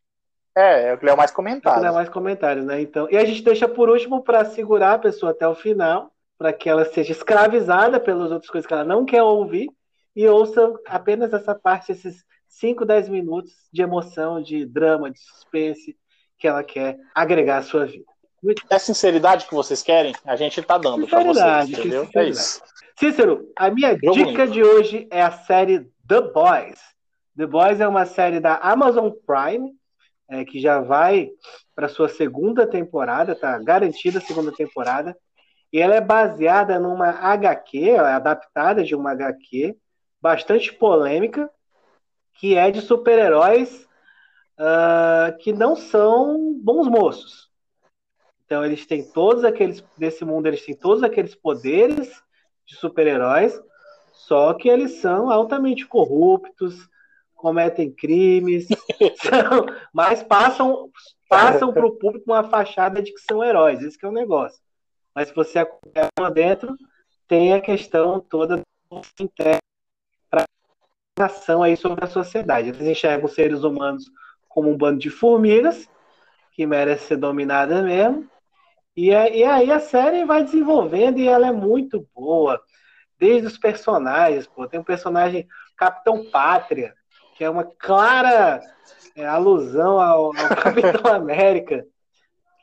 É, 0.57 0.89
é 0.89 0.95
o 0.95 0.99
que 0.99 1.09
é 1.09 1.17
mais 1.17 1.31
comentado. 1.31 1.79
Ele 1.79 1.87
é 1.87 1.93
mais 1.93 2.09
comentários, 2.09 2.65
né? 2.65 2.81
Então, 2.81 3.09
e 3.11 3.17
a 3.17 3.25
gente 3.25 3.43
deixa 3.43 3.69
por 3.69 3.89
último 3.89 4.23
para 4.23 4.45
segurar 4.45 4.95
a 4.95 4.99
pessoa 4.99 5.33
até 5.33 5.47
o 5.49 5.55
final, 5.55 6.13
para 6.39 6.53
que 6.53 6.69
ela 6.69 6.85
seja 6.85 7.13
escravizada 7.13 7.99
pelas 7.99 8.31
outras 8.31 8.51
coisas 8.51 8.67
que 8.67 8.73
ela 8.73 8.85
não 8.85 9.05
quer 9.05 9.23
ouvir 9.23 9.69
e 10.15 10.29
ouça 10.29 10.73
apenas 10.87 11.33
essa 11.33 11.55
parte, 11.55 11.91
esses 11.91 12.25
5, 12.49 12.85
10 12.85 13.09
minutos 13.09 13.53
de 13.73 13.83
emoção, 13.83 14.41
de 14.41 14.65
drama, 14.65 15.11
de 15.11 15.19
suspense 15.19 15.97
que 16.39 16.47
ela 16.47 16.63
quer 16.63 16.99
agregar 17.15 17.59
à 17.59 17.63
sua 17.63 17.87
vida. 17.87 18.05
É 18.71 18.77
a 18.77 18.79
sinceridade 18.79 19.47
que 19.47 19.55
vocês 19.55 19.83
querem? 19.83 20.15
A 20.25 20.37
gente 20.37 20.61
tá 20.63 20.77
dando 20.77 21.09
para 21.09 21.25
vocês, 21.25 21.71
entendeu? 21.71 22.09
É 22.15 22.29
isso. 22.29 22.61
Cícero, 22.99 23.51
a 23.57 23.71
minha 23.71 23.99
Jogo 24.03 24.13
dica 24.13 24.47
de 24.47 24.63
hoje 24.63 25.09
é 25.11 25.21
a 25.21 25.33
série 25.33 25.91
The 26.07 26.21
Boys. 26.21 26.79
The 27.37 27.47
Boys 27.47 27.81
é 27.81 27.89
uma 27.89 28.07
série 28.07 28.39
da 28.39 28.57
Amazon 28.57 29.11
Prime, 29.27 29.73
é, 30.29 30.45
que 30.45 30.61
já 30.61 30.81
vai 30.81 31.31
para 31.75 31.89
sua 31.89 32.09
segunda 32.09 32.67
temporada, 32.67 33.35
tá 33.35 33.59
garantida 33.59 34.19
a 34.19 34.23
segunda 34.23 34.53
temporada. 34.53 35.17
E 35.73 35.81
ela 35.81 35.97
é 35.97 36.01
baseada 36.01 36.79
numa 36.79 37.09
HQ, 37.11 37.91
é 37.91 37.99
adaptada 37.99 38.85
de 38.85 38.95
uma 38.95 39.11
HQ, 39.11 39.77
bastante 40.23 40.73
polêmica, 40.73 41.51
que 42.35 42.55
é 42.55 42.71
de 42.71 42.81
super-heróis 42.81 43.89
uh, 44.57 45.37
que 45.39 45.53
não 45.53 45.75
são 45.75 46.55
bons 46.63 46.87
moços. 46.87 47.51
Então 48.45 48.65
eles 48.65 48.87
têm 48.87 49.03
todos 49.11 49.43
aqueles 49.43 49.83
desse 49.99 50.25
mundo, 50.25 50.47
eles 50.47 50.65
têm 50.65 50.77
todos 50.77 51.03
aqueles 51.03 51.35
poderes 51.35 52.23
de 52.67 52.77
super-heróis, 52.77 53.61
só 54.13 54.55
que 54.55 54.69
eles 54.69 55.01
são 55.01 55.31
altamente 55.31 55.87
corruptos, 55.87 56.89
cometem 57.35 57.91
crimes, 57.91 58.67
são, 59.21 59.67
mas 59.93 60.23
passam 60.23 60.91
passam 61.29 61.73
para 61.73 61.87
o 61.87 61.97
público 61.97 62.31
uma 62.31 62.45
fachada 62.45 63.03
de 63.03 63.13
que 63.13 63.21
são 63.21 63.43
heróis, 63.43 63.83
esse 63.83 63.99
é 64.03 64.09
o 64.09 64.13
negócio. 64.13 64.63
Mas 65.15 65.29
se 65.29 65.35
você 65.35 65.59
acompanhar 65.59 66.09
lá 66.19 66.31
dentro, 66.31 66.77
tem 67.27 67.53
a 67.53 67.61
questão 67.61 68.21
toda 68.21 68.63
interna 69.19 69.59
para 70.31 70.45
ação 71.19 71.63
aí 71.63 71.77
sobre 71.77 72.05
a 72.05 72.09
sociedade. 72.09 72.69
Eles 72.69 72.83
enxergam 72.83 73.27
os 73.27 73.35
seres 73.35 73.63
humanos 73.63 74.05
como 74.49 74.71
um 74.71 74.77
bando 74.77 75.01
de 75.01 75.11
formigas 75.11 75.89
que 76.53 76.67
merece 76.67 77.09
ser 77.09 77.17
dominada 77.17 77.83
mesmo 77.83 78.29
e, 78.97 79.11
é, 79.11 79.37
e 79.37 79.45
aí 79.45 79.71
a 79.71 79.81
série 79.81 80.25
vai 80.25 80.45
desenvolvendo 80.45 81.19
e 81.19 81.29
ela 81.29 81.49
é 81.49 81.53
muito 81.53 82.07
boa. 82.15 82.61
Desde 83.19 83.47
os 83.47 83.59
personagens, 83.59 84.47
pô, 84.47 84.67
tem 84.67 84.81
um 84.81 84.85
personagem 84.85 85.47
Capitão 85.77 86.25
Pátria, 86.31 86.95
que 87.37 87.45
é 87.45 87.51
uma 87.51 87.65
clara 87.65 88.61
é, 89.17 89.27
alusão 89.27 89.99
ao, 89.99 90.27
ao 90.27 90.33
Capitão 90.57 91.13
América, 91.13 91.85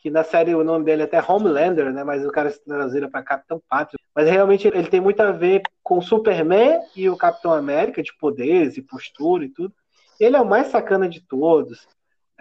que 0.01 0.09
na 0.09 0.23
série 0.23 0.55
o 0.55 0.63
nome 0.63 0.85
dele 0.85 1.03
é 1.03 1.05
até 1.05 1.21
Homelander, 1.21 1.91
né? 1.93 2.03
Mas 2.03 2.25
o 2.25 2.31
cara 2.31 2.49
se 2.49 2.63
traduziram 2.63 3.09
para 3.09 3.23
Capitão 3.23 3.61
Pátria. 3.69 3.99
Mas 4.15 4.29
realmente 4.29 4.67
ele 4.67 4.87
tem 4.87 4.99
muito 4.99 5.21
a 5.21 5.31
ver 5.31 5.61
com 5.83 5.99
o 5.99 6.01
Superman 6.01 6.81
e 6.95 7.09
o 7.09 7.17
Capitão 7.17 7.53
América, 7.53 8.01
de 8.01 8.11
poderes 8.17 8.77
e 8.77 8.81
postura 8.81 9.45
e 9.45 9.49
tudo. 9.49 9.73
Ele 10.19 10.35
é 10.35 10.41
o 10.41 10.45
mais 10.45 10.67
sacana 10.67 11.07
de 11.07 11.21
todos. 11.21 11.87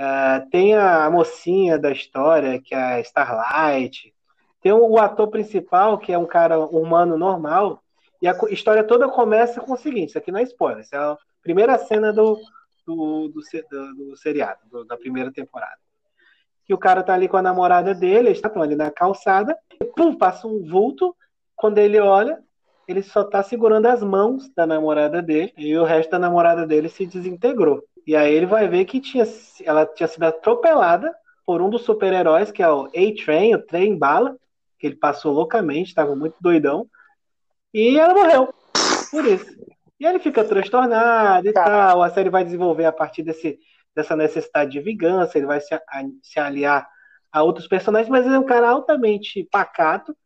Uh, 0.00 0.48
tem 0.48 0.74
a 0.74 1.10
mocinha 1.10 1.78
da 1.78 1.92
história, 1.92 2.58
que 2.58 2.74
é 2.74 2.78
a 2.78 3.00
Starlight. 3.00 4.14
Tem 4.62 4.72
o, 4.72 4.98
ator 4.98 5.28
principal, 5.28 5.98
que 5.98 6.10
é 6.10 6.16
um 6.16 6.24
cara 6.24 6.58
humano 6.58 7.18
normal. 7.18 7.82
E 8.22 8.26
a 8.26 8.34
história 8.48 8.82
toda 8.82 9.10
começa 9.10 9.60
com 9.60 9.74
o 9.74 9.76
seguinte: 9.76 10.08
isso 10.08 10.18
aqui 10.18 10.32
não 10.32 10.40
é 10.40 10.44
spoiler, 10.44 10.80
isso 10.80 10.94
é 10.94 10.98
a 10.98 11.18
primeira 11.42 11.76
cena 11.76 12.14
do, 12.14 12.38
do, 12.86 13.28
do, 13.28 13.40
do, 13.70 13.94
do 13.94 14.16
seriado, 14.16 14.60
do, 14.70 14.86
da 14.86 14.96
primeira 14.96 15.30
temporada. 15.30 15.76
Que 16.64 16.72
o 16.72 16.78
cara 16.78 17.02
tá 17.02 17.12
ali 17.12 17.28
com 17.28 17.36
a 17.36 17.42
namorada 17.42 17.94
dele, 17.94 18.28
eles 18.28 18.38
estão 18.38 18.62
ali 18.62 18.74
na 18.74 18.90
calçada, 18.90 19.54
e 19.78 19.84
pum, 19.84 20.16
passa 20.16 20.46
um 20.46 20.64
vulto. 20.66 21.14
Quando 21.54 21.76
ele 21.76 22.00
olha, 22.00 22.42
ele 22.88 23.02
só 23.02 23.22
tá 23.22 23.42
segurando 23.42 23.84
as 23.84 24.02
mãos 24.02 24.48
da 24.54 24.66
namorada 24.66 25.20
dele, 25.20 25.52
e 25.58 25.76
o 25.76 25.84
resto 25.84 26.10
da 26.10 26.18
namorada 26.18 26.66
dele 26.66 26.88
se 26.88 27.04
desintegrou. 27.04 27.84
E 28.10 28.16
aí 28.16 28.34
ele 28.34 28.46
vai 28.46 28.66
ver 28.66 28.86
que 28.86 28.98
tinha, 28.98 29.24
ela 29.64 29.86
tinha 29.86 30.08
sido 30.08 30.24
atropelada 30.24 31.14
por 31.46 31.62
um 31.62 31.70
dos 31.70 31.82
super-heróis, 31.82 32.50
que 32.50 32.60
é 32.60 32.68
o 32.68 32.86
A-Train, 32.86 33.54
o 33.54 33.62
trem 33.64 33.96
bala, 33.96 34.36
que 34.80 34.88
ele 34.88 34.96
passou 34.96 35.32
loucamente, 35.32 35.90
estava 35.90 36.16
muito 36.16 36.34
doidão. 36.40 36.88
E 37.72 37.96
ela 37.96 38.12
morreu. 38.12 38.52
Por 39.12 39.24
isso. 39.24 39.56
E 40.00 40.04
ele 40.04 40.18
fica 40.18 40.42
transtornado 40.42 41.46
e 41.46 41.52
tal. 41.52 42.02
A 42.02 42.10
série 42.10 42.30
vai 42.30 42.42
desenvolver 42.42 42.84
a 42.84 42.90
partir 42.90 43.22
desse, 43.22 43.60
dessa 43.94 44.16
necessidade 44.16 44.72
de 44.72 44.80
vingança. 44.80 45.38
Ele 45.38 45.46
vai 45.46 45.60
se, 45.60 45.72
a, 45.72 45.80
se 46.20 46.40
aliar 46.40 46.88
a 47.30 47.44
outros 47.44 47.68
personagens, 47.68 48.10
mas 48.10 48.26
ele 48.26 48.34
é 48.34 48.40
um 48.40 48.44
cara 48.44 48.70
altamente 48.70 49.48
pacato. 49.52 50.16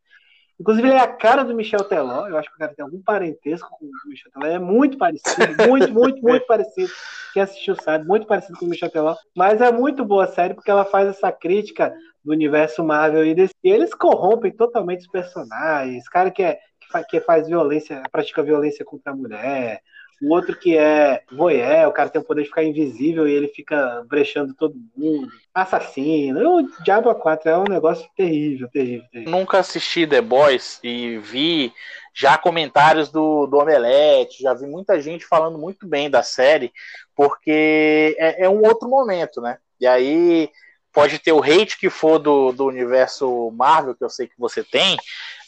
Inclusive, 0.59 0.89
ele 0.89 0.97
é 0.97 1.01
a 1.01 1.13
cara 1.13 1.45
do 1.45 1.55
Michel 1.55 1.85
Teló. 1.85 2.27
Eu 2.29 2.39
acho 2.39 2.49
que 2.49 2.57
o 2.57 2.59
cara 2.59 2.75
tem 2.75 2.83
algum 2.83 3.03
parentesco 3.03 3.69
com 3.79 3.85
o 3.85 4.09
Michel 4.09 4.33
Teló. 4.33 4.47
É 4.47 4.59
muito 4.59 4.97
parecido, 4.97 5.69
muito, 5.69 5.93
muito, 5.93 6.23
muito 6.23 6.47
parecido. 6.49 6.91
Quem 7.35 7.43
assistiu 7.43 7.75
sabe, 7.75 8.07
muito 8.07 8.29
parecido 8.29 8.57
com 8.57 8.65
o 8.65 8.69
Michel 8.69 8.89
Teló. 8.89 9.17
Mas 9.37 9.61
é 9.61 9.73
muito 9.73 10.05
boa 10.05 10.23
a 10.23 10.29
série 10.29 10.55
porque 10.55 10.71
ela 10.71 10.85
faz 10.85 11.09
essa 11.09 11.33
crítica 11.33 11.93
do 12.25 12.31
universo 12.31 12.85
Marvel 12.85 13.27
e 13.27 13.35
desse. 13.35 13.53
E 13.63 13.69
eles 13.69 13.93
corrompem 13.93 14.53
totalmente 14.53 15.01
os 15.01 15.09
personagens. 15.09 16.09
Cara 16.09 16.31
que, 16.31 16.45
é, 16.45 16.61
que, 16.81 16.89
faz, 16.93 17.07
que 17.09 17.21
faz 17.21 17.49
violência, 17.49 18.01
pratica 18.13 18.41
violência 18.41 18.85
contra 18.85 19.11
a 19.11 19.17
mulher. 19.17 19.81
O 20.23 20.33
outro 20.33 20.57
que 20.57 20.79
é 20.79 21.25
voyeur, 21.33 21.89
o 21.89 21.93
cara 21.93 22.09
tem 22.09 22.23
o 22.23 22.25
poder 22.25 22.43
de 22.43 22.49
ficar 22.49 22.63
invisível 22.63 23.27
e 23.27 23.33
ele 23.33 23.49
fica 23.49 24.05
brechando 24.07 24.55
todo 24.55 24.77
mundo. 24.97 25.29
Assassino. 25.53 26.59
O 26.59 26.83
Diabo 26.85 27.13
4 27.13 27.51
é 27.51 27.59
um 27.59 27.65
negócio 27.65 28.09
terrível, 28.17 28.69
terrível, 28.73 29.07
terrível. 29.11 29.33
Nunca 29.33 29.59
assisti 29.59 30.07
The 30.07 30.21
Boys 30.21 30.79
e 30.85 31.19
vi 31.19 31.73
já 32.15 32.39
comentários 32.39 33.11
do, 33.11 33.47
do 33.47 33.59
Omelete, 33.59 34.43
já 34.43 34.55
vi 34.55 34.67
muita 34.67 35.01
gente 35.01 35.27
falando 35.27 35.59
muito 35.59 35.85
bem 35.85 36.09
da 36.09 36.23
série, 36.23 36.73
porque 37.15 38.17
é, 38.19 38.45
é 38.45 38.49
um 38.49 38.63
outro 38.65 38.89
momento, 38.89 39.41
né? 39.41 39.59
E 39.81 39.87
aí 39.87 40.51
pode 40.93 41.19
ter 41.19 41.33
o 41.33 41.43
hate 41.43 41.79
que 41.79 41.91
for 41.91 42.19
do, 42.19 42.53
do 42.53 42.67
universo 42.67 43.51
Marvel, 43.51 43.95
que 43.95 44.05
eu 44.05 44.11
sei 44.11 44.29
que 44.29 44.39
você 44.39 44.63
tem, 44.63 44.97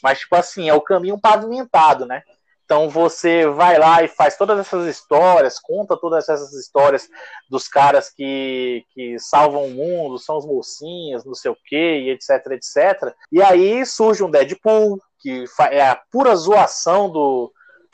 mas, 0.03 0.21
tipo 0.21 0.35
assim, 0.35 0.69
é 0.69 0.75
o 0.75 0.81
caminho 0.81 1.19
pavimentado, 1.19 2.05
né? 2.05 2.23
Então 2.67 2.91
você 2.91 3.47
vai 3.47 3.79
lá 3.79 4.03
e 4.03 4.09
faz 4.09 4.37
todas 4.37 4.59
essas 4.59 4.89
histórias, 4.89 5.61
conta 5.61 5.97
todas 5.97 6.29
essas 6.29 6.53
histórias 6.53 7.09
dos 7.49 7.69
caras 7.69 8.11
que, 8.11 8.85
que 8.93 9.17
salvam 9.21 9.67
o 9.67 9.71
mundo, 9.71 10.19
são 10.19 10.37
os 10.37 10.45
mocinhos, 10.45 11.25
não 11.25 11.35
sei 11.35 11.53
o 11.53 11.57
que, 11.64 12.11
etc, 12.11 12.45
etc. 12.51 13.14
E 13.31 13.41
aí 13.41 13.87
surge 13.87 14.25
um 14.25 14.31
Deadpool, 14.31 15.01
que 15.21 15.45
é 15.71 15.87
a 15.87 15.95
pura 16.11 16.35
zoação 16.35 17.09
do, 17.09 17.53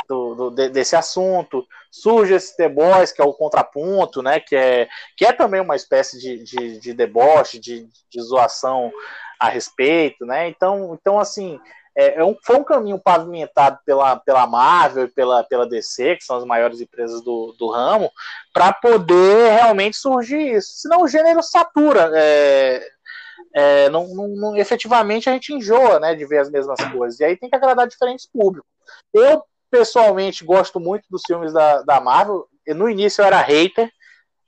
do, 0.09 0.35
do, 0.35 0.71
desse 0.71 0.97
assunto. 0.97 1.67
Surge 1.93 2.33
esse 2.33 2.57
The 2.57 2.71
Boys, 2.71 3.13
que 3.13 3.21
é 3.21 3.25
o 3.25 3.35
contraponto, 3.35 4.23
né? 4.23 4.41
Que 4.41 4.57
é, 4.57 4.89
que 5.15 5.27
é 5.27 5.33
também 5.33 5.61
uma 5.61 5.77
espécie 5.77 6.19
de, 6.19 6.43
de, 6.43 6.81
de 6.81 6.95
deboche, 6.95 7.59
de, 7.59 7.87
de 8.11 8.23
zoação 8.23 8.91
a 9.39 9.49
respeito, 9.51 10.25
né? 10.25 10.49
Então, 10.49 10.97
então 10.99 11.21
assim, 11.21 11.61
é, 11.95 12.21
é 12.21 12.25
um, 12.25 12.35
foi 12.43 12.57
um 12.57 12.65
caminho 12.65 12.99
pavimentado 12.99 13.79
pela, 13.85 14.17
pela 14.17 14.47
Marvel 14.47 15.05
e 15.05 15.09
pela, 15.09 15.45
pela 15.45 15.69
DC, 15.69 16.17
que 16.17 16.25
são 16.25 16.37
as 16.37 16.45
maiores 16.45 16.81
empresas 16.81 17.23
do, 17.23 17.55
do 17.59 17.71
ramo, 17.71 18.11
para 18.55 18.73
poder 18.73 19.53
realmente 19.53 19.99
surgir 19.99 20.55
isso. 20.55 20.73
Senão 20.77 21.03
o 21.03 21.09
gênero 21.09 21.43
satura. 21.43 22.11
É, 22.15 22.89
é, 23.55 23.91
não, 23.91 24.09
não, 24.09 24.57
efetivamente 24.57 25.29
a 25.29 25.33
gente 25.33 25.53
enjoa 25.53 26.01
né, 26.01 26.15
de 26.15 26.25
ver 26.25 26.39
as 26.39 26.51
mesmas 26.51 26.83
coisas. 26.91 27.21
E 27.21 27.25
aí 27.25 27.37
tem 27.37 27.51
que 27.51 27.57
agradar 27.57 27.87
diferentes 27.87 28.27
públicos. 28.27 28.71
Eu, 29.13 29.45
pessoalmente, 29.73 30.45
gosto 30.45 30.79
muito 30.79 31.05
dos 31.11 31.23
filmes 31.27 31.51
da, 31.51 31.81
da 31.83 31.99
Marvel. 31.99 32.47
No 32.69 32.91
início 32.91 33.23
eu 33.23 33.27
era 33.27 33.41
hater, 33.41 33.91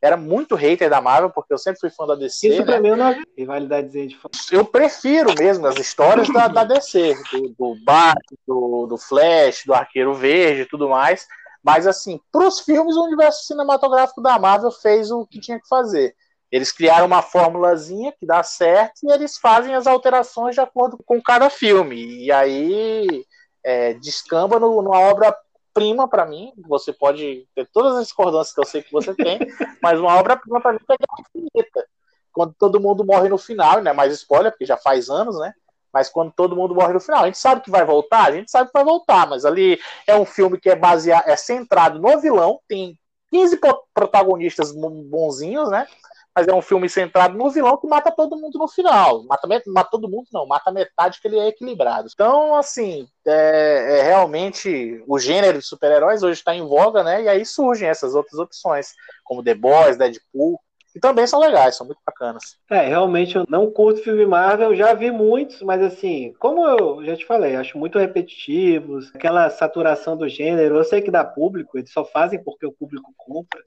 era 0.02 0.18
muito 0.18 0.54
hater 0.54 0.90
da 0.90 1.00
Marvel, 1.00 1.30
porque 1.30 1.54
eu 1.54 1.56
sempre 1.56 1.80
fui 1.80 1.88
fã 1.88 2.06
da 2.06 2.14
DC. 2.14 2.48
Isso 2.48 2.58
né? 2.58 2.66
pra 2.66 2.78
mim 2.78 2.88
é 2.88 2.94
uma 2.94 3.16
rivalidade 3.36 4.06
de 4.06 4.16
fã. 4.18 4.28
Eu 4.52 4.66
prefiro 4.66 5.34
mesmo 5.38 5.66
as 5.66 5.76
histórias 5.76 6.28
da, 6.28 6.46
da 6.46 6.62
DC, 6.62 7.14
do, 7.32 7.48
do 7.58 7.74
Batman, 7.82 8.36
do, 8.46 8.86
do 8.86 8.98
Flash, 8.98 9.62
do 9.64 9.72
Arqueiro 9.72 10.12
Verde 10.12 10.60
e 10.60 10.66
tudo 10.66 10.90
mais. 10.90 11.26
Mas, 11.62 11.86
assim, 11.86 12.20
pros 12.30 12.60
filmes, 12.60 12.94
o 12.94 13.04
universo 13.04 13.46
cinematográfico 13.46 14.20
da 14.20 14.38
Marvel 14.38 14.70
fez 14.70 15.10
o 15.10 15.26
que 15.26 15.40
tinha 15.40 15.58
que 15.58 15.66
fazer. 15.66 16.14
Eles 16.52 16.70
criaram 16.70 17.06
uma 17.06 17.22
fórmulazinha 17.22 18.12
que 18.12 18.26
dá 18.26 18.42
certo 18.42 19.00
e 19.04 19.10
eles 19.10 19.38
fazem 19.38 19.74
as 19.74 19.86
alterações 19.86 20.54
de 20.54 20.60
acordo 20.60 20.98
com 21.06 21.20
cada 21.22 21.48
filme. 21.48 22.24
E 22.24 22.30
aí 22.30 23.24
é, 23.64 23.94
descamba 23.94 24.60
no, 24.60 24.82
numa 24.82 24.98
obra 24.98 25.34
prima 25.72 26.08
para 26.08 26.24
mim. 26.24 26.52
Você 26.68 26.92
pode 26.92 27.48
ter 27.54 27.68
todas 27.72 27.96
as 27.96 28.04
discordâncias 28.04 28.54
que 28.54 28.60
eu 28.60 28.66
sei 28.66 28.82
que 28.82 28.92
você 28.92 29.14
tem, 29.14 29.38
mas 29.82 29.98
uma 29.98 30.16
obra-prima 30.16 30.60
para 30.60 30.72
mim 30.72 30.78
é 30.78 30.96
Guerra 30.96 31.28
Infinita. 31.28 31.86
Quando 32.32 32.54
todo 32.58 32.80
mundo 32.80 33.04
morre 33.04 33.28
no 33.28 33.38
final, 33.38 33.80
não 33.82 33.90
é 33.90 33.94
mais 33.94 34.12
spoiler, 34.12 34.52
porque 34.52 34.66
já 34.66 34.76
faz 34.76 35.08
anos, 35.08 35.38
né? 35.38 35.52
Mas 35.92 36.08
quando 36.08 36.32
todo 36.32 36.56
mundo 36.56 36.74
morre 36.74 36.92
no 36.92 37.00
final, 37.00 37.22
a 37.22 37.26
gente 37.26 37.38
sabe 37.38 37.60
que 37.60 37.70
vai 37.70 37.84
voltar, 37.84 38.26
a 38.26 38.32
gente 38.32 38.50
sabe 38.50 38.66
que 38.66 38.76
vai 38.76 38.84
voltar, 38.84 39.28
mas 39.28 39.44
ali 39.44 39.78
é 40.08 40.16
um 40.16 40.24
filme 40.24 40.58
que 40.58 40.68
é 40.68 40.74
baseado, 40.74 41.28
é 41.28 41.36
centrado 41.36 42.00
no 42.00 42.20
vilão, 42.20 42.58
tem 42.66 42.98
15 43.30 43.60
protagonistas 43.94 44.72
bonzinhos, 44.72 45.70
né? 45.70 45.86
Mas 46.34 46.48
é 46.48 46.52
um 46.52 46.62
filme 46.62 46.88
centrado 46.88 47.38
no 47.38 47.50
vilão 47.50 47.76
que 47.76 47.86
mata 47.86 48.10
todo 48.10 48.36
mundo 48.36 48.58
no 48.58 48.66
final. 48.66 49.24
Mata, 49.24 49.46
mata 49.66 49.90
todo 49.90 50.08
mundo, 50.08 50.26
não, 50.32 50.46
mata 50.46 50.72
metade 50.72 51.20
que 51.20 51.28
ele 51.28 51.38
é 51.38 51.48
equilibrado. 51.48 52.08
Então, 52.12 52.56
assim, 52.56 53.06
é, 53.24 53.98
é 53.98 54.02
realmente 54.02 55.02
o 55.06 55.18
gênero 55.18 55.58
de 55.58 55.64
super-heróis 55.64 56.22
hoje 56.22 56.40
está 56.40 56.54
em 56.54 56.66
voga, 56.66 57.04
né? 57.04 57.22
E 57.22 57.28
aí 57.28 57.46
surgem 57.46 57.88
essas 57.88 58.14
outras 58.14 58.38
opções, 58.40 58.94
como 59.22 59.44
The 59.44 59.54
Boys, 59.54 59.96
Deadpool, 59.96 60.58
que 60.94 61.00
também 61.00 61.26
são 61.26 61.40
legais, 61.40 61.76
são 61.76 61.86
muito 61.86 62.00
bacanas. 62.06 62.56
É, 62.70 62.86
realmente 62.86 63.34
eu 63.34 63.44
não 63.48 63.68
curto 63.68 64.02
filme 64.02 64.24
Marvel, 64.24 64.76
já 64.76 64.94
vi 64.94 65.10
muitos, 65.10 65.60
mas 65.60 65.82
assim, 65.82 66.32
como 66.38 66.64
eu 66.66 67.04
já 67.04 67.16
te 67.16 67.26
falei, 67.26 67.56
acho 67.56 67.76
muito 67.76 67.98
repetitivos, 67.98 69.10
aquela 69.12 69.50
saturação 69.50 70.16
do 70.16 70.28
gênero, 70.28 70.76
eu 70.76 70.84
sei 70.84 71.02
que 71.02 71.10
dá 71.10 71.24
público, 71.24 71.76
eles 71.76 71.92
só 71.92 72.04
fazem 72.04 72.42
porque 72.42 72.64
o 72.64 72.72
público 72.72 73.12
compra. 73.16 73.60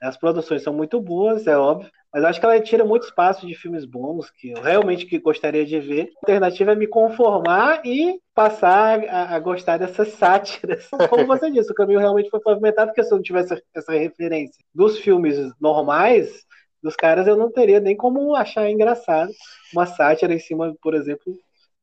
As 0.00 0.16
produções 0.16 0.62
são 0.62 0.72
muito 0.72 1.00
boas, 1.00 1.46
é 1.46 1.56
óbvio, 1.56 1.90
mas 2.12 2.24
acho 2.24 2.40
que 2.40 2.46
ela 2.46 2.60
tira 2.60 2.84
muito 2.84 3.04
espaço 3.04 3.46
de 3.46 3.54
filmes 3.54 3.84
bons 3.84 4.30
que 4.30 4.50
eu 4.50 4.60
realmente 4.60 5.06
que 5.06 5.18
gostaria 5.18 5.64
de 5.64 5.78
ver. 5.78 6.10
A 6.16 6.20
alternativa 6.22 6.72
é 6.72 6.74
me 6.74 6.86
conformar 6.86 7.82
e 7.84 8.20
passar 8.34 9.04
a, 9.08 9.34
a 9.34 9.38
gostar 9.38 9.78
dessas 9.78 10.08
sátiras. 10.14 10.88
Como 11.08 11.26
você 11.26 11.50
disse, 11.50 11.70
o 11.70 11.74
caminho 11.74 12.00
realmente 12.00 12.30
foi 12.30 12.40
pavimentado, 12.40 12.90
porque 12.90 13.04
se 13.04 13.12
eu 13.12 13.16
não 13.16 13.22
tivesse 13.22 13.62
essa 13.74 13.92
referência 13.92 14.62
dos 14.74 14.98
filmes 14.98 15.36
normais, 15.60 16.44
dos 16.82 16.96
caras, 16.96 17.26
eu 17.26 17.36
não 17.36 17.50
teria 17.52 17.78
nem 17.78 17.94
como 17.94 18.34
achar 18.34 18.68
engraçado 18.70 19.30
uma 19.72 19.86
sátira 19.86 20.32
em 20.32 20.38
cima, 20.38 20.74
por 20.82 20.94
exemplo, 20.94 21.38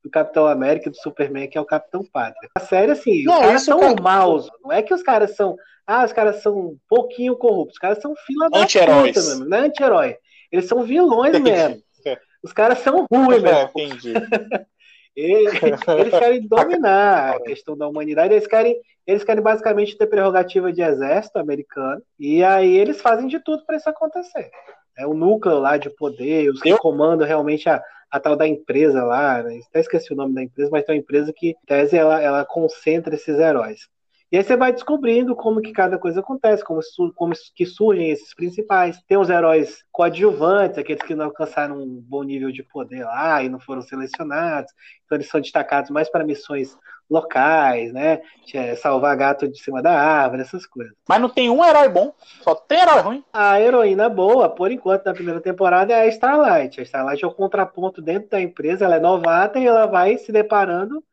do 0.07 0.11
Capitão 0.11 0.47
América 0.47 0.87
e 0.87 0.91
do 0.91 0.97
Superman, 0.97 1.47
que 1.47 1.57
é 1.57 1.61
o 1.61 1.65
Capitão 1.65 2.03
Pátria. 2.03 2.49
A 2.55 2.59
série, 2.59 2.91
assim, 2.91 3.23
não, 3.23 3.35
os 3.35 3.39
caras 3.39 3.61
são 3.63 3.79
cara... 3.79 4.01
maus. 4.01 4.49
Não 4.63 4.71
é 4.71 4.81
que 4.81 4.93
os 4.93 5.03
caras 5.03 5.35
são. 5.35 5.55
Ah, 5.85 6.03
os 6.03 6.13
caras 6.13 6.41
são 6.41 6.57
um 6.57 6.77
pouquinho 6.89 7.35
corruptos. 7.35 7.75
Os 7.75 7.79
caras 7.79 8.01
são 8.01 8.13
fila 8.15 8.49
da 8.49 8.65
puta 8.65 9.03
mesmo. 9.03 9.45
Não 9.45 9.57
é 9.57 9.61
anti-herói. 9.61 10.17
Eles 10.51 10.65
são 10.65 10.83
vilões 10.83 11.39
mesmo. 11.39 11.81
Os 12.43 12.53
caras 12.53 12.77
são 12.79 13.05
ruins 13.11 13.41
mesmo. 13.41 13.69
Entendi. 13.75 14.13
eles, 15.15 15.59
eles 15.61 16.19
querem 16.19 16.47
dominar 16.47 17.35
a 17.35 17.41
questão 17.41 17.75
da 17.75 17.87
humanidade. 17.87 18.33
Eles 18.33 18.47
querem, 18.47 18.79
eles 19.05 19.23
querem 19.23 19.43
basicamente 19.43 19.97
ter 19.97 20.07
prerrogativa 20.07 20.71
de 20.71 20.81
exército 20.81 21.39
americano. 21.39 22.01
E 22.17 22.43
aí 22.43 22.77
eles 22.77 23.01
fazem 23.01 23.27
de 23.27 23.39
tudo 23.39 23.65
para 23.65 23.75
isso 23.75 23.89
acontecer. 23.89 24.49
É 24.97 25.05
o 25.05 25.13
núcleo 25.13 25.59
lá 25.59 25.77
de 25.77 25.89
poder, 25.89 26.49
os 26.49 26.61
que 26.61 26.69
Eu... 26.69 26.77
comandam 26.77 27.27
realmente 27.27 27.67
a, 27.67 27.81
a 28.09 28.19
tal 28.19 28.35
da 28.35 28.47
empresa 28.47 29.03
lá, 29.03 29.43
né? 29.43 29.59
até 29.69 29.79
esqueci 29.79 30.13
o 30.13 30.15
nome 30.15 30.33
da 30.33 30.43
empresa, 30.43 30.69
mas 30.71 30.83
tem 30.83 30.95
uma 30.95 31.01
empresa 31.01 31.33
que, 31.35 31.49
em 31.49 31.55
tese, 31.65 31.97
ela, 31.97 32.21
ela 32.21 32.45
concentra 32.45 33.15
esses 33.15 33.37
heróis. 33.37 33.87
E 34.29 34.37
aí 34.37 34.43
você 34.43 34.57
vai 34.57 34.73
descobrindo 34.73 35.33
como 35.35 35.61
que 35.61 35.71
cada 35.71 35.97
coisa 35.97 36.19
acontece, 36.19 36.61
como, 36.61 36.81
como 37.15 37.33
que 37.55 37.65
surgem 37.65 38.09
esses 38.09 38.33
principais. 38.33 39.01
Tem 39.07 39.17
os 39.17 39.29
heróis 39.29 39.85
coadjuvantes, 39.89 40.77
aqueles 40.77 41.01
que 41.01 41.15
não 41.15 41.25
alcançaram 41.25 41.81
um 41.81 42.01
bom 42.01 42.23
nível 42.23 42.51
de 42.51 42.61
poder 42.61 43.05
lá 43.05 43.41
e 43.41 43.47
não 43.47 43.57
foram 43.57 43.81
selecionados. 43.81 44.69
Então 45.05 45.15
eles 45.15 45.29
são 45.29 45.39
destacados 45.39 45.89
mais 45.89 46.09
para 46.09 46.25
missões 46.25 46.77
locais, 47.09 47.93
né? 47.93 48.21
Salvar 48.77 49.15
gato 49.15 49.47
de 49.47 49.59
cima 49.59 49.81
da 49.81 49.91
árvore, 49.91 50.41
essas 50.41 50.65
coisas. 50.65 50.93
Mas 51.07 51.21
não 51.21 51.29
tem 51.29 51.49
um 51.49 51.63
herói 51.63 51.87
bom, 51.89 52.13
só 52.41 52.53
tem 52.53 52.81
herói 52.81 53.01
ruim. 53.01 53.23
A 53.31 53.61
heroína 53.61 54.09
boa, 54.09 54.49
por 54.49 54.71
enquanto, 54.71 55.05
na 55.05 55.13
primeira 55.13 55.39
temporada 55.39 55.93
é 55.93 56.01
a 56.01 56.07
Starlight. 56.07 56.79
A 56.79 56.83
Starlight 56.83 57.23
é 57.23 57.27
o 57.27 57.33
contraponto 57.33 58.01
dentro 58.01 58.29
da 58.29 58.41
empresa, 58.41 58.85
ela 58.85 58.97
é 58.97 58.99
novata 58.99 59.59
e 59.59 59.65
ela 59.65 59.85
vai 59.85 60.17
se 60.17 60.31
deparando 60.31 61.03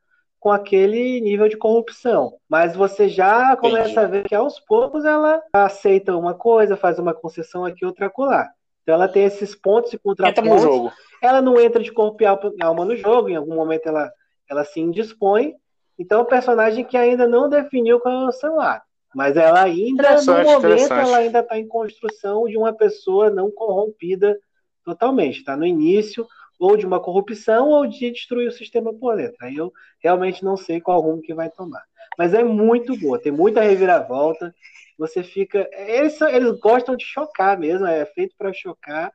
com 0.41 0.51
aquele 0.51 1.21
nível 1.23 1.49
de 1.49 1.57
corrupção. 1.57 2.35
Mas 2.49 2.77
você 2.77 3.09
já 3.09 3.57
começa 3.57 3.93
Entendi. 3.93 3.99
a 3.99 4.07
ver 4.07 4.25
que 4.25 4.35
aos 4.35 4.61
poucos 4.61 5.05
ela 5.05 5.41
aceita 5.55 6.17
uma 6.17 6.35
coisa, 6.35 6.77
faz 6.77 6.99
uma 6.99 7.15
concessão 7.15 7.65
aqui, 7.65 7.87
outra 7.87 8.07
acolá. 8.07 8.51
Então 8.83 8.95
ela 8.95 9.09
tem 9.09 9.25
esses 9.25 9.55
pontos 9.55 9.91
de 9.91 9.99
contrapontos. 9.99 10.45
Entra 10.45 10.55
no 10.55 10.61
jogo. 10.61 10.93
Ela 11.23 11.41
não 11.41 11.59
entra 11.59 11.83
de 11.83 11.91
corpo 11.91 12.23
e 12.23 12.27
alma 12.27 12.85
no 12.85 12.95
jogo, 12.95 13.31
em 13.31 13.37
algum 13.37 13.55
momento 13.55 13.87
ela, 13.87 14.13
ela 14.51 14.65
se 14.65 14.79
indispõe. 14.81 15.55
Então 15.99 16.23
um 16.23 16.27
personagem 16.27 16.85
que 16.85 16.97
ainda 16.97 17.27
não 17.27 17.49
definiu 17.49 18.01
qual 18.01 18.25
é 18.25 18.29
o 18.29 18.33
seu 18.33 18.55
lado. 18.57 18.83
Mas 19.15 19.37
ela 19.37 19.63
ainda, 19.63 20.21
no 20.23 20.43
momento, 20.43 20.93
ela 20.93 21.19
ainda 21.19 21.39
está 21.39 21.57
em 21.57 21.69
construção 21.69 22.47
de 22.47 22.57
uma 22.59 22.73
pessoa 22.73 23.31
não 23.31 23.49
corrompida 23.51 24.37
totalmente. 24.85 25.39
Está 25.39 25.57
no 25.57 25.65
início, 25.65 26.27
ou 26.59 26.77
de 26.77 26.87
uma 26.87 27.01
corrupção 27.01 27.69
ou 27.69 27.87
de 27.87 28.11
destruir 28.11 28.49
o 28.49 28.53
sistema 28.53 28.93
por 28.93 29.17
dentro. 29.17 29.37
Aí 29.41 29.57
eu 29.57 29.73
realmente 30.01 30.45
não 30.45 30.57
sei 30.57 30.81
qual 30.81 31.01
rumo 31.01 31.23
que 31.23 31.35
vai 31.35 31.51
tomar. 31.51 31.83
Mas 32.19 32.35
é 32.35 32.43
muito 32.43 32.97
boa, 32.99 33.19
tem 33.19 33.33
muita 33.33 33.61
reviravolta. 33.61 34.55
Você 34.99 35.23
fica. 35.23 35.69
Eles, 35.73 36.21
eles 36.21 36.59
gostam 36.61 36.97
de 36.97 37.05
chocar 37.05 37.59
mesmo, 37.59 37.87
é 37.87 38.05
feito 38.07 38.35
para 38.37 38.53
chocar 38.53 39.13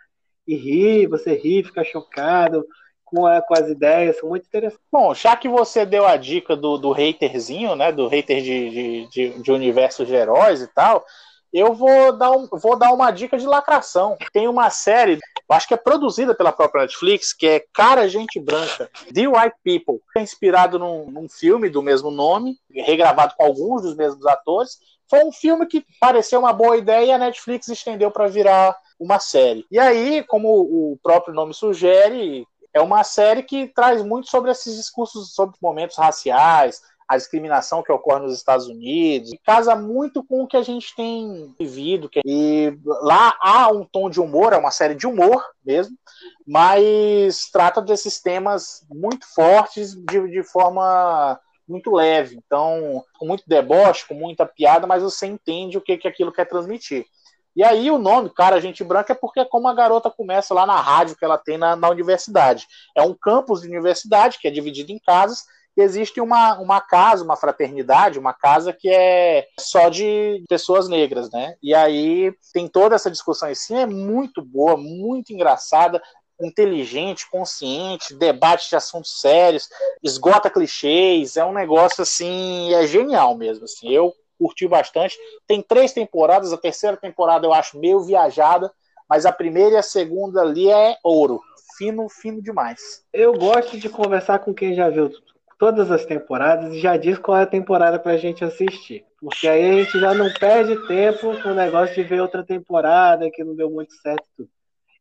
e 0.48 0.56
rir, 0.56 1.08
você 1.08 1.34
ri, 1.34 1.64
fica 1.64 1.84
chocado 1.84 2.66
com, 3.10 3.26
a, 3.26 3.42
com 3.42 3.54
as 3.54 3.68
ideias, 3.68 4.18
são 4.20 4.30
muito 4.30 4.46
interessantes. 4.46 4.86
Bom, 4.92 5.14
já 5.14 5.36
que 5.36 5.50
você 5.50 5.86
deu 5.86 6.06
a 6.06 6.18
dica 6.18 6.56
do, 6.56 6.78
do 6.78 6.94
haterzinho, 6.94 7.76
né? 7.76 7.92
Do 7.92 8.08
hater 8.08 8.42
de, 8.42 8.70
de, 8.70 9.08
de, 9.08 9.40
de 9.42 10.06
de 10.06 10.14
heróis 10.16 10.62
e 10.62 10.68
tal, 10.68 11.04
eu 11.52 11.74
vou 11.74 12.16
dar, 12.16 12.32
um, 12.32 12.48
vou 12.52 12.78
dar 12.78 12.94
uma 12.94 13.12
dica 13.12 13.38
de 13.38 13.46
lacração. 13.46 14.18
Tem 14.32 14.48
uma 14.48 14.70
série, 14.70 15.18
acho 15.50 15.68
que 15.68 15.74
é 15.74 15.78
produzida 15.78 16.36
pela 16.36 16.52
própria 16.52 16.84
Netflix, 16.84 17.34
que 17.34 17.48
é 17.48 17.66
Cara 17.74 18.08
Gente 18.08 18.40
Branca, 18.40 18.90
The 19.14 19.28
White 19.28 19.56
People. 19.64 20.00
É 20.16 20.22
inspirado 20.22 20.78
num, 20.78 21.10
num 21.10 21.28
filme 21.28 21.70
do 21.70 21.82
mesmo 21.82 22.12
nome, 22.12 22.58
regravado 22.72 23.34
com 23.36 23.44
alguns 23.44 23.82
dos 23.82 23.96
mesmos 23.96 24.26
atores. 24.28 24.78
Foi 25.10 25.24
um 25.24 25.32
filme 25.32 25.66
que 25.66 25.84
pareceu 26.00 26.40
uma 26.40 26.54
boa 26.54 26.78
ideia 26.78 27.06
e 27.06 27.12
a 27.12 27.18
Netflix 27.18 27.68
estendeu 27.68 28.12
para 28.12 28.28
virar 28.28 28.78
uma 29.00 29.20
série. 29.20 29.66
E 29.72 29.80
aí, 29.80 30.24
como 30.24 30.50
o 30.50 31.00
próprio 31.02 31.34
nome 31.34 31.54
sugere, 31.54 32.46
é 32.74 32.82
uma 32.82 33.04
série 33.04 33.44
que 33.44 33.68
traz 33.68 34.04
muito 34.04 34.30
sobre 34.30 34.52
esses 34.52 34.76
discursos 34.76 35.34
sobre 35.34 35.58
momentos 35.62 35.98
raciais, 35.98 36.82
a 37.08 37.18
discriminação 37.18 37.82
que 37.82 37.92
ocorre 37.92 38.22
nos 38.22 38.36
Estados 38.36 38.68
Unidos, 38.68 39.34
e 39.34 39.38
casa 39.40 39.76
muito 39.76 40.24
com 40.24 40.44
o 40.44 40.48
que 40.48 40.56
a 40.56 40.62
gente 40.62 40.96
tem 40.96 41.56
vivido. 41.60 42.08
E 42.24 42.78
lá 43.02 43.36
há 43.42 43.68
um 43.70 43.84
tom 43.84 44.12
de 44.12 44.22
humor, 44.22 44.54
é 44.54 44.58
uma 44.58 44.70
série 44.70 44.94
de 44.94 45.08
humor 45.08 45.44
mesmo, 45.66 45.98
mas 46.46 47.50
trata 47.52 47.82
desses 47.82 48.22
temas 48.22 48.86
muito 48.92 49.26
fortes 49.34 49.96
de, 49.96 50.30
de 50.30 50.44
forma 50.44 51.40
muito 51.68 51.92
leve. 51.92 52.40
Então, 52.46 53.04
com 53.18 53.26
muito 53.26 53.44
deboche, 53.48 54.08
com 54.08 54.14
muita 54.14 54.46
piada, 54.46 54.86
mas 54.86 55.02
você 55.02 55.26
entende 55.26 55.80
o 55.80 55.82
que, 55.82 55.98
que 55.98 56.08
aquilo 56.08 56.32
quer 56.32 56.46
transmitir. 56.46 57.08
E 57.56 57.64
aí 57.64 57.90
o 57.92 57.98
nome, 57.98 58.30
cara, 58.30 58.62
gente 58.62 58.84
branca, 58.84 59.14
é 59.14 59.16
porque 59.16 59.40
é 59.40 59.46
como 59.46 59.68
a 59.68 59.74
garota 59.74 60.10
começa 60.10 60.54
lá 60.54 60.66
na 60.66 60.80
rádio 60.80 61.16
que 61.16 61.26
ela 61.26 61.38
tem 61.38 61.58
na, 61.58 61.76
na 61.76 61.90
universidade. 61.90 62.68
É 62.96 63.02
um 63.02 63.14
campus 63.14 63.62
de 63.62 63.68
universidade 63.68 64.38
que 64.40 64.48
é 64.48 64.52
dividido 64.52 64.92
em 64.92 65.00
casas 65.00 65.44
existe 65.82 66.20
uma, 66.20 66.60
uma 66.60 66.82
casa, 66.82 67.24
uma 67.24 67.36
fraternidade, 67.36 68.20
uma 68.20 68.34
casa 68.34 68.74
que 68.74 68.90
é 68.90 69.48
só 69.60 69.90
de 69.90 70.44
pessoas 70.48 70.88
negras, 70.88 71.30
né? 71.32 71.56
E 71.62 71.74
aí 71.74 72.34
tem 72.54 72.68
toda 72.68 72.96
essa 72.96 73.10
discussão 73.10 73.50
em 73.50 73.56
si, 73.56 73.74
é 73.74 73.86
muito 73.86 74.42
boa, 74.42 74.76
muito 74.76 75.32
engraçada, 75.32 76.02
inteligente, 76.42 77.30
consciente, 77.30 78.16
debate 78.16 78.70
de 78.70 78.76
assuntos 78.76 79.20
sérios, 79.20 79.68
esgota 80.02 80.50
clichês, 80.50 81.36
é 81.36 81.44
um 81.44 81.54
negócio 81.54 82.02
assim, 82.02 82.74
é 82.74 82.88
genial 82.88 83.36
mesmo, 83.36 83.66
assim. 83.66 83.90
Eu 83.90 84.14
curti 84.40 84.68
bastante. 84.68 85.18
Tem 85.46 85.62
três 85.62 85.92
temporadas, 85.92 86.54
a 86.54 86.58
terceira 86.58 86.96
temporada 86.96 87.46
eu 87.46 87.54
acho 87.54 87.78
meio 87.78 88.00
viajada, 88.00 88.72
mas 89.10 89.26
a 89.26 89.32
primeira 89.32 89.76
e 89.76 89.78
a 89.78 89.84
segunda 89.84 90.42
ali 90.42 90.72
é 90.72 90.98
ouro. 91.04 91.42
Fino, 91.78 92.08
fino 92.10 92.42
demais. 92.42 93.04
Eu 93.14 93.34
gosto 93.34 93.78
de 93.78 93.90
conversar 93.90 94.40
com 94.40 94.54
quem 94.54 94.74
já 94.74 94.90
viu 94.90 95.12
todas 95.58 95.92
as 95.92 96.06
temporadas 96.06 96.74
e 96.74 96.80
já 96.80 96.96
diz 96.96 97.18
qual 97.18 97.38
é 97.38 97.44
a 97.44 97.48
temporada 97.48 98.00
pra 98.00 98.18
gente 98.18 98.44
assistir. 98.44 99.06
Porque 99.22 99.48
aí 99.48 99.70
a 99.70 99.84
gente 99.84 100.00
já 100.00 100.14
não 100.14 100.32
perde 100.34 100.88
tempo 100.88 101.42
com 101.42 101.50
o 101.50 101.54
negócio 101.54 101.94
de 101.94 102.04
ver 102.04 102.22
outra 102.22 102.44
temporada 102.44 103.30
que 103.32 103.44
não 103.44 103.56
deu 103.56 103.70
muito 103.70 103.94
certo. 103.96 104.48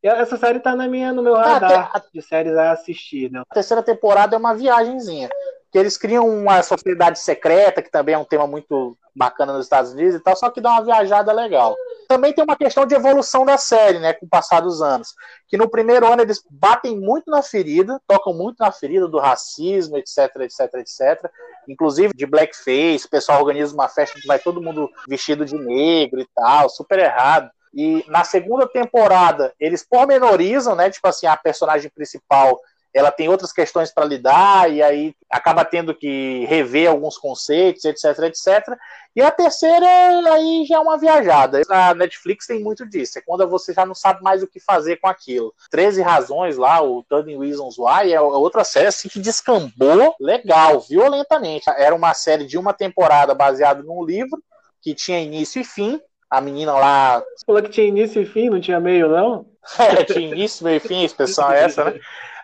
Essa 0.01 0.37
série 0.37 0.59
tá 0.59 0.75
na 0.75 0.87
minha, 0.87 1.11
no 1.11 1.21
meu 1.21 1.35
ah, 1.35 1.43
radar 1.43 2.03
de 2.13 2.21
séries 2.21 2.55
a 2.55 2.71
assistir. 2.71 3.29
Né? 3.29 3.41
A 3.49 3.53
terceira 3.53 3.83
temporada 3.83 4.35
é 4.35 4.39
uma 4.39 4.53
viagemzinha 4.53 5.29
que 5.71 5.77
eles 5.77 5.97
criam 5.97 6.27
uma 6.27 6.63
sociedade 6.63 7.19
secreta, 7.19 7.81
que 7.81 7.91
também 7.91 8.15
é 8.15 8.17
um 8.17 8.25
tema 8.25 8.47
muito 8.47 8.97
bacana 9.15 9.53
nos 9.53 9.65
Estados 9.65 9.91
Unidos 9.91 10.15
e 10.15 10.19
tal, 10.19 10.35
só 10.35 10.49
que 10.49 10.61
dá 10.61 10.71
uma 10.71 10.83
viajada 10.83 11.31
legal. 11.31 11.75
Também 12.07 12.33
tem 12.33 12.43
uma 12.43 12.55
questão 12.55 12.85
de 12.85 12.95
evolução 12.95 13.45
da 13.45 13.57
série, 13.57 13.99
né, 13.99 14.13
com 14.13 14.25
o 14.25 14.29
passar 14.29 14.61
dos 14.61 14.81
anos. 14.81 15.13
Que 15.47 15.57
no 15.57 15.69
primeiro 15.69 16.11
ano 16.11 16.21
eles 16.21 16.43
batem 16.49 16.97
muito 16.97 17.29
na 17.29 17.43
ferida, 17.43 18.01
tocam 18.07 18.33
muito 18.33 18.57
na 18.59 18.71
ferida 18.71 19.07
do 19.07 19.19
racismo, 19.19 19.97
etc, 19.97 20.35
etc, 20.37 20.73
etc. 20.75 21.31
Inclusive 21.67 22.13
de 22.15 22.25
blackface, 22.25 23.05
o 23.05 23.09
pessoal 23.09 23.39
organiza 23.39 23.73
uma 23.73 23.89
festa 23.89 24.19
que 24.19 24.25
vai 24.25 24.39
todo 24.39 24.61
mundo 24.61 24.89
vestido 25.07 25.45
de 25.45 25.55
negro 25.55 26.19
e 26.19 26.27
tal, 26.33 26.69
super 26.69 26.97
errado. 26.97 27.51
E 27.73 28.03
na 28.07 28.23
segunda 28.23 28.67
temporada, 28.67 29.53
eles 29.59 29.85
pormenorizam, 29.87 30.75
né? 30.75 30.89
Tipo 30.89 31.07
assim, 31.07 31.27
a 31.27 31.37
personagem 31.37 31.91
principal 31.91 32.59
ela 32.93 33.11
tem 33.11 33.29
outras 33.29 33.51
questões 33.53 33.91
para 33.91 34.05
lidar 34.05 34.71
e 34.71 34.81
aí 34.81 35.13
acaba 35.29 35.63
tendo 35.63 35.93
que 35.93 36.45
rever 36.45 36.89
alguns 36.89 37.17
conceitos, 37.17 37.85
etc, 37.85 38.05
etc. 38.23 38.75
E 39.15 39.21
a 39.21 39.29
terceira 39.29 39.85
aí 40.31 40.65
já 40.67 40.77
é 40.77 40.79
uma 40.79 40.97
viajada. 40.97 41.61
A 41.69 41.93
Netflix 41.93 42.47
tem 42.47 42.59
muito 42.59 42.87
disso, 42.87 43.19
é 43.19 43.21
quando 43.21 43.47
você 43.47 43.73
já 43.73 43.85
não 43.85 43.93
sabe 43.93 44.23
mais 44.23 44.41
o 44.41 44.47
que 44.47 44.59
fazer 44.59 44.97
com 44.97 45.07
aquilo. 45.07 45.53
13 45.69 46.01
razões 46.01 46.57
lá, 46.57 46.81
o 46.81 47.03
13 47.03 47.37
Reasons 47.37 47.77
Why 47.77 48.13
é 48.13 48.21
outra 48.21 48.63
série 48.63 48.87
assim 48.87 49.07
que 49.07 49.19
descambou 49.19 50.15
legal, 50.19 50.79
violentamente. 50.81 51.69
Era 51.69 51.93
uma 51.95 52.13
série 52.13 52.45
de 52.45 52.57
uma 52.57 52.73
temporada 52.73 53.35
baseada 53.35 53.83
num 53.83 54.03
livro 54.03 54.41
que 54.81 54.95
tinha 54.95 55.19
início 55.19 55.61
e 55.61 55.65
fim. 55.65 55.99
A 56.29 56.39
menina 56.39 56.73
lá. 56.73 57.23
Você 57.35 57.45
falou 57.45 57.61
que 57.63 57.69
tinha 57.69 57.87
início 57.87 58.21
e 58.21 58.25
fim, 58.25 58.49
não 58.49 58.61
tinha 58.61 58.79
meio, 58.79 59.09
não? 59.09 59.45
É, 59.77 60.03
tinha 60.03 60.27
início, 60.27 60.63
meio 60.63 60.77
e 60.77 60.79
fim, 60.79 61.01
a 61.01 61.05
expressão 61.05 61.51
é 61.51 61.63
essa, 61.63 61.85
né? 61.85 61.99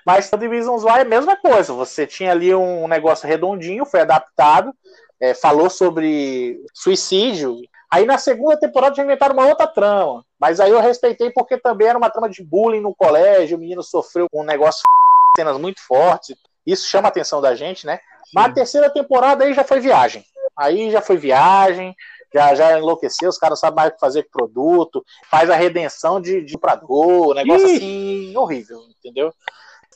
Mas 0.06 0.30
Reasons 0.30 0.84
Why 0.84 1.00
é 1.00 1.02
a 1.02 1.06
mesma 1.06 1.36
coisa. 1.36 1.74
Você 1.74 2.06
tinha 2.06 2.32
ali 2.32 2.54
um 2.54 2.88
negócio 2.88 3.28
redondinho, 3.28 3.86
foi 3.86 4.02
adaptado, 4.02 4.72
é, 5.20 5.34
falou 5.34 5.70
sobre 5.70 6.64
suicídio. 6.74 7.58
Aí 7.92 8.06
na 8.06 8.18
segunda 8.18 8.60
temporada 8.60 8.96
já 8.96 9.04
inventaram 9.04 9.34
uma 9.34 9.48
outra 9.48 9.66
trama. 9.66 10.24
Mas 10.40 10.60
aí 10.60 10.72
eu 10.72 10.80
respeitei 10.80 11.32
porque 11.32 11.58
também 11.58 11.88
era 11.88 11.98
uma 11.98 12.10
trama 12.10 12.30
de 12.30 12.44
bullying 12.44 12.82
no 12.82 12.94
colégio, 12.94 13.58
o 13.58 13.60
menino 13.60 13.82
sofreu 13.82 14.28
um 14.32 14.44
negócio 14.44 14.84
cenas 15.36 15.58
muito 15.58 15.82
fortes. 15.82 16.38
Isso 16.66 16.88
chama 16.88 17.08
a 17.08 17.10
atenção 17.10 17.42
da 17.42 17.56
gente, 17.56 17.86
né? 17.86 17.98
Sim. 17.98 18.32
Mas 18.36 18.46
a 18.46 18.54
terceira 18.54 18.90
temporada 18.90 19.44
aí 19.44 19.54
já 19.54 19.64
foi 19.64 19.80
viagem. 19.80 20.24
Aí 20.58 20.90
já 20.90 21.02
foi 21.02 21.18
viagem, 21.18 21.96
já, 22.34 22.54
já 22.56 22.78
enlouqueceu, 22.78 23.30
os 23.30 23.38
caras 23.38 23.60
sabem 23.60 23.76
mais 23.76 23.90
o 23.90 23.94
que 23.94 24.00
fazer 24.00 24.24
com 24.24 24.30
produto, 24.30 25.06
faz 25.30 25.50
a 25.50 25.56
redenção 25.56 26.20
de, 26.20 26.44
de 26.44 26.54
comprador, 26.54 27.36
negócio 27.36 27.68
Ih. 27.68 27.76
assim 27.76 28.38
horrível, 28.38 28.80
entendeu? 28.98 29.34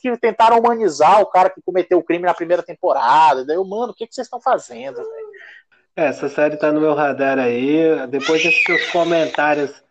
Que 0.00 0.16
tentaram 0.16 0.58
humanizar 0.58 1.20
o 1.20 1.26
cara 1.26 1.50
que 1.50 1.62
cometeu 1.62 1.98
o 1.98 2.02
crime 2.02 2.24
na 2.24 2.34
primeira 2.34 2.62
temporada. 2.62 3.44
Daí 3.44 3.56
eu, 3.56 3.64
mano, 3.64 3.92
o 3.92 3.94
que, 3.94 4.06
que 4.06 4.14
vocês 4.14 4.26
estão 4.26 4.40
fazendo? 4.40 5.00
É, 5.96 6.06
essa 6.06 6.28
série 6.28 6.56
tá 6.56 6.72
no 6.72 6.80
meu 6.80 6.94
radar 6.94 7.38
aí. 7.38 8.06
Depois 8.08 8.42
desses 8.42 8.62
seus 8.62 8.86
comentários 8.90 9.82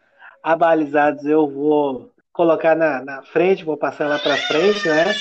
abalizados, 0.42 1.26
eu 1.26 1.48
vou 1.48 2.12
colocar 2.34 2.76
na, 2.76 3.04
na 3.04 3.22
frente, 3.22 3.66
vou 3.66 3.78
passar 3.78 4.08
lá 4.08 4.18
para 4.18 4.38
frente, 4.38 4.88
né? 4.88 5.14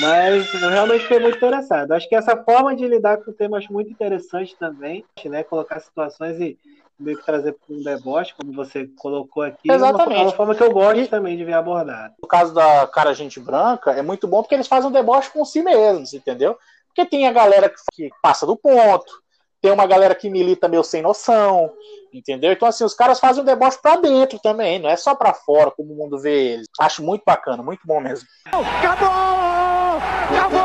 Mas 0.00 0.62
eu 0.62 0.70
realmente 0.70 1.02
fiquei 1.02 1.18
muito 1.18 1.36
interessado. 1.36 1.92
Acho 1.92 2.08
que 2.08 2.16
essa 2.16 2.36
forma 2.36 2.74
de 2.74 2.88
lidar 2.88 3.18
com 3.18 3.32
temas 3.32 3.68
muito 3.68 3.90
interessante 3.90 4.56
também, 4.58 5.04
né? 5.26 5.44
Colocar 5.44 5.80
situações 5.80 6.40
e 6.40 6.58
meio 7.02 7.18
que 7.18 7.26
trazer 7.26 7.52
para 7.52 7.76
um 7.76 7.82
deboche, 7.82 8.34
como 8.34 8.52
você 8.52 8.88
colocou 8.96 9.42
aqui. 9.42 9.70
Exatamente. 9.70 10.12
É 10.12 10.16
uma, 10.16 10.24
uma 10.24 10.32
forma 10.32 10.54
que 10.54 10.62
eu 10.62 10.72
gosto 10.72 11.00
e, 11.00 11.08
também 11.08 11.36
de 11.36 11.44
ver 11.44 11.54
abordado. 11.54 12.14
No 12.22 12.28
caso 12.28 12.54
da 12.54 12.86
Cara 12.86 13.14
Gente 13.14 13.40
Branca, 13.40 13.92
é 13.92 14.02
muito 14.02 14.26
bom 14.26 14.42
porque 14.42 14.54
eles 14.54 14.68
fazem 14.68 14.88
um 14.88 14.92
deboche 14.92 15.30
com 15.30 15.44
si 15.44 15.62
mesmos, 15.62 16.14
entendeu? 16.14 16.56
Porque 16.86 17.08
tem 17.08 17.26
a 17.26 17.32
galera 17.32 17.72
que 17.92 18.10
passa 18.22 18.46
do 18.46 18.56
ponto, 18.56 19.12
tem 19.62 19.70
uma 19.70 19.86
galera 19.86 20.14
que 20.14 20.28
milita 20.28 20.68
meio 20.68 20.82
sem 20.82 21.00
noção, 21.00 21.72
entendeu? 22.12 22.52
Então, 22.52 22.68
assim, 22.68 22.84
os 22.84 22.94
caras 22.94 23.20
fazem 23.20 23.42
um 23.42 23.46
deboche 23.46 23.78
pra 23.80 23.96
dentro 23.96 24.38
também, 24.40 24.78
não 24.78 24.90
é 24.90 24.96
só 24.96 25.14
pra 25.14 25.32
fora, 25.32 25.70
como 25.70 25.92
o 25.92 25.96
mundo 25.96 26.18
vê 26.18 26.54
eles. 26.54 26.68
Acho 26.80 27.02
muito 27.02 27.22
bacana, 27.24 27.62
muito 27.62 27.80
bom 27.86 28.00
mesmo. 28.00 28.28
Acabou! 28.46 29.08
Acabou! 30.36 30.61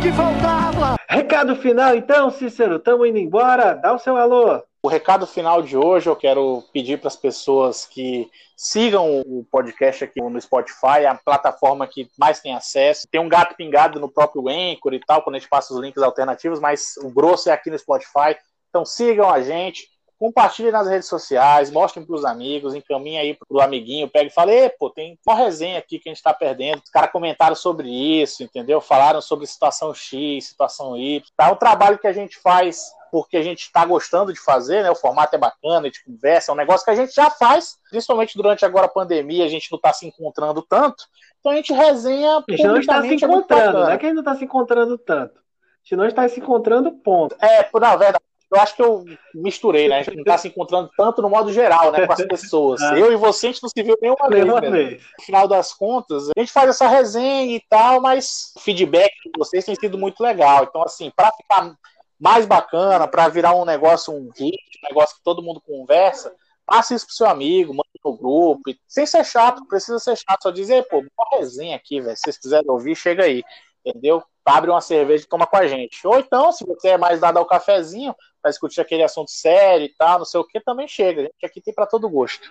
Que 0.00 0.12
faltava. 0.12 0.96
Recado 1.08 1.54
final, 1.56 1.94
então, 1.94 2.30
Cícero, 2.30 2.76
estamos 2.76 3.08
indo 3.08 3.18
embora. 3.18 3.74
Dá 3.74 3.92
o 3.92 3.98
seu 3.98 4.16
alô. 4.16 4.62
O 4.82 4.88
recado 4.88 5.26
final 5.26 5.62
de 5.62 5.76
hoje 5.76 6.08
eu 6.08 6.16
quero 6.16 6.62
pedir 6.72 6.98
para 6.98 7.08
as 7.08 7.16
pessoas 7.16 7.86
que 7.86 8.28
sigam 8.56 9.20
o 9.20 9.44
podcast 9.50 10.04
aqui 10.04 10.20
no 10.20 10.40
Spotify, 10.40 11.06
a 11.08 11.14
plataforma 11.14 11.86
que 11.86 12.08
mais 12.18 12.40
tem 12.40 12.54
acesso. 12.54 13.06
Tem 13.10 13.20
um 13.20 13.28
gato 13.28 13.56
pingado 13.56 14.00
no 14.00 14.10
próprio 14.10 14.48
Anchor 14.48 14.94
e 14.94 15.00
tal, 15.00 15.22
quando 15.22 15.36
a 15.36 15.38
gente 15.38 15.48
passa 15.48 15.72
os 15.72 15.80
links 15.80 16.02
alternativos, 16.02 16.60
mas 16.60 16.96
o 17.02 17.10
grosso 17.10 17.48
é 17.48 17.52
aqui 17.52 17.70
no 17.70 17.78
Spotify. 17.78 18.36
Então 18.68 18.84
sigam 18.84 19.30
a 19.30 19.40
gente 19.40 19.88
compartilhe 20.24 20.70
nas 20.70 20.88
redes 20.88 21.06
sociais, 21.06 21.70
mostrem 21.70 22.02
para 22.02 22.14
os 22.14 22.24
amigos, 22.24 22.74
encaminhe 22.74 23.18
aí 23.18 23.34
para 23.34 23.46
o 23.50 23.60
amiguinho, 23.60 24.08
pega 24.08 24.28
e 24.28 24.32
fala, 24.32 24.52
pô, 24.78 24.88
tem 24.88 25.18
uma 25.26 25.36
resenha 25.36 25.78
aqui 25.78 25.98
que 25.98 26.08
a 26.08 26.12
gente 26.12 26.16
está 26.16 26.32
perdendo. 26.32 26.80
Os 26.82 26.88
caras 26.88 27.12
comentaram 27.12 27.54
sobre 27.54 27.90
isso, 27.90 28.42
entendeu? 28.42 28.80
Falaram 28.80 29.20
sobre 29.20 29.46
situação 29.46 29.92
X, 29.92 30.46
situação 30.46 30.96
Y. 30.96 31.22
Tá 31.36 31.52
um 31.52 31.56
trabalho 31.56 31.98
que 31.98 32.06
a 32.06 32.12
gente 32.12 32.38
faz 32.38 32.90
porque 33.12 33.36
a 33.36 33.42
gente 33.42 33.64
está 33.64 33.84
gostando 33.84 34.32
de 34.32 34.40
fazer, 34.40 34.82
né? 34.82 34.90
O 34.90 34.96
formato 34.96 35.36
é 35.36 35.38
bacana, 35.38 35.80
a 35.80 35.84
gente 35.84 36.02
conversa, 36.02 36.50
é 36.50 36.54
um 36.54 36.56
negócio 36.56 36.86
que 36.86 36.90
a 36.90 36.96
gente 36.96 37.14
já 37.14 37.28
faz, 37.28 37.78
principalmente 37.90 38.34
durante 38.34 38.64
agora 38.64 38.86
a 38.86 38.88
pandemia, 38.88 39.44
a 39.44 39.48
gente 39.48 39.70
não 39.70 39.76
está 39.76 39.92
se 39.92 40.06
encontrando 40.06 40.62
tanto, 40.62 41.04
então 41.38 41.52
a 41.52 41.56
gente 41.56 41.72
resenha. 41.74 42.38
A 42.38 42.50
gente 42.50 42.66
não 42.66 42.78
está 42.78 43.02
se 43.02 43.14
encontrando, 43.14 43.78
não 43.80 43.90
é 43.90 43.98
que 43.98 44.06
a 44.06 44.08
gente 44.08 44.16
não 44.16 44.22
está 44.22 44.36
se 44.36 44.44
encontrando 44.44 44.96
tanto. 44.96 45.38
A 45.38 45.84
gente 45.84 45.96
não 45.96 46.06
está 46.06 46.28
se 46.30 46.40
encontrando, 46.40 46.90
ponto. 46.92 47.36
É, 47.40 47.68
na 47.78 47.94
verdade, 47.94 48.24
eu 48.52 48.60
acho 48.60 48.76
que 48.76 48.82
eu 48.82 49.04
misturei, 49.34 49.88
né? 49.88 49.98
A 49.98 50.02
gente 50.02 50.14
não 50.14 50.22
está 50.22 50.38
se 50.38 50.48
encontrando 50.48 50.90
tanto 50.96 51.20
no 51.20 51.28
modo 51.28 51.52
geral, 51.52 51.90
né? 51.90 52.06
Com 52.06 52.12
as 52.12 52.26
pessoas. 52.26 52.80
Ah. 52.82 52.96
Eu 52.98 53.12
e 53.12 53.16
você, 53.16 53.48
a 53.48 53.50
gente 53.50 53.62
não 53.62 53.68
se 53.68 53.82
viu 53.82 53.96
nenhuma 54.00 54.28
vez. 54.28 54.44
Nenhuma 54.44 54.60
vez. 54.60 55.02
No 55.18 55.24
final 55.24 55.48
das 55.48 55.72
contas, 55.72 56.28
a 56.36 56.40
gente 56.40 56.52
faz 56.52 56.70
essa 56.70 56.86
resenha 56.86 57.56
e 57.56 57.60
tal, 57.68 58.00
mas 58.00 58.52
o 58.56 58.60
feedback 58.60 59.10
de 59.24 59.32
vocês 59.36 59.64
tem 59.64 59.74
sido 59.74 59.98
muito 59.98 60.22
legal. 60.22 60.64
Então, 60.64 60.82
assim, 60.82 61.10
para 61.14 61.32
ficar 61.32 61.74
mais 62.18 62.46
bacana, 62.46 63.08
para 63.08 63.28
virar 63.28 63.54
um 63.54 63.64
negócio, 63.64 64.14
um 64.14 64.30
hit, 64.36 64.56
um 64.82 64.88
negócio 64.88 65.16
que 65.16 65.22
todo 65.24 65.42
mundo 65.42 65.60
conversa, 65.60 66.32
passe 66.64 66.94
isso 66.94 67.06
pro 67.06 67.14
seu 67.14 67.26
amigo, 67.26 67.74
manda 67.74 67.88
no 68.04 68.16
grupo, 68.16 68.62
sem 68.86 69.06
ser 69.06 69.24
chato, 69.24 69.66
precisa 69.66 69.98
ser 69.98 70.16
chato, 70.16 70.42
só 70.42 70.50
dizer, 70.50 70.86
pô, 70.88 70.98
uma 70.98 71.38
resenha 71.38 71.76
aqui, 71.76 72.00
velho, 72.00 72.16
se 72.16 72.22
vocês 72.22 72.38
quiserem 72.38 72.70
ouvir, 72.70 72.94
chega 72.94 73.24
aí, 73.24 73.42
entendeu? 73.84 74.22
Abre 74.44 74.70
uma 74.70 74.80
cerveja 74.80 75.24
e 75.24 75.28
toma 75.28 75.46
com 75.46 75.56
a 75.56 75.66
gente. 75.66 76.06
Ou 76.06 76.18
então, 76.18 76.52
se 76.52 76.64
você 76.64 76.88
é 76.88 76.98
mais 76.98 77.20
dado 77.20 77.38
ao 77.38 77.46
cafezinho, 77.46 78.14
para 78.42 78.50
discutir 78.50 78.80
aquele 78.80 79.02
assunto 79.02 79.30
sério 79.30 79.86
e 79.86 79.94
tal, 79.96 80.18
não 80.18 80.26
sei 80.26 80.38
o 80.38 80.44
que, 80.44 80.60
também 80.60 80.86
chega. 80.86 81.22
A 81.22 81.24
gente 81.24 81.46
aqui 81.46 81.60
tem 81.62 81.72
para 81.72 81.86
todo 81.86 82.10
gosto. 82.10 82.50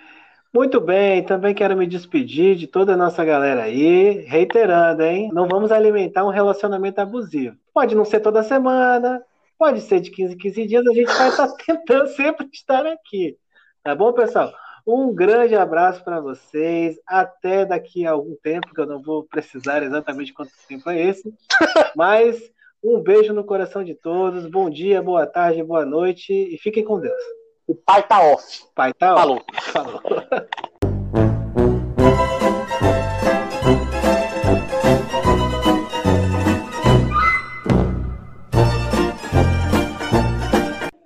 Muito 0.51 0.79
bem, 0.79 1.23
também 1.23 1.53
quero 1.53 1.75
me 1.75 1.87
despedir 1.87 2.55
de 2.55 2.67
toda 2.67 2.93
a 2.93 2.97
nossa 2.97 3.23
galera 3.25 3.63
aí, 3.63 4.23
reiterando, 4.27 5.01
hein? 5.01 5.29
Não 5.33 5.47
vamos 5.47 5.71
alimentar 5.71 6.23
um 6.25 6.29
relacionamento 6.29 6.99
abusivo. 6.99 7.57
Pode 7.73 7.95
não 7.95 8.05
ser 8.05 8.19
toda 8.19 8.43
semana, 8.43 9.23
pode 9.57 9.81
ser 9.81 9.99
de 9.99 10.11
15 10.11 10.33
em 10.35 10.37
15 10.37 10.67
dias, 10.67 10.87
a 10.87 10.93
gente 10.93 11.11
vai 11.11 11.29
estar 11.29 11.47
tentando 11.53 12.07
sempre 12.09 12.47
estar 12.53 12.85
aqui. 12.85 13.35
Tá 13.83 13.95
bom, 13.95 14.13
pessoal? 14.13 14.53
Um 14.85 15.13
grande 15.13 15.55
abraço 15.55 16.03
para 16.03 16.19
vocês. 16.19 16.99
Até 17.07 17.65
daqui 17.65 18.05
a 18.05 18.11
algum 18.11 18.35
tempo, 18.35 18.73
que 18.73 18.81
eu 18.81 18.85
não 18.85 19.01
vou 19.01 19.23
precisar 19.23 19.81
exatamente 19.81 20.33
quanto 20.33 20.51
tempo 20.67 20.89
é 20.89 21.01
esse. 21.01 21.33
Mas 21.95 22.51
um 22.83 22.99
beijo 22.99 23.33
no 23.33 23.45
coração 23.45 23.83
de 23.83 23.95
todos. 23.95 24.45
Bom 24.45 24.69
dia, 24.69 25.01
boa 25.01 25.25
tarde, 25.25 25.63
boa 25.63 25.85
noite 25.85 26.33
e 26.33 26.57
fiquem 26.57 26.83
com 26.83 26.99
Deus. 26.99 27.23
O 27.65 27.73
pai 27.73 28.05
tá 28.05 28.21
off. 28.21 28.65
Pai 28.75 28.93
tá 28.93 29.15
Falou. 29.15 29.37
off. 29.37 29.45
Falou. 29.71 30.01